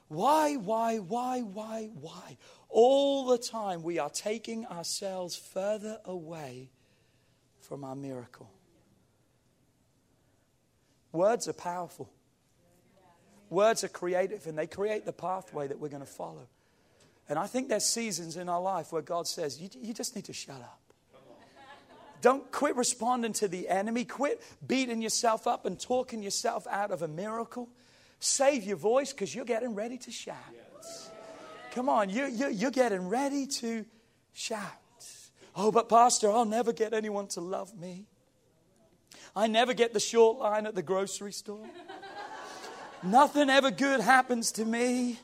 Why, 0.07 0.55
why, 0.55 0.99
why, 0.99 1.41
why, 1.41 1.91
why? 2.01 2.37
All 2.69 3.27
the 3.27 3.39
time 3.39 3.83
we 3.83 3.99
are 3.99 4.11
taking 4.11 4.67
ourselves 4.67 5.37
further 5.37 5.99
away 6.05 6.71
from 7.61 7.83
our 7.85 7.97
miracle. 7.97 8.51
Words 11.13 11.49
are 11.49 11.53
powerful. 11.53 12.11
Words 13.51 13.85
are 13.85 13.89
creative 13.89 14.47
and 14.47 14.59
they 14.59 14.67
create 14.67 15.07
the 15.07 15.13
pathway 15.13 15.69
that 15.69 15.79
we're 15.79 15.89
going 15.89 16.03
to 16.03 16.07
follow. 16.07 16.47
And 17.29 17.39
I 17.39 17.47
think 17.47 17.69
there's 17.69 17.85
seasons 17.85 18.37
in 18.37 18.49
our 18.49 18.61
life 18.61 18.93
where 18.93 19.03
God 19.03 19.27
says, 19.27 19.61
you, 19.61 19.69
you 19.81 19.95
just 19.95 20.15
need 20.17 20.27
to 20.27 20.33
shut 20.33 20.61
up. 20.61 20.81
Don't 22.21 22.51
quit 22.51 22.75
responding 22.77 23.33
to 23.35 23.49
the 23.49 23.69
enemy. 23.69 24.05
Quit 24.05 24.43
beating 24.67 25.01
yourself 25.01 25.47
up 25.47 25.67
and 25.67 25.79
talking 25.79 26.23
yourself 26.23 26.67
out 26.67 26.91
of 26.91 27.03
a 27.03 27.09
miracle. 27.09 27.69
Save 28.19 28.65
your 28.65 28.77
voice 28.77 29.13
because 29.13 29.35
you're 29.35 29.45
getting 29.45 29.75
ready 29.75 29.99
to 29.99 30.11
shout. 30.11 30.37
Come 31.73 31.89
on, 31.89 32.11
you, 32.11 32.27
you, 32.27 32.49
you're 32.49 32.71
getting 32.73 33.09
ready 33.09 33.47
to 33.47 33.85
shout. 34.33 34.63
Oh, 35.55 35.71
but 35.71 35.89
Pastor, 35.89 36.31
I'll 36.31 36.45
never 36.45 36.73
get 36.73 36.93
anyone 36.93 37.29
to 37.29 37.41
love 37.41 37.79
me. 37.79 38.07
I 39.35 39.47
never 39.47 39.75
get 39.75 39.93
the 39.93 40.01
short 40.01 40.39
line 40.39 40.67
at 40.67 40.75
the 40.75 40.83
grocery 40.83 41.33
store. 41.33 41.67
Nothing 43.03 43.49
ever 43.51 43.71
good 43.71 44.01
happens 44.01 44.53
to 44.53 44.65
me. 44.65 45.19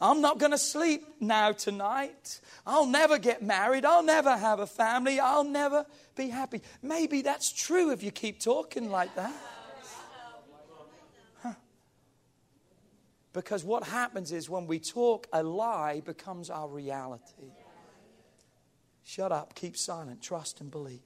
I'm 0.00 0.20
not 0.20 0.38
going 0.38 0.52
to 0.52 0.58
sleep 0.58 1.04
now 1.20 1.52
tonight. 1.52 2.40
I'll 2.66 2.86
never 2.86 3.18
get 3.18 3.42
married. 3.42 3.84
I'll 3.84 4.02
never 4.02 4.36
have 4.36 4.60
a 4.60 4.66
family. 4.66 5.18
I'll 5.18 5.44
never 5.44 5.86
be 6.14 6.28
happy. 6.28 6.60
Maybe 6.82 7.22
that's 7.22 7.50
true 7.52 7.90
if 7.90 8.02
you 8.02 8.10
keep 8.10 8.40
talking 8.40 8.90
like 8.90 9.14
that. 9.16 9.32
Huh. 11.42 11.54
Because 13.32 13.64
what 13.64 13.84
happens 13.84 14.32
is 14.32 14.50
when 14.50 14.66
we 14.66 14.78
talk, 14.78 15.26
a 15.32 15.42
lie 15.42 16.02
becomes 16.04 16.50
our 16.50 16.68
reality. 16.68 17.52
Shut 19.02 19.32
up, 19.32 19.54
keep 19.54 19.76
silent, 19.76 20.20
trust 20.20 20.60
and 20.60 20.70
believe. 20.70 21.00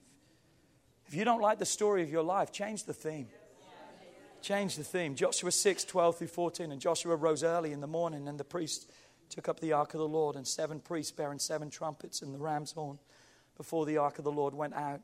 If 1.10 1.16
you 1.16 1.24
don't 1.24 1.40
like 1.40 1.58
the 1.58 1.66
story 1.66 2.04
of 2.04 2.10
your 2.10 2.22
life, 2.22 2.52
change 2.52 2.84
the 2.84 2.94
theme. 2.94 3.26
Change 4.42 4.76
the 4.76 4.84
theme. 4.84 5.16
Joshua 5.16 5.50
6, 5.50 5.82
12 5.82 6.18
through 6.18 6.28
14. 6.28 6.70
And 6.70 6.80
Joshua 6.80 7.16
rose 7.16 7.42
early 7.42 7.72
in 7.72 7.80
the 7.80 7.88
morning, 7.88 8.28
and 8.28 8.38
the 8.38 8.44
priest 8.44 8.88
took 9.28 9.48
up 9.48 9.58
the 9.58 9.72
ark 9.72 9.92
of 9.92 9.98
the 9.98 10.06
Lord, 10.06 10.36
and 10.36 10.46
seven 10.46 10.78
priests 10.78 11.10
bearing 11.10 11.40
seven 11.40 11.68
trumpets 11.68 12.22
and 12.22 12.32
the 12.32 12.38
ram's 12.38 12.70
horn 12.70 13.00
before 13.56 13.86
the 13.86 13.96
ark 13.96 14.18
of 14.18 14.24
the 14.24 14.30
Lord 14.30 14.54
went 14.54 14.74
out 14.74 15.00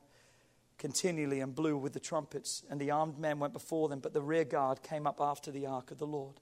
continually 0.77 1.41
and 1.41 1.53
blew 1.53 1.75
with 1.75 1.91
the 1.91 1.99
trumpets. 1.99 2.63
And 2.69 2.79
the 2.79 2.91
armed 2.91 3.19
men 3.19 3.39
went 3.39 3.51
before 3.51 3.89
them, 3.89 3.99
but 3.99 4.13
the 4.13 4.21
rear 4.21 4.45
guard 4.45 4.83
came 4.83 5.07
up 5.07 5.19
after 5.19 5.51
the 5.51 5.65
ark 5.65 5.91
of 5.91 5.97
the 5.97 6.07
Lord, 6.07 6.39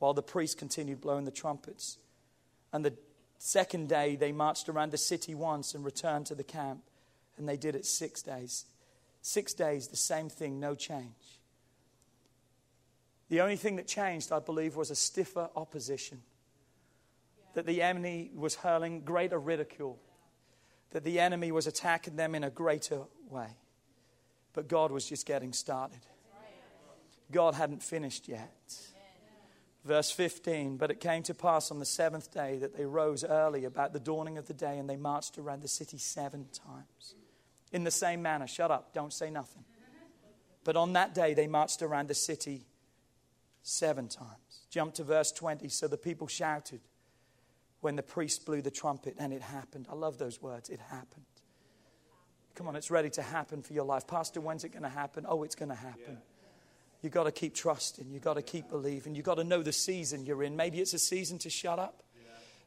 while 0.00 0.12
the 0.12 0.22
priests 0.24 0.56
continued 0.56 1.00
blowing 1.00 1.24
the 1.24 1.30
trumpets. 1.30 1.98
And 2.72 2.84
the 2.84 2.94
second 3.38 3.88
day 3.88 4.16
they 4.16 4.32
marched 4.32 4.68
around 4.68 4.90
the 4.90 4.98
city 4.98 5.36
once 5.36 5.72
and 5.72 5.84
returned 5.84 6.26
to 6.26 6.34
the 6.34 6.42
camp, 6.42 6.82
and 7.36 7.48
they 7.48 7.56
did 7.56 7.76
it 7.76 7.86
six 7.86 8.22
days. 8.22 8.64
Six 9.28 9.52
days, 9.52 9.88
the 9.88 9.96
same 9.96 10.30
thing, 10.30 10.58
no 10.58 10.74
change. 10.74 11.42
The 13.28 13.42
only 13.42 13.56
thing 13.56 13.76
that 13.76 13.86
changed, 13.86 14.32
I 14.32 14.38
believe, 14.38 14.74
was 14.74 14.90
a 14.90 14.94
stiffer 14.94 15.50
opposition. 15.54 16.22
That 17.52 17.66
the 17.66 17.82
enemy 17.82 18.30
was 18.34 18.54
hurling 18.54 19.02
greater 19.02 19.38
ridicule. 19.38 19.98
That 20.92 21.04
the 21.04 21.20
enemy 21.20 21.52
was 21.52 21.66
attacking 21.66 22.16
them 22.16 22.34
in 22.34 22.42
a 22.42 22.48
greater 22.48 23.02
way. 23.28 23.48
But 24.54 24.66
God 24.66 24.90
was 24.90 25.04
just 25.04 25.26
getting 25.26 25.52
started. 25.52 26.00
God 27.30 27.52
hadn't 27.52 27.82
finished 27.82 28.28
yet. 28.28 28.78
Verse 29.84 30.10
15 30.10 30.78
But 30.78 30.90
it 30.90 31.00
came 31.00 31.22
to 31.24 31.34
pass 31.34 31.70
on 31.70 31.80
the 31.80 31.84
seventh 31.84 32.32
day 32.32 32.56
that 32.60 32.74
they 32.74 32.86
rose 32.86 33.24
early 33.24 33.66
about 33.66 33.92
the 33.92 34.00
dawning 34.00 34.38
of 34.38 34.46
the 34.46 34.54
day 34.54 34.78
and 34.78 34.88
they 34.88 34.96
marched 34.96 35.36
around 35.36 35.60
the 35.60 35.68
city 35.68 35.98
seven 35.98 36.46
times. 36.54 37.14
In 37.72 37.84
the 37.84 37.90
same 37.90 38.22
manner, 38.22 38.46
shut 38.46 38.70
up, 38.70 38.94
don't 38.94 39.12
say 39.12 39.30
nothing. 39.30 39.64
But 40.64 40.76
on 40.76 40.94
that 40.94 41.14
day 41.14 41.34
they 41.34 41.46
marched 41.46 41.82
around 41.82 42.08
the 42.08 42.14
city 42.14 42.66
seven 43.62 44.08
times. 44.08 44.66
Jump 44.70 44.94
to 44.94 45.04
verse 45.04 45.32
20. 45.32 45.68
So 45.68 45.88
the 45.88 45.96
people 45.96 46.26
shouted 46.26 46.80
when 47.80 47.96
the 47.96 48.02
priest 48.02 48.44
blew 48.44 48.60
the 48.60 48.70
trumpet, 48.70 49.14
and 49.18 49.32
it 49.32 49.42
happened. 49.42 49.86
I 49.88 49.94
love 49.94 50.18
those 50.18 50.42
words. 50.42 50.68
It 50.68 50.80
happened. 50.80 51.24
Come 52.54 52.66
on, 52.66 52.74
it's 52.74 52.90
ready 52.90 53.08
to 53.10 53.22
happen 53.22 53.62
for 53.62 53.72
your 53.72 53.84
life. 53.84 54.06
Pastor, 54.06 54.40
when's 54.40 54.64
it 54.64 54.70
going 54.70 54.82
to 54.82 54.88
happen? 54.88 55.24
Oh, 55.28 55.44
it's 55.44 55.54
going 55.54 55.68
to 55.68 55.76
happen. 55.76 56.02
Yeah. 56.08 56.48
You've 57.02 57.12
got 57.12 57.24
to 57.24 57.32
keep 57.32 57.54
trusting. 57.54 58.10
You've 58.10 58.24
got 58.24 58.34
to 58.34 58.42
keep 58.42 58.68
believing. 58.68 59.14
You've 59.14 59.24
got 59.24 59.36
to 59.36 59.44
know 59.44 59.62
the 59.62 59.72
season 59.72 60.26
you're 60.26 60.42
in. 60.42 60.56
Maybe 60.56 60.80
it's 60.80 60.92
a 60.92 60.98
season 60.98 61.38
to 61.38 61.50
shut 61.50 61.78
up, 61.78 62.02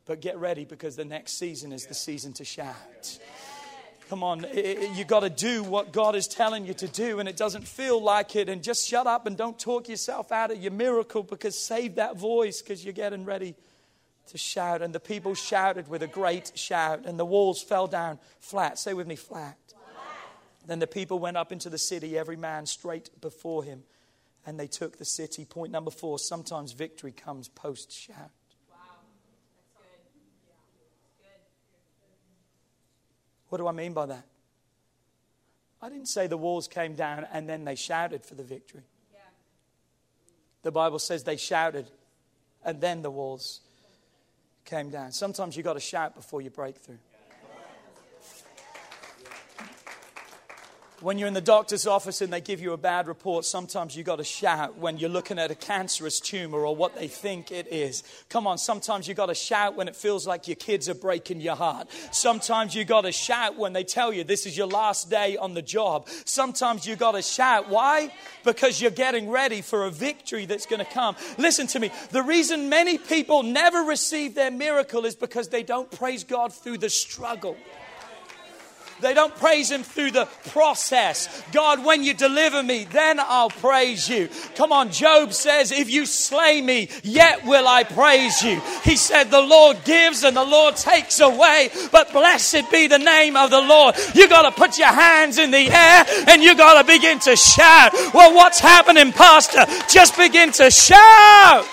but 0.06 0.22
get 0.22 0.38
ready 0.38 0.64
because 0.64 0.96
the 0.96 1.04
next 1.04 1.34
season 1.34 1.74
is 1.74 1.88
the 1.88 1.94
season 1.94 2.32
to 2.34 2.46
shout. 2.46 3.20
Come 4.12 4.24
on, 4.24 4.46
you 4.54 5.06
got 5.06 5.22
to 5.22 5.30
do 5.30 5.64
what 5.64 5.94
God 5.94 6.18
is 6.18 6.28
telling 6.28 6.66
you 6.66 6.74
to 6.74 6.88
do, 6.90 7.20
and 7.20 7.30
it 7.30 7.38
doesn't 7.38 7.66
feel 7.66 8.04
like 8.04 8.36
it. 8.36 8.50
And 8.50 8.62
just 8.62 8.86
shut 8.86 9.08
up 9.08 9.26
and 9.26 9.38
don't 9.38 9.58
talk 9.58 9.88
yourself 9.88 10.34
out 10.34 10.52
of 10.52 10.62
your 10.62 10.74
miracle 10.74 11.24
because 11.24 11.58
save 11.58 11.96
that 11.96 12.18
voice 12.18 12.62
because 12.62 12.84
you're 12.84 12.92
getting 12.92 13.24
ready 13.24 13.56
to 14.28 14.38
shout. 14.38 14.82
And 14.82 14.94
the 14.94 15.00
people 15.00 15.34
shouted 15.34 15.88
with 15.88 16.04
a 16.04 16.08
great 16.08 16.52
shout, 16.56 17.06
and 17.06 17.18
the 17.18 17.24
walls 17.24 17.64
fell 17.64 17.88
down 17.88 18.20
flat. 18.42 18.78
Say 18.78 18.94
with 18.94 19.08
me, 19.08 19.16
flat. 19.16 19.58
Then 20.68 20.80
the 20.80 20.88
people 20.88 21.18
went 21.18 21.38
up 21.38 21.54
into 21.54 21.70
the 21.70 21.78
city, 21.78 22.18
every 22.18 22.36
man 22.36 22.66
straight 22.66 23.10
before 23.22 23.64
him 23.64 23.84
and 24.46 24.60
they 24.60 24.68
took 24.68 24.98
the 24.98 25.06
city. 25.06 25.46
Point 25.46 25.72
number 25.72 25.90
four 25.90 26.20
sometimes 26.20 26.74
victory 26.74 27.14
comes 27.14 27.48
post 27.48 27.94
shout. 27.94 28.18
Wow. 28.70 28.76
That's 29.78 30.76
good. 30.76 30.90
Yeah. 31.22 31.30
good. 31.30 31.40
What 33.52 33.58
do 33.58 33.68
I 33.68 33.74
mean 33.74 33.92
by 33.92 34.06
that? 34.06 34.24
I 35.82 35.90
didn't 35.90 36.06
say 36.06 36.26
the 36.28 36.38
walls 36.38 36.70
came 36.70 36.96
down 36.96 37.28
and 37.34 37.50
then 37.50 37.66
they 37.66 37.76
shouted 37.76 38.24
for 38.24 38.34
the 38.34 38.44
victory. 38.44 38.84
Yeah. 39.14 39.20
The 40.64 40.72
Bible 40.72 41.00
says 41.00 41.26
they 41.26 41.36
shouted 41.36 41.92
and 42.64 42.80
then 42.80 43.02
the 43.02 43.12
walls 43.12 43.60
came 44.64 44.90
down. 44.90 45.12
Sometimes 45.12 45.58
you've 45.58 45.66
got 45.66 45.74
to 45.74 45.82
shout 45.82 46.16
before 46.16 46.42
you 46.42 46.50
break 46.50 46.78
through. 46.78 47.00
When 51.02 51.18
you're 51.18 51.28
in 51.28 51.34
the 51.34 51.42
doctor's 51.42 51.88
office 51.88 52.22
and 52.22 52.32
they 52.32 52.42
give 52.42 52.62
you 52.62 52.74
a 52.74 52.78
bad 52.78 53.08
report, 53.08 53.44
sometimes 53.44 53.96
you 53.96 54.04
got 54.04 54.18
to 54.18 54.24
shout 54.24 54.78
when 54.78 55.00
you're 55.00 55.10
looking 55.10 55.40
at 55.40 55.50
a 55.50 55.56
cancerous 55.56 56.20
tumor 56.20 56.60
or 56.60 56.76
what 56.76 56.94
they 56.94 57.08
think 57.08 57.52
it 57.52 57.66
is. 57.74 58.04
Come 58.30 58.46
on, 58.46 58.60
sometimes 58.60 59.08
you 59.08 59.16
got 59.16 59.26
to 59.26 59.34
shout 59.34 59.76
when 59.76 59.88
it 59.88 59.96
feels 59.96 60.28
like 60.28 60.48
your 60.48 60.58
kids 60.58 60.88
are 60.90 60.94
breaking 60.94 61.42
your 61.42 61.56
heart. 61.56 61.88
Sometimes 62.12 62.76
you 62.76 62.86
got 62.86 63.02
to 63.02 63.12
shout 63.12 63.58
when 63.58 63.74
they 63.74 63.84
tell 63.84 64.14
you 64.14 64.24
this 64.24 64.46
is 64.46 64.56
your 64.56 64.68
last 64.68 65.10
day 65.10 65.38
on 65.38 65.56
the 65.56 65.64
job. 65.64 66.08
Sometimes 66.26 66.86
you 66.86 66.96
got 66.96 67.14
to 67.14 67.24
shout. 67.24 67.68
Why? 67.68 68.14
Because 68.46 68.80
you're 68.80 68.92
getting 68.92 69.28
ready 69.28 69.64
for 69.64 69.86
a 69.86 69.90
victory 69.90 70.46
that's 70.46 70.68
going 70.68 70.86
to 70.86 70.92
come. 70.92 71.16
Listen 71.40 71.66
to 71.68 71.80
me. 71.80 71.90
The 72.12 72.22
reason 72.22 72.70
many 72.70 73.00
people 73.00 73.42
never 73.42 73.80
receive 73.80 74.36
their 74.36 74.52
miracle 74.52 75.06
is 75.06 75.16
because 75.16 75.50
they 75.50 75.64
don't 75.64 75.90
praise 75.90 76.24
God 76.24 76.54
through 76.54 76.78
the 76.78 76.92
struggle. 76.92 77.58
They 79.02 79.14
don't 79.14 79.36
praise 79.36 79.70
Him 79.72 79.84
through 79.84 80.12
the 80.12 80.26
process. 80.50 81.44
God, 81.52 81.84
when 81.84 82.04
you 82.04 82.14
deliver 82.14 82.62
me, 82.62 82.86
then 82.86 83.20
I'll 83.20 83.50
praise 83.50 84.08
you. 84.08 84.30
Come 84.56 84.72
on, 84.72 84.92
Job 84.92 85.34
says, 85.34 85.72
If 85.72 85.90
you 85.90 86.06
slay 86.06 86.62
me, 86.62 86.90
yet 87.04 87.46
will 87.46 87.68
I 87.68 87.84
praise 87.84 88.42
you. 88.44 88.62
He 88.84 88.96
said, 88.96 89.26
The 89.26 89.42
Lord 89.42 89.84
gives 89.84 90.24
and 90.24 90.36
the 90.36 90.44
Lord 90.46 90.76
takes 90.76 91.20
away, 91.20 91.70
but 91.92 92.12
blessed 92.12 92.70
be 92.72 92.88
the 92.88 93.00
name 93.00 93.36
of 93.36 93.50
the 93.50 93.62
Lord. 93.62 93.96
You 94.14 94.30
got 94.30 94.44
to 94.44 94.52
put 94.52 94.78
your 94.78 94.88
hands 94.88 95.38
in 95.38 95.52
the 95.52 95.70
air 95.70 96.06
and 96.28 96.44
you 96.44 96.56
got 96.56 96.82
to 96.82 96.88
begin 96.88 97.20
to 97.20 97.36
shout. 97.36 97.94
Well, 98.14 98.34
what's 98.34 98.60
happening, 98.60 99.12
Pastor? 99.12 99.66
Just 99.88 100.18
begin 100.18 100.52
to 100.54 100.70
shout. 100.70 101.66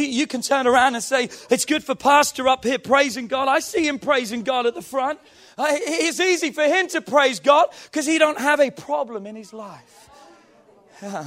You, 0.00 0.26
can 0.26 0.42
turn 0.42 0.66
around 0.66 0.94
and 0.94 1.02
say, 1.02 1.24
It's 1.50 1.64
good 1.64 1.84
for 1.84 1.94
Pastor 1.94 2.48
up 2.48 2.64
here 2.64 2.78
praising 2.78 3.26
God. 3.26 3.48
I 3.48 3.60
see 3.60 3.86
him 3.86 3.98
praising 3.98 4.42
God 4.42 4.66
at 4.66 4.74
the 4.74 4.82
front. 4.82 5.18
Uh, 5.56 5.66
it's 5.70 6.20
easy 6.20 6.50
for 6.50 6.64
him 6.64 6.88
to 6.88 7.00
praise 7.00 7.40
God 7.40 7.68
because 7.84 8.06
he 8.06 8.18
don't 8.18 8.38
have 8.38 8.60
a 8.60 8.70
problem 8.70 9.26
in 9.26 9.34
his 9.34 9.52
life. 9.52 10.08
Yeah, 11.02 11.24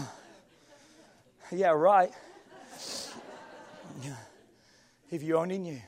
yeah 1.51 1.69
right. 1.71 2.11
If 5.11 5.23
you 5.23 5.37
only 5.37 5.57
knew. 5.57 5.81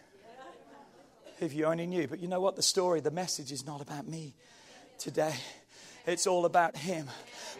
If 1.39 1.53
you 1.53 1.65
only 1.65 1.88
knew. 1.88 2.07
But 2.07 2.19
you 2.19 2.27
know 2.27 2.41
what? 2.41 2.57
The 2.57 2.61
story, 2.61 2.99
the 2.99 3.11
message 3.11 3.53
is 3.53 3.65
not 3.65 3.81
about 3.81 4.05
me 4.05 4.34
today. 4.97 5.36
It's 6.05 6.27
all 6.27 6.45
about 6.45 6.75
him. 6.75 7.07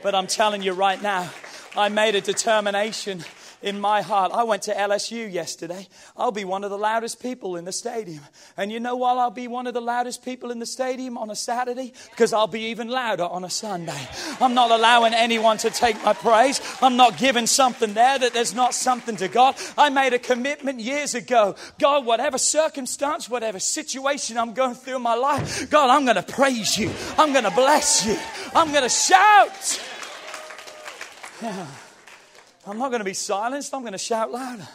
But 0.02 0.14
I'm 0.14 0.28
telling 0.28 0.62
you 0.62 0.74
right 0.74 1.02
now, 1.02 1.30
I 1.78 1.88
made 1.88 2.16
a 2.16 2.22
determination 2.22 3.24
in 3.64 3.80
my 3.80 4.02
heart. 4.02 4.32
I 4.34 4.44
went 4.44 4.64
to 4.64 4.74
LSU 4.74 5.32
yesterday. 5.32 5.88
I'll 6.18 6.32
be 6.32 6.44
one 6.44 6.64
of 6.64 6.70
the 6.70 6.78
loudest 6.78 7.22
people 7.22 7.56
in 7.56 7.64
the 7.66 7.72
stadium. 7.72 8.22
And 8.58 8.72
you 8.72 8.80
know 8.80 8.98
why 8.98 9.14
I'll 9.14 9.32
be 9.32 9.48
one 9.48 9.66
of 9.68 9.74
the 9.74 9.82
loudest 9.82 10.24
people 10.24 10.52
in 10.52 10.60
the 10.60 10.66
stadium 10.66 11.18
on 11.18 11.32
a 11.32 11.36
Saturday? 11.36 11.94
Because 12.12 12.34
I'll 12.34 12.48
be 12.48 12.66
even 12.66 12.90
louder 12.90 13.24
on 13.24 13.46
a 13.46 13.50
Sunday. 13.50 14.08
I'm 14.42 14.54
not 14.54 14.70
allowing 14.70 15.14
anyone 15.14 15.58
to 15.60 15.70
take 15.70 16.04
my 16.04 16.14
praise. 16.14 16.60
I'm 16.82 16.98
not 16.98 17.18
giving 17.18 17.48
something 17.48 17.94
there 17.94 18.20
that 18.20 18.34
there's 18.34 18.54
not 18.54 18.74
something 18.74 19.16
to 19.16 19.30
God. 19.30 19.56
I 19.78 19.90
made 19.90 20.14
a 20.14 20.20
commitment 20.20 20.82
years 20.82 21.16
ago. 21.16 21.56
God, 21.80 22.06
whatever 22.06 22.38
circumstance, 22.38 23.30
whatever 23.30 23.60
situation 23.60 24.38
I'm 24.38 24.54
going 24.54 24.76
through 24.76 24.98
in 24.98 25.02
my 25.02 25.16
life, 25.16 25.70
God, 25.70 25.90
I'm 25.90 26.04
going 26.04 26.18
to 26.18 26.24
praise 26.24 26.78
you. 26.78 26.92
I'm 27.18 27.32
going 27.32 27.46
to 27.46 27.52
bless 27.52 28.06
you. 28.06 28.18
I'm 28.54 28.72
going 28.72 28.84
to 28.84 28.90
shout. 28.90 29.80
I'm 32.66 32.78
not 32.78 32.90
going 32.90 33.00
to 33.00 33.06
be 33.06 33.14
silenced. 33.14 33.74
I'm 33.74 33.82
going 33.82 33.94
to 33.94 33.98
shout 33.98 34.32
louder. 34.32 34.68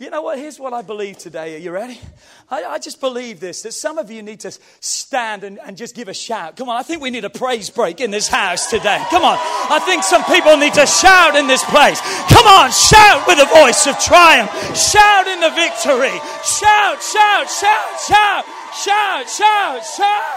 You 0.00 0.10
know 0.10 0.22
what? 0.22 0.38
Here's 0.38 0.60
what 0.60 0.72
I 0.72 0.82
believe 0.82 1.18
today. 1.18 1.56
Are 1.56 1.58
you 1.58 1.72
ready? 1.72 2.00
I, 2.48 2.62
I, 2.62 2.78
just 2.78 3.00
believe 3.00 3.40
this 3.40 3.62
that 3.62 3.72
some 3.72 3.98
of 3.98 4.12
you 4.12 4.22
need 4.22 4.38
to 4.40 4.56
stand 4.78 5.42
and, 5.42 5.58
and 5.58 5.76
just 5.76 5.96
give 5.96 6.06
a 6.06 6.14
shout. 6.14 6.56
Come 6.56 6.68
on, 6.68 6.76
I 6.76 6.84
think 6.84 7.02
we 7.02 7.10
need 7.10 7.24
a 7.24 7.30
praise 7.30 7.68
break 7.68 8.00
in 8.00 8.12
this 8.12 8.28
house 8.28 8.70
today. 8.70 9.04
Come 9.10 9.24
on. 9.24 9.36
I 9.40 9.80
think 9.84 10.04
some 10.04 10.22
people 10.22 10.56
need 10.56 10.74
to 10.74 10.86
shout 10.86 11.34
in 11.34 11.48
this 11.48 11.64
place. 11.64 12.00
Come 12.30 12.46
on, 12.46 12.70
shout 12.70 13.26
with 13.26 13.40
a 13.40 13.46
voice 13.46 13.88
of 13.88 13.98
triumph. 13.98 14.50
Shout 14.76 15.26
in 15.26 15.40
the 15.40 15.50
victory. 15.50 16.14
Shout, 16.46 17.02
shout, 17.02 17.50
shout, 17.50 18.00
shout, 18.06 18.44
shout, 18.72 19.28
shout, 19.28 19.84
shout. 19.84 20.34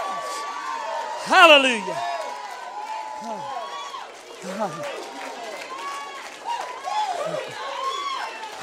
Hallelujah. 1.22 1.96
Oh. 4.58 4.98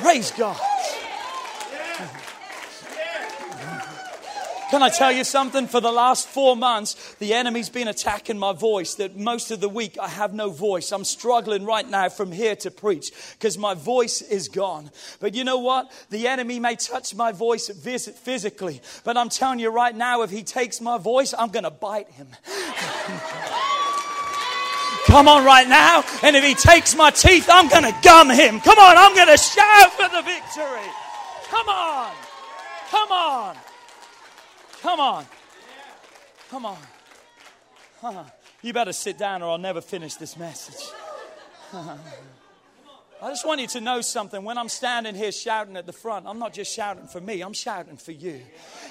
Praise 0.02 0.32
God. 0.32 0.58
Can 4.70 4.84
I 4.84 4.90
tell 4.90 5.12
you 5.12 5.24
something? 5.24 5.66
For 5.68 5.82
the 5.82 5.92
last 5.92 6.28
four 6.28 6.56
months, 6.56 7.16
the 7.16 7.34
enemy's 7.34 7.70
been 7.70 7.88
attacking 7.88 8.38
my 8.38 8.54
voice. 8.54 8.94
That 8.96 9.18
most 9.18 9.50
of 9.50 9.62
the 9.62 9.68
week 9.68 9.98
I 10.00 10.08
have 10.08 10.34
no 10.34 10.52
voice. 10.52 10.92
I'm 10.92 11.04
struggling 11.04 11.66
right 11.66 11.90
now 11.90 12.08
from 12.08 12.32
here 12.32 12.56
to 12.58 12.70
preach 12.70 13.12
because 13.34 13.58
my 13.58 13.74
voice 13.74 14.22
is 14.22 14.48
gone. 14.48 14.92
But 15.20 15.34
you 15.34 15.44
know 15.44 15.58
what? 15.58 15.92
The 16.12 16.28
enemy 16.28 16.60
may 16.60 16.76
touch 16.76 17.16
my 17.16 17.32
voice 17.32 17.68
physically, 17.68 18.82
but 19.04 19.18
I'm 19.18 19.30
telling 19.30 19.60
you 19.60 19.70
right 19.70 19.96
now, 19.96 20.22
if 20.22 20.30
he 20.30 20.44
takes 20.44 20.80
my 20.80 21.00
voice, 21.00 21.34
I'm 21.38 21.50
going 21.50 21.64
to 21.64 21.72
bite 21.72 22.12
him. 22.12 22.28
Come 25.10 25.28
on, 25.28 25.44
right 25.44 25.68
now. 25.68 26.04
And 26.22 26.36
if 26.36 26.44
he 26.44 26.54
takes 26.54 26.96
my 26.96 27.10
teeth, 27.10 27.50
I'm 27.52 27.68
going 27.68 27.84
to 27.84 27.96
gum 28.04 28.30
him. 28.30 28.60
Come 28.62 28.78
on, 28.78 28.96
I'm 28.96 29.16
going 29.16 29.28
to 29.28 29.38
shout 29.38 29.92
for 29.94 30.08
the 30.08 30.22
victory. 30.22 30.88
Come 31.50 31.68
on. 31.68 32.14
Come 32.92 33.12
on. 33.12 33.56
Come 34.82 35.00
on. 35.00 35.26
Come 36.50 36.66
on. 36.66 36.78
Huh. 38.02 38.24
You 38.62 38.74
better 38.74 38.92
sit 38.92 39.18
down 39.18 39.42
or 39.42 39.52
I'll 39.52 39.58
never 39.58 39.80
finish 39.80 40.16
this 40.16 40.36
message. 40.36 40.86
I 43.22 43.30
just 43.30 43.46
want 43.46 43.60
you 43.60 43.68
to 43.68 43.82
know 43.82 44.00
something. 44.00 44.44
When 44.46 44.58
I'm 44.58 44.70
standing 44.70 45.14
here 45.14 45.32
shouting 45.32 45.76
at 45.76 45.86
the 45.86 45.92
front, 45.94 46.26
I'm 46.26 46.40
not 46.40 46.54
just 46.54 46.74
shouting 46.74 47.08
for 47.08 47.20
me, 47.20 47.42
I'm 47.42 47.54
shouting 47.54 47.98
for 47.98 48.14
you. 48.14 48.42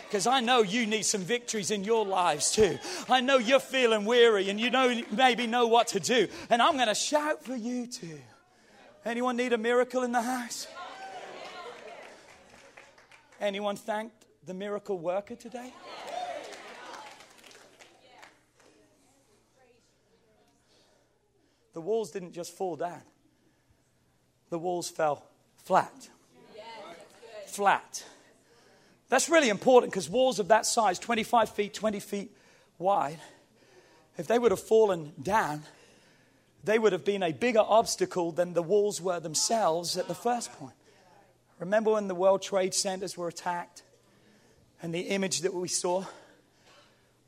because 0.08 0.26
I 0.26 0.40
know 0.40 0.62
you 0.62 0.86
need 0.86 1.04
some 1.04 1.22
victories 1.22 1.70
in 1.70 1.84
your 1.84 2.04
lives 2.04 2.52
too. 2.52 2.78
I 3.08 3.20
know 3.20 3.38
you're 3.38 3.60
feeling 3.60 4.04
weary 4.04 4.48
and 4.50 4.58
you 4.60 4.70
know 4.70 5.02
maybe 5.12 5.46
know 5.46 5.66
what 5.66 5.88
to 5.88 6.00
do. 6.00 6.28
And 6.50 6.60
I'm 6.62 6.74
going 6.74 6.88
to 6.88 6.94
shout 6.94 7.42
for 7.44 7.56
you 7.56 7.86
too. 7.86 8.20
Anyone 9.04 9.36
need 9.36 9.52
a 9.52 9.58
miracle 9.58 10.02
in 10.02 10.12
the 10.12 10.22
house? 10.22 10.66
Anyone 13.40 13.76
thank 13.76 14.12
the 14.44 14.54
miracle 14.54 14.98
worker 14.98 15.36
today? 15.36 15.72
The 21.74 21.80
walls 21.80 22.10
didn't 22.10 22.32
just 22.32 22.56
fall 22.56 22.76
down, 22.76 23.02
the 24.50 24.58
walls 24.58 24.88
fell 24.88 25.24
flat. 25.64 26.08
Flat. 27.46 28.04
That's 29.08 29.28
really 29.28 29.48
important 29.48 29.92
because 29.92 30.08
walls 30.08 30.38
of 30.38 30.48
that 30.48 30.66
size, 30.66 30.98
25 30.98 31.50
feet, 31.50 31.74
20 31.74 32.00
feet 32.00 32.36
wide, 32.78 33.18
if 34.16 34.26
they 34.26 34.38
would 34.38 34.50
have 34.50 34.60
fallen 34.60 35.12
down, 35.22 35.62
they 36.64 36.78
would 36.78 36.92
have 36.92 37.04
been 37.04 37.22
a 37.22 37.32
bigger 37.32 37.60
obstacle 37.60 38.32
than 38.32 38.52
the 38.52 38.62
walls 38.62 39.00
were 39.00 39.20
themselves 39.20 39.96
at 39.96 40.08
the 40.08 40.14
first 40.14 40.52
point. 40.52 40.74
Remember 41.58 41.92
when 41.92 42.08
the 42.08 42.14
World 42.14 42.42
Trade 42.42 42.74
Centers 42.74 43.16
were 43.16 43.28
attacked 43.28 43.82
and 44.82 44.94
the 44.94 45.00
image 45.00 45.40
that 45.40 45.54
we 45.54 45.68
saw? 45.68 46.04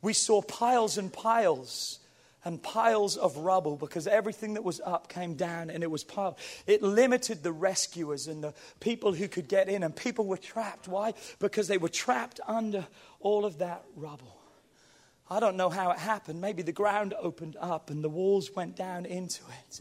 We 0.02 0.12
saw 0.12 0.42
piles 0.42 0.98
and 0.98 1.12
piles 1.12 1.98
and 2.44 2.62
piles 2.62 3.16
of 3.16 3.36
rubble 3.36 3.76
because 3.76 4.06
everything 4.06 4.54
that 4.54 4.64
was 4.64 4.80
up 4.84 5.08
came 5.08 5.34
down 5.34 5.70
and 5.70 5.82
it 5.82 5.90
was 5.90 6.04
piled. 6.04 6.36
It 6.66 6.82
limited 6.82 7.42
the 7.42 7.52
rescuers 7.52 8.26
and 8.26 8.42
the 8.42 8.54
people 8.80 9.12
who 9.12 9.28
could 9.28 9.48
get 9.48 9.68
in, 9.68 9.82
and 9.82 9.94
people 9.94 10.26
were 10.26 10.36
trapped. 10.36 10.88
Why? 10.88 11.14
Because 11.38 11.68
they 11.68 11.78
were 11.78 11.88
trapped 11.88 12.40
under 12.46 12.86
all 13.20 13.44
of 13.44 13.58
that 13.58 13.84
rubble. 13.96 14.36
I 15.28 15.38
don't 15.38 15.56
know 15.56 15.70
how 15.70 15.92
it 15.92 15.98
happened. 15.98 16.40
Maybe 16.40 16.62
the 16.62 16.72
ground 16.72 17.14
opened 17.20 17.56
up 17.60 17.90
and 17.90 18.02
the 18.02 18.08
walls 18.08 18.50
went 18.54 18.74
down 18.74 19.06
into 19.06 19.42
it. 19.68 19.80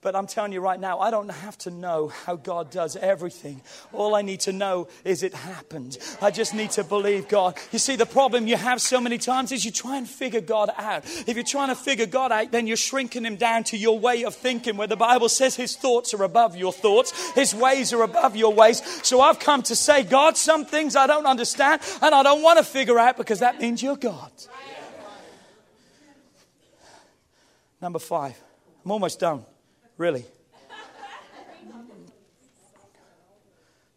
But 0.00 0.14
I'm 0.14 0.28
telling 0.28 0.52
you 0.52 0.60
right 0.60 0.78
now, 0.78 1.00
I 1.00 1.10
don't 1.10 1.28
have 1.28 1.58
to 1.58 1.72
know 1.72 2.06
how 2.06 2.36
God 2.36 2.70
does 2.70 2.94
everything. 2.94 3.62
All 3.92 4.14
I 4.14 4.22
need 4.22 4.38
to 4.40 4.52
know 4.52 4.86
is 5.04 5.24
it 5.24 5.34
happened. 5.34 5.98
I 6.22 6.30
just 6.30 6.54
need 6.54 6.70
to 6.72 6.84
believe 6.84 7.26
God. 7.26 7.58
You 7.72 7.80
see, 7.80 7.96
the 7.96 8.06
problem 8.06 8.46
you 8.46 8.56
have 8.56 8.80
so 8.80 9.00
many 9.00 9.18
times 9.18 9.50
is 9.50 9.64
you 9.64 9.72
try 9.72 9.96
and 9.96 10.08
figure 10.08 10.40
God 10.40 10.70
out. 10.76 11.04
If 11.26 11.34
you're 11.34 11.42
trying 11.42 11.70
to 11.70 11.74
figure 11.74 12.06
God 12.06 12.30
out, 12.30 12.52
then 12.52 12.68
you're 12.68 12.76
shrinking 12.76 13.24
him 13.24 13.34
down 13.34 13.64
to 13.64 13.76
your 13.76 13.98
way 13.98 14.22
of 14.22 14.36
thinking, 14.36 14.76
where 14.76 14.86
the 14.86 14.96
Bible 14.96 15.28
says 15.28 15.56
his 15.56 15.74
thoughts 15.74 16.14
are 16.14 16.22
above 16.22 16.54
your 16.54 16.72
thoughts, 16.72 17.32
his 17.32 17.52
ways 17.52 17.92
are 17.92 18.02
above 18.02 18.36
your 18.36 18.54
ways. 18.54 18.80
So 19.04 19.20
I've 19.20 19.40
come 19.40 19.62
to 19.64 19.74
say, 19.74 20.04
God, 20.04 20.36
some 20.36 20.64
things 20.64 20.94
I 20.94 21.08
don't 21.08 21.26
understand 21.26 21.82
and 22.00 22.14
I 22.14 22.22
don't 22.22 22.42
want 22.42 22.58
to 22.58 22.64
figure 22.64 23.00
out 23.00 23.16
because 23.16 23.40
that 23.40 23.60
means 23.60 23.82
you're 23.82 23.96
God. 23.96 24.30
Number 27.82 27.98
five. 27.98 28.40
I'm 28.84 28.92
almost 28.92 29.18
done. 29.18 29.44
Really? 29.98 30.24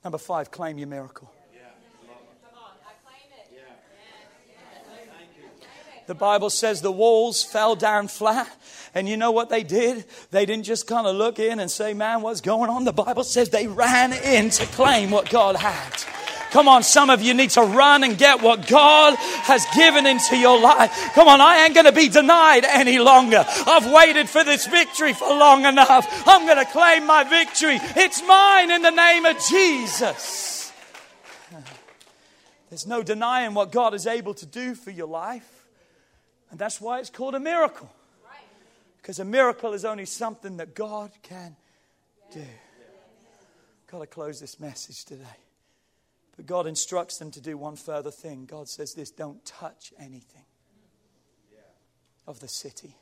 Number 0.03 0.17
five, 0.17 0.49
claim 0.49 0.77
your 0.79 0.87
miracle. 0.87 1.31
The 6.07 6.15
Bible 6.15 6.49
says 6.49 6.81
the 6.81 6.91
walls 6.91 7.43
fell 7.43 7.75
down 7.75 8.09
flat. 8.09 8.49
And 8.93 9.07
you 9.07 9.15
know 9.15 9.31
what 9.31 9.49
they 9.49 9.63
did? 9.63 10.03
They 10.31 10.45
didn't 10.45 10.65
just 10.65 10.85
kind 10.85 11.07
of 11.07 11.15
look 11.15 11.39
in 11.39 11.59
and 11.61 11.71
say, 11.71 11.93
Man, 11.93 12.21
what's 12.21 12.41
going 12.41 12.69
on? 12.69 12.83
The 12.83 12.91
Bible 12.91 13.23
says 13.23 13.49
they 13.49 13.67
ran 13.67 14.11
in 14.11 14.49
to 14.49 14.65
claim 14.65 15.11
what 15.11 15.29
God 15.29 15.55
had. 15.55 16.03
Come 16.51 16.67
on, 16.67 16.83
some 16.83 17.09
of 17.09 17.21
you 17.21 17.33
need 17.33 17.51
to 17.51 17.61
run 17.61 18.03
and 18.03 18.17
get 18.17 18.41
what 18.41 18.67
God 18.67 19.15
has 19.17 19.65
given 19.75 20.05
into 20.05 20.35
your 20.35 20.59
life. 20.59 21.11
Come 21.13 21.27
on, 21.27 21.39
I 21.39 21.63
ain't 21.63 21.73
going 21.73 21.85
to 21.85 21.91
be 21.91 22.09
denied 22.09 22.65
any 22.65 22.99
longer. 22.99 23.45
I've 23.47 23.91
waited 23.91 24.29
for 24.29 24.43
this 24.43 24.67
victory 24.67 25.13
for 25.13 25.29
long 25.29 25.65
enough. 25.65 26.23
I'm 26.25 26.45
going 26.45 26.63
to 26.63 26.71
claim 26.71 27.05
my 27.05 27.23
victory. 27.23 27.79
It's 27.95 28.21
mine 28.25 28.69
in 28.69 28.81
the 28.81 28.91
name 28.91 29.25
of 29.25 29.37
Jesus. 29.49 30.71
There's 32.69 32.87
no 32.87 33.03
denying 33.03 33.53
what 33.53 33.71
God 33.71 33.93
is 33.93 34.07
able 34.07 34.33
to 34.35 34.45
do 34.45 34.75
for 34.75 34.91
your 34.91 35.07
life. 35.07 35.65
And 36.51 36.59
that's 36.59 36.79
why 36.79 36.99
it's 36.99 37.09
called 37.09 37.35
a 37.35 37.39
miracle. 37.39 37.89
Because 39.01 39.19
a 39.19 39.25
miracle 39.25 39.73
is 39.73 39.83
only 39.83 40.05
something 40.05 40.57
that 40.57 40.75
God 40.75 41.11
can 41.23 41.55
do. 42.33 42.45
Got 43.87 43.99
to 43.99 44.07
close 44.07 44.39
this 44.39 44.59
message 44.59 45.05
today. 45.05 45.25
But 46.41 46.47
God 46.47 46.65
instructs 46.65 47.19
them 47.19 47.29
to 47.31 47.39
do 47.39 47.55
one 47.55 47.75
further 47.75 48.09
thing. 48.09 48.45
God 48.47 48.67
says 48.67 48.95
this 48.95 49.11
don't 49.11 49.45
touch 49.45 49.93
anything 49.99 50.45
of 52.25 52.39
the 52.39 52.47
city. 52.47 52.95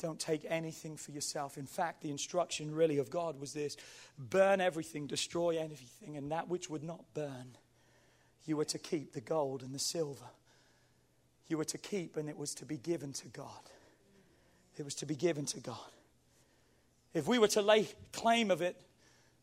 Don't 0.00 0.18
take 0.18 0.44
anything 0.48 0.96
for 0.96 1.12
yourself. 1.12 1.56
In 1.56 1.66
fact, 1.66 2.02
the 2.02 2.10
instruction 2.10 2.74
really 2.74 2.98
of 2.98 3.08
God 3.08 3.38
was 3.38 3.52
this 3.52 3.76
burn 4.18 4.60
everything, 4.60 5.06
destroy 5.06 5.60
everything, 5.60 6.16
and 6.16 6.32
that 6.32 6.48
which 6.48 6.68
would 6.68 6.82
not 6.82 7.04
burn, 7.14 7.56
you 8.46 8.56
were 8.56 8.64
to 8.64 8.80
keep 8.80 9.12
the 9.12 9.20
gold 9.20 9.62
and 9.62 9.72
the 9.72 9.78
silver. 9.78 10.26
You 11.46 11.56
were 11.56 11.66
to 11.66 11.78
keep, 11.78 12.16
and 12.16 12.28
it 12.28 12.36
was 12.36 12.52
to 12.54 12.64
be 12.64 12.78
given 12.78 13.12
to 13.12 13.28
God. 13.28 13.70
It 14.76 14.84
was 14.84 14.96
to 14.96 15.06
be 15.06 15.14
given 15.14 15.46
to 15.46 15.60
God. 15.60 15.92
If 17.14 17.28
we 17.28 17.38
were 17.38 17.46
to 17.48 17.62
lay 17.62 17.86
claim 18.12 18.50
of 18.50 18.60
it, 18.60 18.80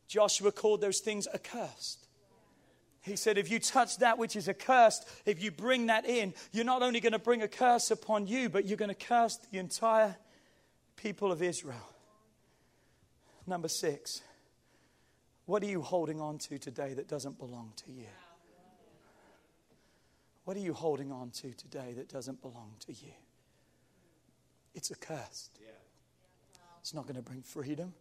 Joshua 0.10 0.52
called 0.52 0.82
those 0.82 1.00
things 1.00 1.26
accursed. 1.34 2.06
He 3.06 3.16
said, 3.16 3.38
if 3.38 3.52
you 3.52 3.60
touch 3.60 4.00
that 4.00 4.18
which 4.18 4.36
is 4.36 4.50
accursed, 4.50 5.08
if 5.28 5.42
you 5.42 5.52
bring 5.52 5.86
that 5.88 6.08
in, 6.08 6.34
you're 6.52 6.66
not 6.66 6.82
only 6.82 7.00
going 7.00 7.14
to 7.14 7.20
bring 7.20 7.44
a 7.44 7.48
curse 7.48 7.92
upon 7.92 8.26
you, 8.26 8.50
but 8.50 8.66
you're 8.66 8.78
going 8.78 8.90
to 8.90 8.96
curse 8.96 9.38
the 9.52 9.60
entire 9.60 10.18
people 10.96 11.32
of 11.32 11.44
Israel. 11.44 11.88
Number 13.46 13.68
six, 13.68 14.24
what 15.46 15.62
are 15.62 15.68
you 15.68 15.84
holding 15.84 16.20
on 16.20 16.40
to 16.40 16.58
today 16.58 16.96
that 16.96 17.08
doesn't 17.08 17.38
belong 17.38 17.74
to 17.86 17.92
you? 17.92 18.08
What 20.46 20.58
are 20.58 20.62
you 20.62 20.74
holding 20.74 21.12
on 21.12 21.30
to 21.42 21.54
today 21.54 21.94
that 21.98 22.10
doesn't 22.10 22.42
belong 22.42 22.74
to 22.88 22.92
you? 22.92 23.14
It's 24.74 24.92
accursed. 24.92 25.60
It's 26.80 26.94
not 26.96 27.04
going 27.04 27.18
to 27.18 27.22
bring 27.22 27.44
freedom. 27.44 27.94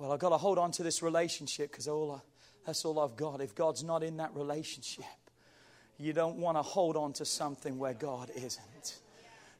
Well, 0.00 0.10
I've 0.10 0.18
got 0.18 0.30
to 0.30 0.36
hold 0.36 0.58
on 0.58 0.72
to 0.72 0.82
this 0.82 1.00
relationship 1.00 1.70
because 1.70 1.86
all 1.86 2.10
I 2.10 2.18
that's 2.66 2.84
all 2.84 2.98
I've 2.98 3.16
got. 3.16 3.40
If 3.40 3.54
God's 3.54 3.84
not 3.84 4.02
in 4.02 4.16
that 4.18 4.34
relationship, 4.34 5.04
you 5.98 6.12
don't 6.12 6.36
want 6.36 6.56
to 6.56 6.62
hold 6.62 6.96
on 6.96 7.12
to 7.14 7.24
something 7.24 7.78
where 7.78 7.94
God 7.94 8.30
isn't. 8.34 8.98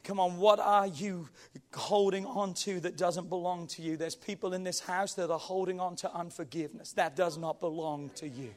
Come 0.04 0.20
on, 0.20 0.36
what 0.36 0.60
are 0.60 0.86
you 0.86 1.30
holding 1.72 2.26
on 2.26 2.52
to 2.52 2.78
that 2.80 2.98
doesn't 2.98 3.30
belong 3.30 3.66
to 3.68 3.80
you? 3.80 3.96
There's 3.96 4.14
people 4.14 4.52
in 4.52 4.62
this 4.62 4.78
house 4.78 5.14
that 5.14 5.30
are 5.30 5.38
holding 5.38 5.80
on 5.80 5.96
to 5.96 6.14
unforgiveness. 6.14 6.92
That 6.92 7.16
does 7.16 7.38
not 7.38 7.58
belong 7.58 8.10
to 8.16 8.28
you. 8.28 8.50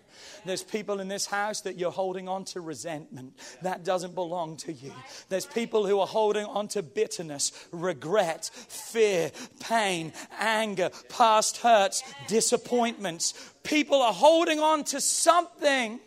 There's 0.45 0.61
people 0.61 0.99
in 0.99 1.07
this 1.07 1.25
house 1.25 1.61
that 1.61 1.77
you're 1.77 1.89
holding 1.89 2.27
on 2.27 2.43
to 2.45 2.59
resentment. 2.59 3.37
That 3.61 3.85
doesn't 3.85 4.13
belong 4.13 4.57
to 4.57 4.73
you. 4.73 4.91
There's 5.29 5.45
people 5.45 5.87
who 5.87 6.01
are 6.01 6.07
holding 6.07 6.45
on 6.45 6.67
to 6.69 6.83
bitterness, 6.83 7.67
regret, 7.71 8.51
fear, 8.53 9.31
pain, 9.61 10.11
anger, 10.39 10.89
past 11.07 11.57
hurts, 11.57 12.03
disappointments. 12.27 13.53
People 13.63 14.01
are 14.01 14.13
holding 14.13 14.59
on 14.59 14.83
to 14.85 14.99
something. 14.99 16.01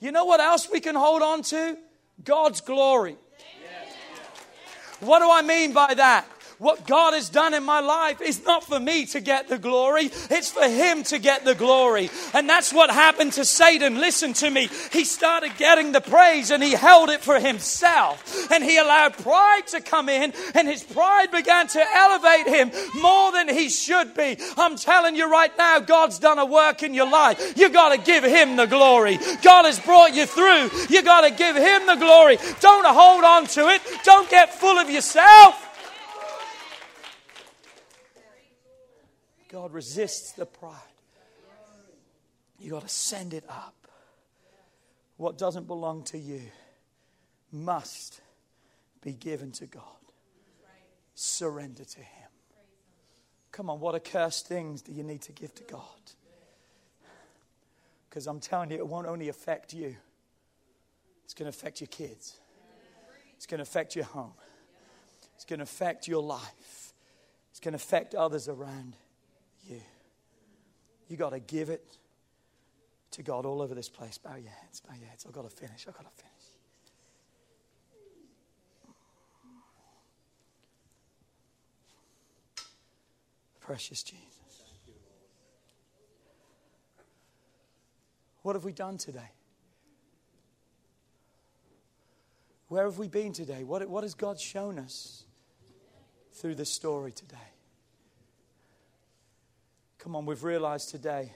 You 0.00 0.10
know 0.10 0.24
what 0.24 0.40
else 0.40 0.68
we 0.72 0.80
can 0.80 0.96
hold 0.96 1.22
on 1.22 1.42
to? 1.44 1.78
God's 2.24 2.60
glory. 2.60 3.16
What 5.00 5.18
do 5.18 5.30
I 5.30 5.42
mean 5.42 5.72
by 5.72 5.94
that? 5.94 6.24
What 6.58 6.86
God 6.86 7.14
has 7.14 7.28
done 7.28 7.54
in 7.54 7.64
my 7.64 7.80
life 7.80 8.20
is 8.20 8.44
not 8.44 8.64
for 8.64 8.78
me 8.78 9.06
to 9.06 9.20
get 9.20 9.48
the 9.48 9.58
glory, 9.58 10.10
it's 10.30 10.50
for 10.50 10.68
Him 10.68 11.02
to 11.04 11.18
get 11.18 11.44
the 11.44 11.54
glory. 11.54 12.10
And 12.34 12.48
that's 12.48 12.72
what 12.72 12.90
happened 12.90 13.34
to 13.34 13.44
Satan. 13.44 14.00
Listen 14.00 14.32
to 14.34 14.50
me. 14.50 14.68
He 14.92 15.04
started 15.04 15.52
getting 15.58 15.92
the 15.92 16.00
praise 16.00 16.50
and 16.50 16.62
he 16.62 16.72
held 16.72 17.10
it 17.10 17.20
for 17.20 17.38
himself. 17.38 18.50
And 18.50 18.62
he 18.62 18.78
allowed 18.78 19.14
pride 19.14 19.66
to 19.68 19.80
come 19.80 20.08
in, 20.08 20.32
and 20.54 20.68
his 20.68 20.82
pride 20.82 21.30
began 21.30 21.66
to 21.68 21.84
elevate 21.94 22.46
him 22.46 22.70
more 23.00 23.32
than 23.32 23.48
he 23.48 23.68
should 23.68 24.14
be. 24.14 24.38
I'm 24.56 24.76
telling 24.76 25.16
you 25.16 25.30
right 25.30 25.56
now, 25.58 25.80
God's 25.80 26.18
done 26.18 26.38
a 26.38 26.46
work 26.46 26.82
in 26.82 26.94
your 26.94 27.10
life. 27.10 27.56
You 27.56 27.68
got 27.68 27.94
to 27.94 27.98
give 27.98 28.24
Him 28.24 28.56
the 28.56 28.66
glory. 28.66 29.18
God 29.42 29.64
has 29.64 29.78
brought 29.78 30.14
you 30.14 30.26
through. 30.26 30.70
You 30.88 31.02
got 31.02 31.22
to 31.22 31.30
give 31.30 31.56
Him 31.56 31.86
the 31.86 31.96
glory. 31.96 32.38
Don't 32.60 32.86
hold 32.86 33.24
on 33.24 33.46
to 33.48 33.68
it. 33.68 33.82
Don't 34.04 34.28
get 34.30 34.54
full 34.54 34.78
of 34.78 34.90
yourself. 34.90 35.65
God 39.56 39.72
resists 39.72 40.32
the 40.32 40.44
pride. 40.44 40.74
You 42.60 42.72
got 42.72 42.82
to 42.82 42.90
send 42.90 43.32
it 43.32 43.44
up. 43.48 43.88
What 45.16 45.38
doesn't 45.38 45.66
belong 45.66 46.02
to 46.04 46.18
you 46.18 46.42
must 47.50 48.20
be 49.00 49.12
given 49.12 49.52
to 49.52 49.64
God. 49.64 49.82
Surrender 51.14 51.86
to 51.86 52.00
Him. 52.00 52.28
Come 53.50 53.70
on, 53.70 53.80
what 53.80 53.94
accursed 53.94 54.46
things 54.46 54.82
do 54.82 54.92
you 54.92 55.02
need 55.02 55.22
to 55.22 55.32
give 55.32 55.54
to 55.54 55.64
God? 55.64 55.80
Because 58.10 58.26
I'm 58.26 58.40
telling 58.40 58.70
you, 58.72 58.76
it 58.76 58.86
won't 58.86 59.06
only 59.06 59.30
affect 59.30 59.72
you, 59.72 59.96
It's 61.24 61.32
going 61.32 61.50
to 61.50 61.56
affect 61.56 61.80
your 61.80 61.88
kids. 61.88 62.38
It's 63.38 63.46
going 63.46 63.56
to 63.56 63.62
affect 63.62 63.96
your 63.96 64.04
home. 64.04 64.34
It's 65.34 65.46
going 65.46 65.60
to 65.60 65.64
affect 65.64 66.08
your 66.08 66.22
life. 66.22 66.92
It's 67.52 67.60
going 67.60 67.72
to 67.72 67.76
affect 67.76 68.14
others 68.14 68.48
around. 68.48 68.96
You 71.08 71.16
got 71.16 71.30
to 71.30 71.40
give 71.40 71.70
it 71.70 71.84
to 73.12 73.22
God 73.22 73.46
all 73.46 73.62
over 73.62 73.74
this 73.74 73.88
place. 73.88 74.18
Bow 74.18 74.34
your 74.36 74.50
heads, 74.50 74.80
bow 74.80 74.94
your 74.98 75.08
heads. 75.08 75.24
I've 75.26 75.32
got 75.32 75.48
to 75.48 75.56
finish. 75.56 75.86
I've 75.88 75.94
got 75.94 76.04
to 76.04 76.22
finish. 76.22 76.32
Precious 83.60 84.02
Jesus. 84.02 84.36
What 88.42 88.54
have 88.54 88.64
we 88.64 88.72
done 88.72 88.96
today? 88.96 89.30
Where 92.68 92.84
have 92.84 92.98
we 92.98 93.08
been 93.08 93.32
today? 93.32 93.64
What, 93.64 93.88
what 93.88 94.04
has 94.04 94.14
God 94.14 94.38
shown 94.38 94.78
us 94.78 95.24
through 96.32 96.54
this 96.56 96.72
story 96.72 97.10
today? 97.10 97.36
Come 100.06 100.14
on, 100.14 100.24
we've 100.24 100.44
realized 100.44 100.90
today 100.90 101.32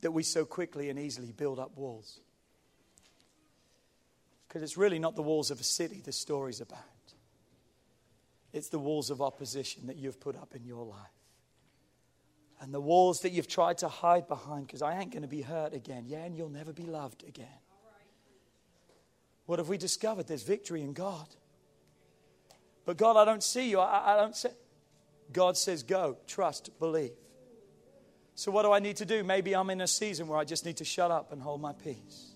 that 0.00 0.10
we 0.10 0.22
so 0.22 0.46
quickly 0.46 0.88
and 0.88 0.98
easily 0.98 1.32
build 1.32 1.58
up 1.58 1.76
walls. 1.76 2.18
Because 4.48 4.62
it's 4.62 4.78
really 4.78 4.98
not 4.98 5.16
the 5.16 5.22
walls 5.22 5.50
of 5.50 5.60
a 5.60 5.64
city 5.64 6.00
the 6.02 6.10
story's 6.10 6.62
about. 6.62 6.78
It's 8.54 8.70
the 8.70 8.78
walls 8.78 9.10
of 9.10 9.20
opposition 9.20 9.88
that 9.88 9.96
you've 9.96 10.18
put 10.18 10.34
up 10.34 10.54
in 10.54 10.64
your 10.64 10.82
life. 10.82 10.96
And 12.62 12.72
the 12.72 12.80
walls 12.80 13.20
that 13.20 13.32
you've 13.32 13.46
tried 13.46 13.76
to 13.78 13.88
hide 13.88 14.26
behind 14.28 14.68
because 14.68 14.80
I 14.80 14.98
ain't 14.98 15.12
going 15.12 15.24
to 15.24 15.28
be 15.28 15.42
hurt 15.42 15.74
again. 15.74 16.04
Yeah, 16.06 16.24
and 16.24 16.34
you'll 16.34 16.48
never 16.48 16.72
be 16.72 16.86
loved 16.86 17.22
again. 17.28 17.60
What 19.44 19.58
have 19.58 19.68
we 19.68 19.76
discovered? 19.76 20.26
There's 20.26 20.42
victory 20.42 20.80
in 20.80 20.94
God. 20.94 21.28
But 22.86 22.96
God, 22.96 23.18
I 23.18 23.26
don't 23.26 23.42
see 23.42 23.68
you. 23.68 23.78
I, 23.78 24.14
I 24.14 24.16
don't 24.16 24.34
say. 24.34 24.52
God 25.32 25.56
says, 25.56 25.82
go, 25.82 26.18
trust, 26.26 26.70
believe. 26.78 27.12
So, 28.34 28.50
what 28.50 28.62
do 28.62 28.72
I 28.72 28.78
need 28.78 28.96
to 28.96 29.04
do? 29.04 29.22
Maybe 29.22 29.54
I'm 29.54 29.70
in 29.70 29.80
a 29.80 29.86
season 29.86 30.26
where 30.26 30.38
I 30.38 30.44
just 30.44 30.64
need 30.64 30.78
to 30.78 30.84
shut 30.84 31.10
up 31.10 31.32
and 31.32 31.42
hold 31.42 31.60
my 31.60 31.72
peace 31.72 32.32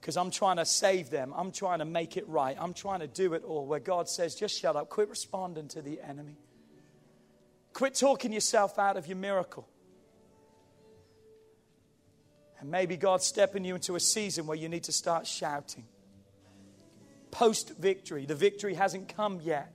because 0.00 0.16
I'm 0.16 0.30
trying 0.30 0.56
to 0.56 0.64
save 0.64 1.10
them. 1.10 1.32
I'm 1.36 1.52
trying 1.52 1.80
to 1.80 1.84
make 1.84 2.16
it 2.16 2.28
right. 2.28 2.56
I'm 2.60 2.74
trying 2.74 3.00
to 3.00 3.06
do 3.06 3.34
it 3.34 3.42
all. 3.44 3.66
Where 3.66 3.80
God 3.80 4.08
says, 4.08 4.34
just 4.34 4.58
shut 4.58 4.76
up, 4.76 4.88
quit 4.88 5.08
responding 5.08 5.68
to 5.68 5.82
the 5.82 6.00
enemy, 6.00 6.36
quit 7.72 7.94
talking 7.94 8.32
yourself 8.32 8.78
out 8.78 8.96
of 8.96 9.06
your 9.06 9.16
miracle. 9.16 9.68
And 12.60 12.70
maybe 12.70 12.96
God's 12.96 13.26
stepping 13.26 13.64
you 13.64 13.74
into 13.74 13.96
a 13.96 14.00
season 14.00 14.46
where 14.46 14.56
you 14.56 14.68
need 14.68 14.84
to 14.84 14.92
start 14.92 15.26
shouting. 15.26 15.84
Post 17.30 17.76
victory. 17.76 18.26
The 18.26 18.34
victory 18.34 18.74
hasn't 18.74 19.14
come 19.14 19.40
yet, 19.42 19.72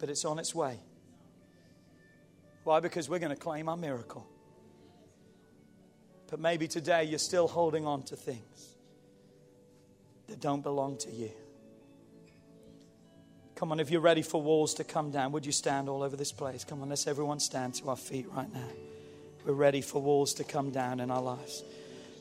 but 0.00 0.08
it's 0.08 0.24
on 0.24 0.38
its 0.38 0.54
way. 0.54 0.78
Why? 2.64 2.80
Because 2.80 3.08
we're 3.08 3.18
going 3.18 3.34
to 3.34 3.40
claim 3.40 3.68
our 3.68 3.76
miracle. 3.76 4.26
But 6.28 6.40
maybe 6.40 6.66
today 6.66 7.04
you're 7.04 7.18
still 7.18 7.46
holding 7.46 7.86
on 7.86 8.02
to 8.04 8.16
things 8.16 8.76
that 10.28 10.40
don't 10.40 10.62
belong 10.62 10.96
to 10.98 11.10
you. 11.10 11.30
Come 13.56 13.72
on, 13.72 13.80
if 13.80 13.90
you're 13.90 14.00
ready 14.00 14.22
for 14.22 14.40
walls 14.40 14.74
to 14.74 14.84
come 14.84 15.10
down, 15.10 15.32
would 15.32 15.44
you 15.44 15.52
stand 15.52 15.88
all 15.88 16.02
over 16.02 16.16
this 16.16 16.32
place? 16.32 16.64
Come 16.64 16.80
on, 16.80 16.88
let's 16.88 17.06
everyone 17.06 17.40
stand 17.40 17.74
to 17.74 17.90
our 17.90 17.96
feet 17.96 18.26
right 18.32 18.50
now. 18.52 18.68
We're 19.44 19.52
ready 19.52 19.82
for 19.82 20.00
walls 20.00 20.32
to 20.34 20.44
come 20.44 20.70
down 20.70 21.00
in 21.00 21.10
our 21.10 21.20
lives. 21.20 21.62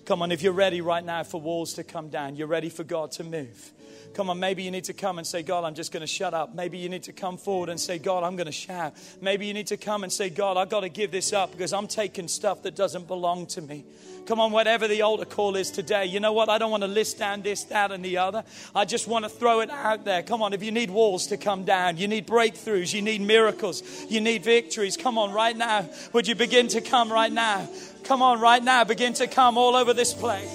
Come 0.09 0.23
on, 0.23 0.31
if 0.31 0.41
you're 0.41 0.53
ready 0.53 0.81
right 0.81 1.05
now 1.05 1.21
for 1.21 1.39
walls 1.39 1.75
to 1.75 1.83
come 1.83 2.09
down, 2.09 2.35
you're 2.35 2.47
ready 2.47 2.69
for 2.69 2.83
God 2.83 3.11
to 3.11 3.23
move. 3.23 3.71
Come 4.15 4.31
on, 4.31 4.39
maybe 4.39 4.63
you 4.63 4.71
need 4.71 4.85
to 4.85 4.93
come 4.93 5.19
and 5.19 5.27
say, 5.27 5.43
God, 5.43 5.63
I'm 5.63 5.75
just 5.75 5.91
going 5.91 6.01
to 6.01 6.07
shut 6.07 6.33
up. 6.33 6.55
Maybe 6.55 6.79
you 6.79 6.89
need 6.89 7.03
to 7.03 7.13
come 7.13 7.37
forward 7.37 7.69
and 7.69 7.79
say, 7.79 7.99
God, 7.99 8.23
I'm 8.23 8.35
going 8.35 8.47
to 8.47 8.51
shout. 8.51 8.95
Maybe 9.21 9.45
you 9.45 9.53
need 9.53 9.67
to 9.67 9.77
come 9.77 10.01
and 10.03 10.11
say, 10.11 10.31
God, 10.31 10.57
I've 10.57 10.69
got 10.69 10.79
to 10.79 10.89
give 10.89 11.11
this 11.11 11.31
up 11.31 11.51
because 11.51 11.73
I'm 11.73 11.87
taking 11.87 12.27
stuff 12.27 12.63
that 12.63 12.75
doesn't 12.75 13.05
belong 13.05 13.45
to 13.47 13.61
me. 13.61 13.85
Come 14.25 14.39
on, 14.39 14.51
whatever 14.51 14.87
the 14.87 15.03
altar 15.03 15.25
call 15.25 15.55
is 15.55 15.69
today, 15.69 16.07
you 16.07 16.19
know 16.19 16.33
what? 16.33 16.49
I 16.49 16.57
don't 16.57 16.71
want 16.71 16.81
to 16.81 16.87
list 16.87 17.19
down 17.19 17.43
this, 17.43 17.65
that, 17.65 17.91
and 17.91 18.03
the 18.03 18.17
other. 18.17 18.43
I 18.73 18.85
just 18.85 19.07
want 19.07 19.25
to 19.25 19.29
throw 19.29 19.59
it 19.61 19.69
out 19.69 20.05
there. 20.05 20.23
Come 20.23 20.41
on, 20.41 20.53
if 20.53 20.63
you 20.63 20.71
need 20.71 20.89
walls 20.89 21.27
to 21.27 21.37
come 21.37 21.65
down, 21.65 21.97
you 21.97 22.07
need 22.07 22.25
breakthroughs, 22.25 22.95
you 22.95 23.03
need 23.03 23.21
miracles, 23.21 23.83
you 24.09 24.21
need 24.21 24.43
victories. 24.43 24.97
Come 24.97 25.19
on, 25.19 25.33
right 25.33 25.55
now. 25.55 25.87
Would 26.13 26.27
you 26.27 26.33
begin 26.33 26.67
to 26.69 26.81
come 26.81 27.13
right 27.13 27.31
now? 27.31 27.67
Come 28.03 28.21
on, 28.21 28.39
right 28.39 28.63
now. 28.63 28.83
Begin 28.83 29.13
to 29.13 29.27
come 29.27 29.57
all 29.57 29.75
over 29.75 29.93
this 29.93 30.13
place. 30.13 30.49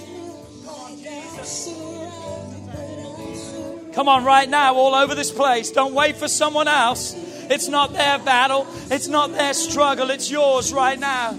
Come 3.94 4.08
on, 4.08 4.24
right 4.24 4.48
now, 4.48 4.74
all 4.74 4.94
over 4.94 5.14
this 5.14 5.30
place. 5.30 5.70
Don't 5.70 5.94
wait 5.94 6.16
for 6.16 6.26
someone 6.26 6.66
else. 6.66 7.14
It's 7.50 7.68
not 7.68 7.92
their 7.92 8.18
battle, 8.18 8.66
it's 8.90 9.06
not 9.06 9.32
their 9.32 9.52
struggle, 9.54 10.10
it's 10.10 10.30
yours 10.30 10.72
right 10.72 10.98
now. 10.98 11.38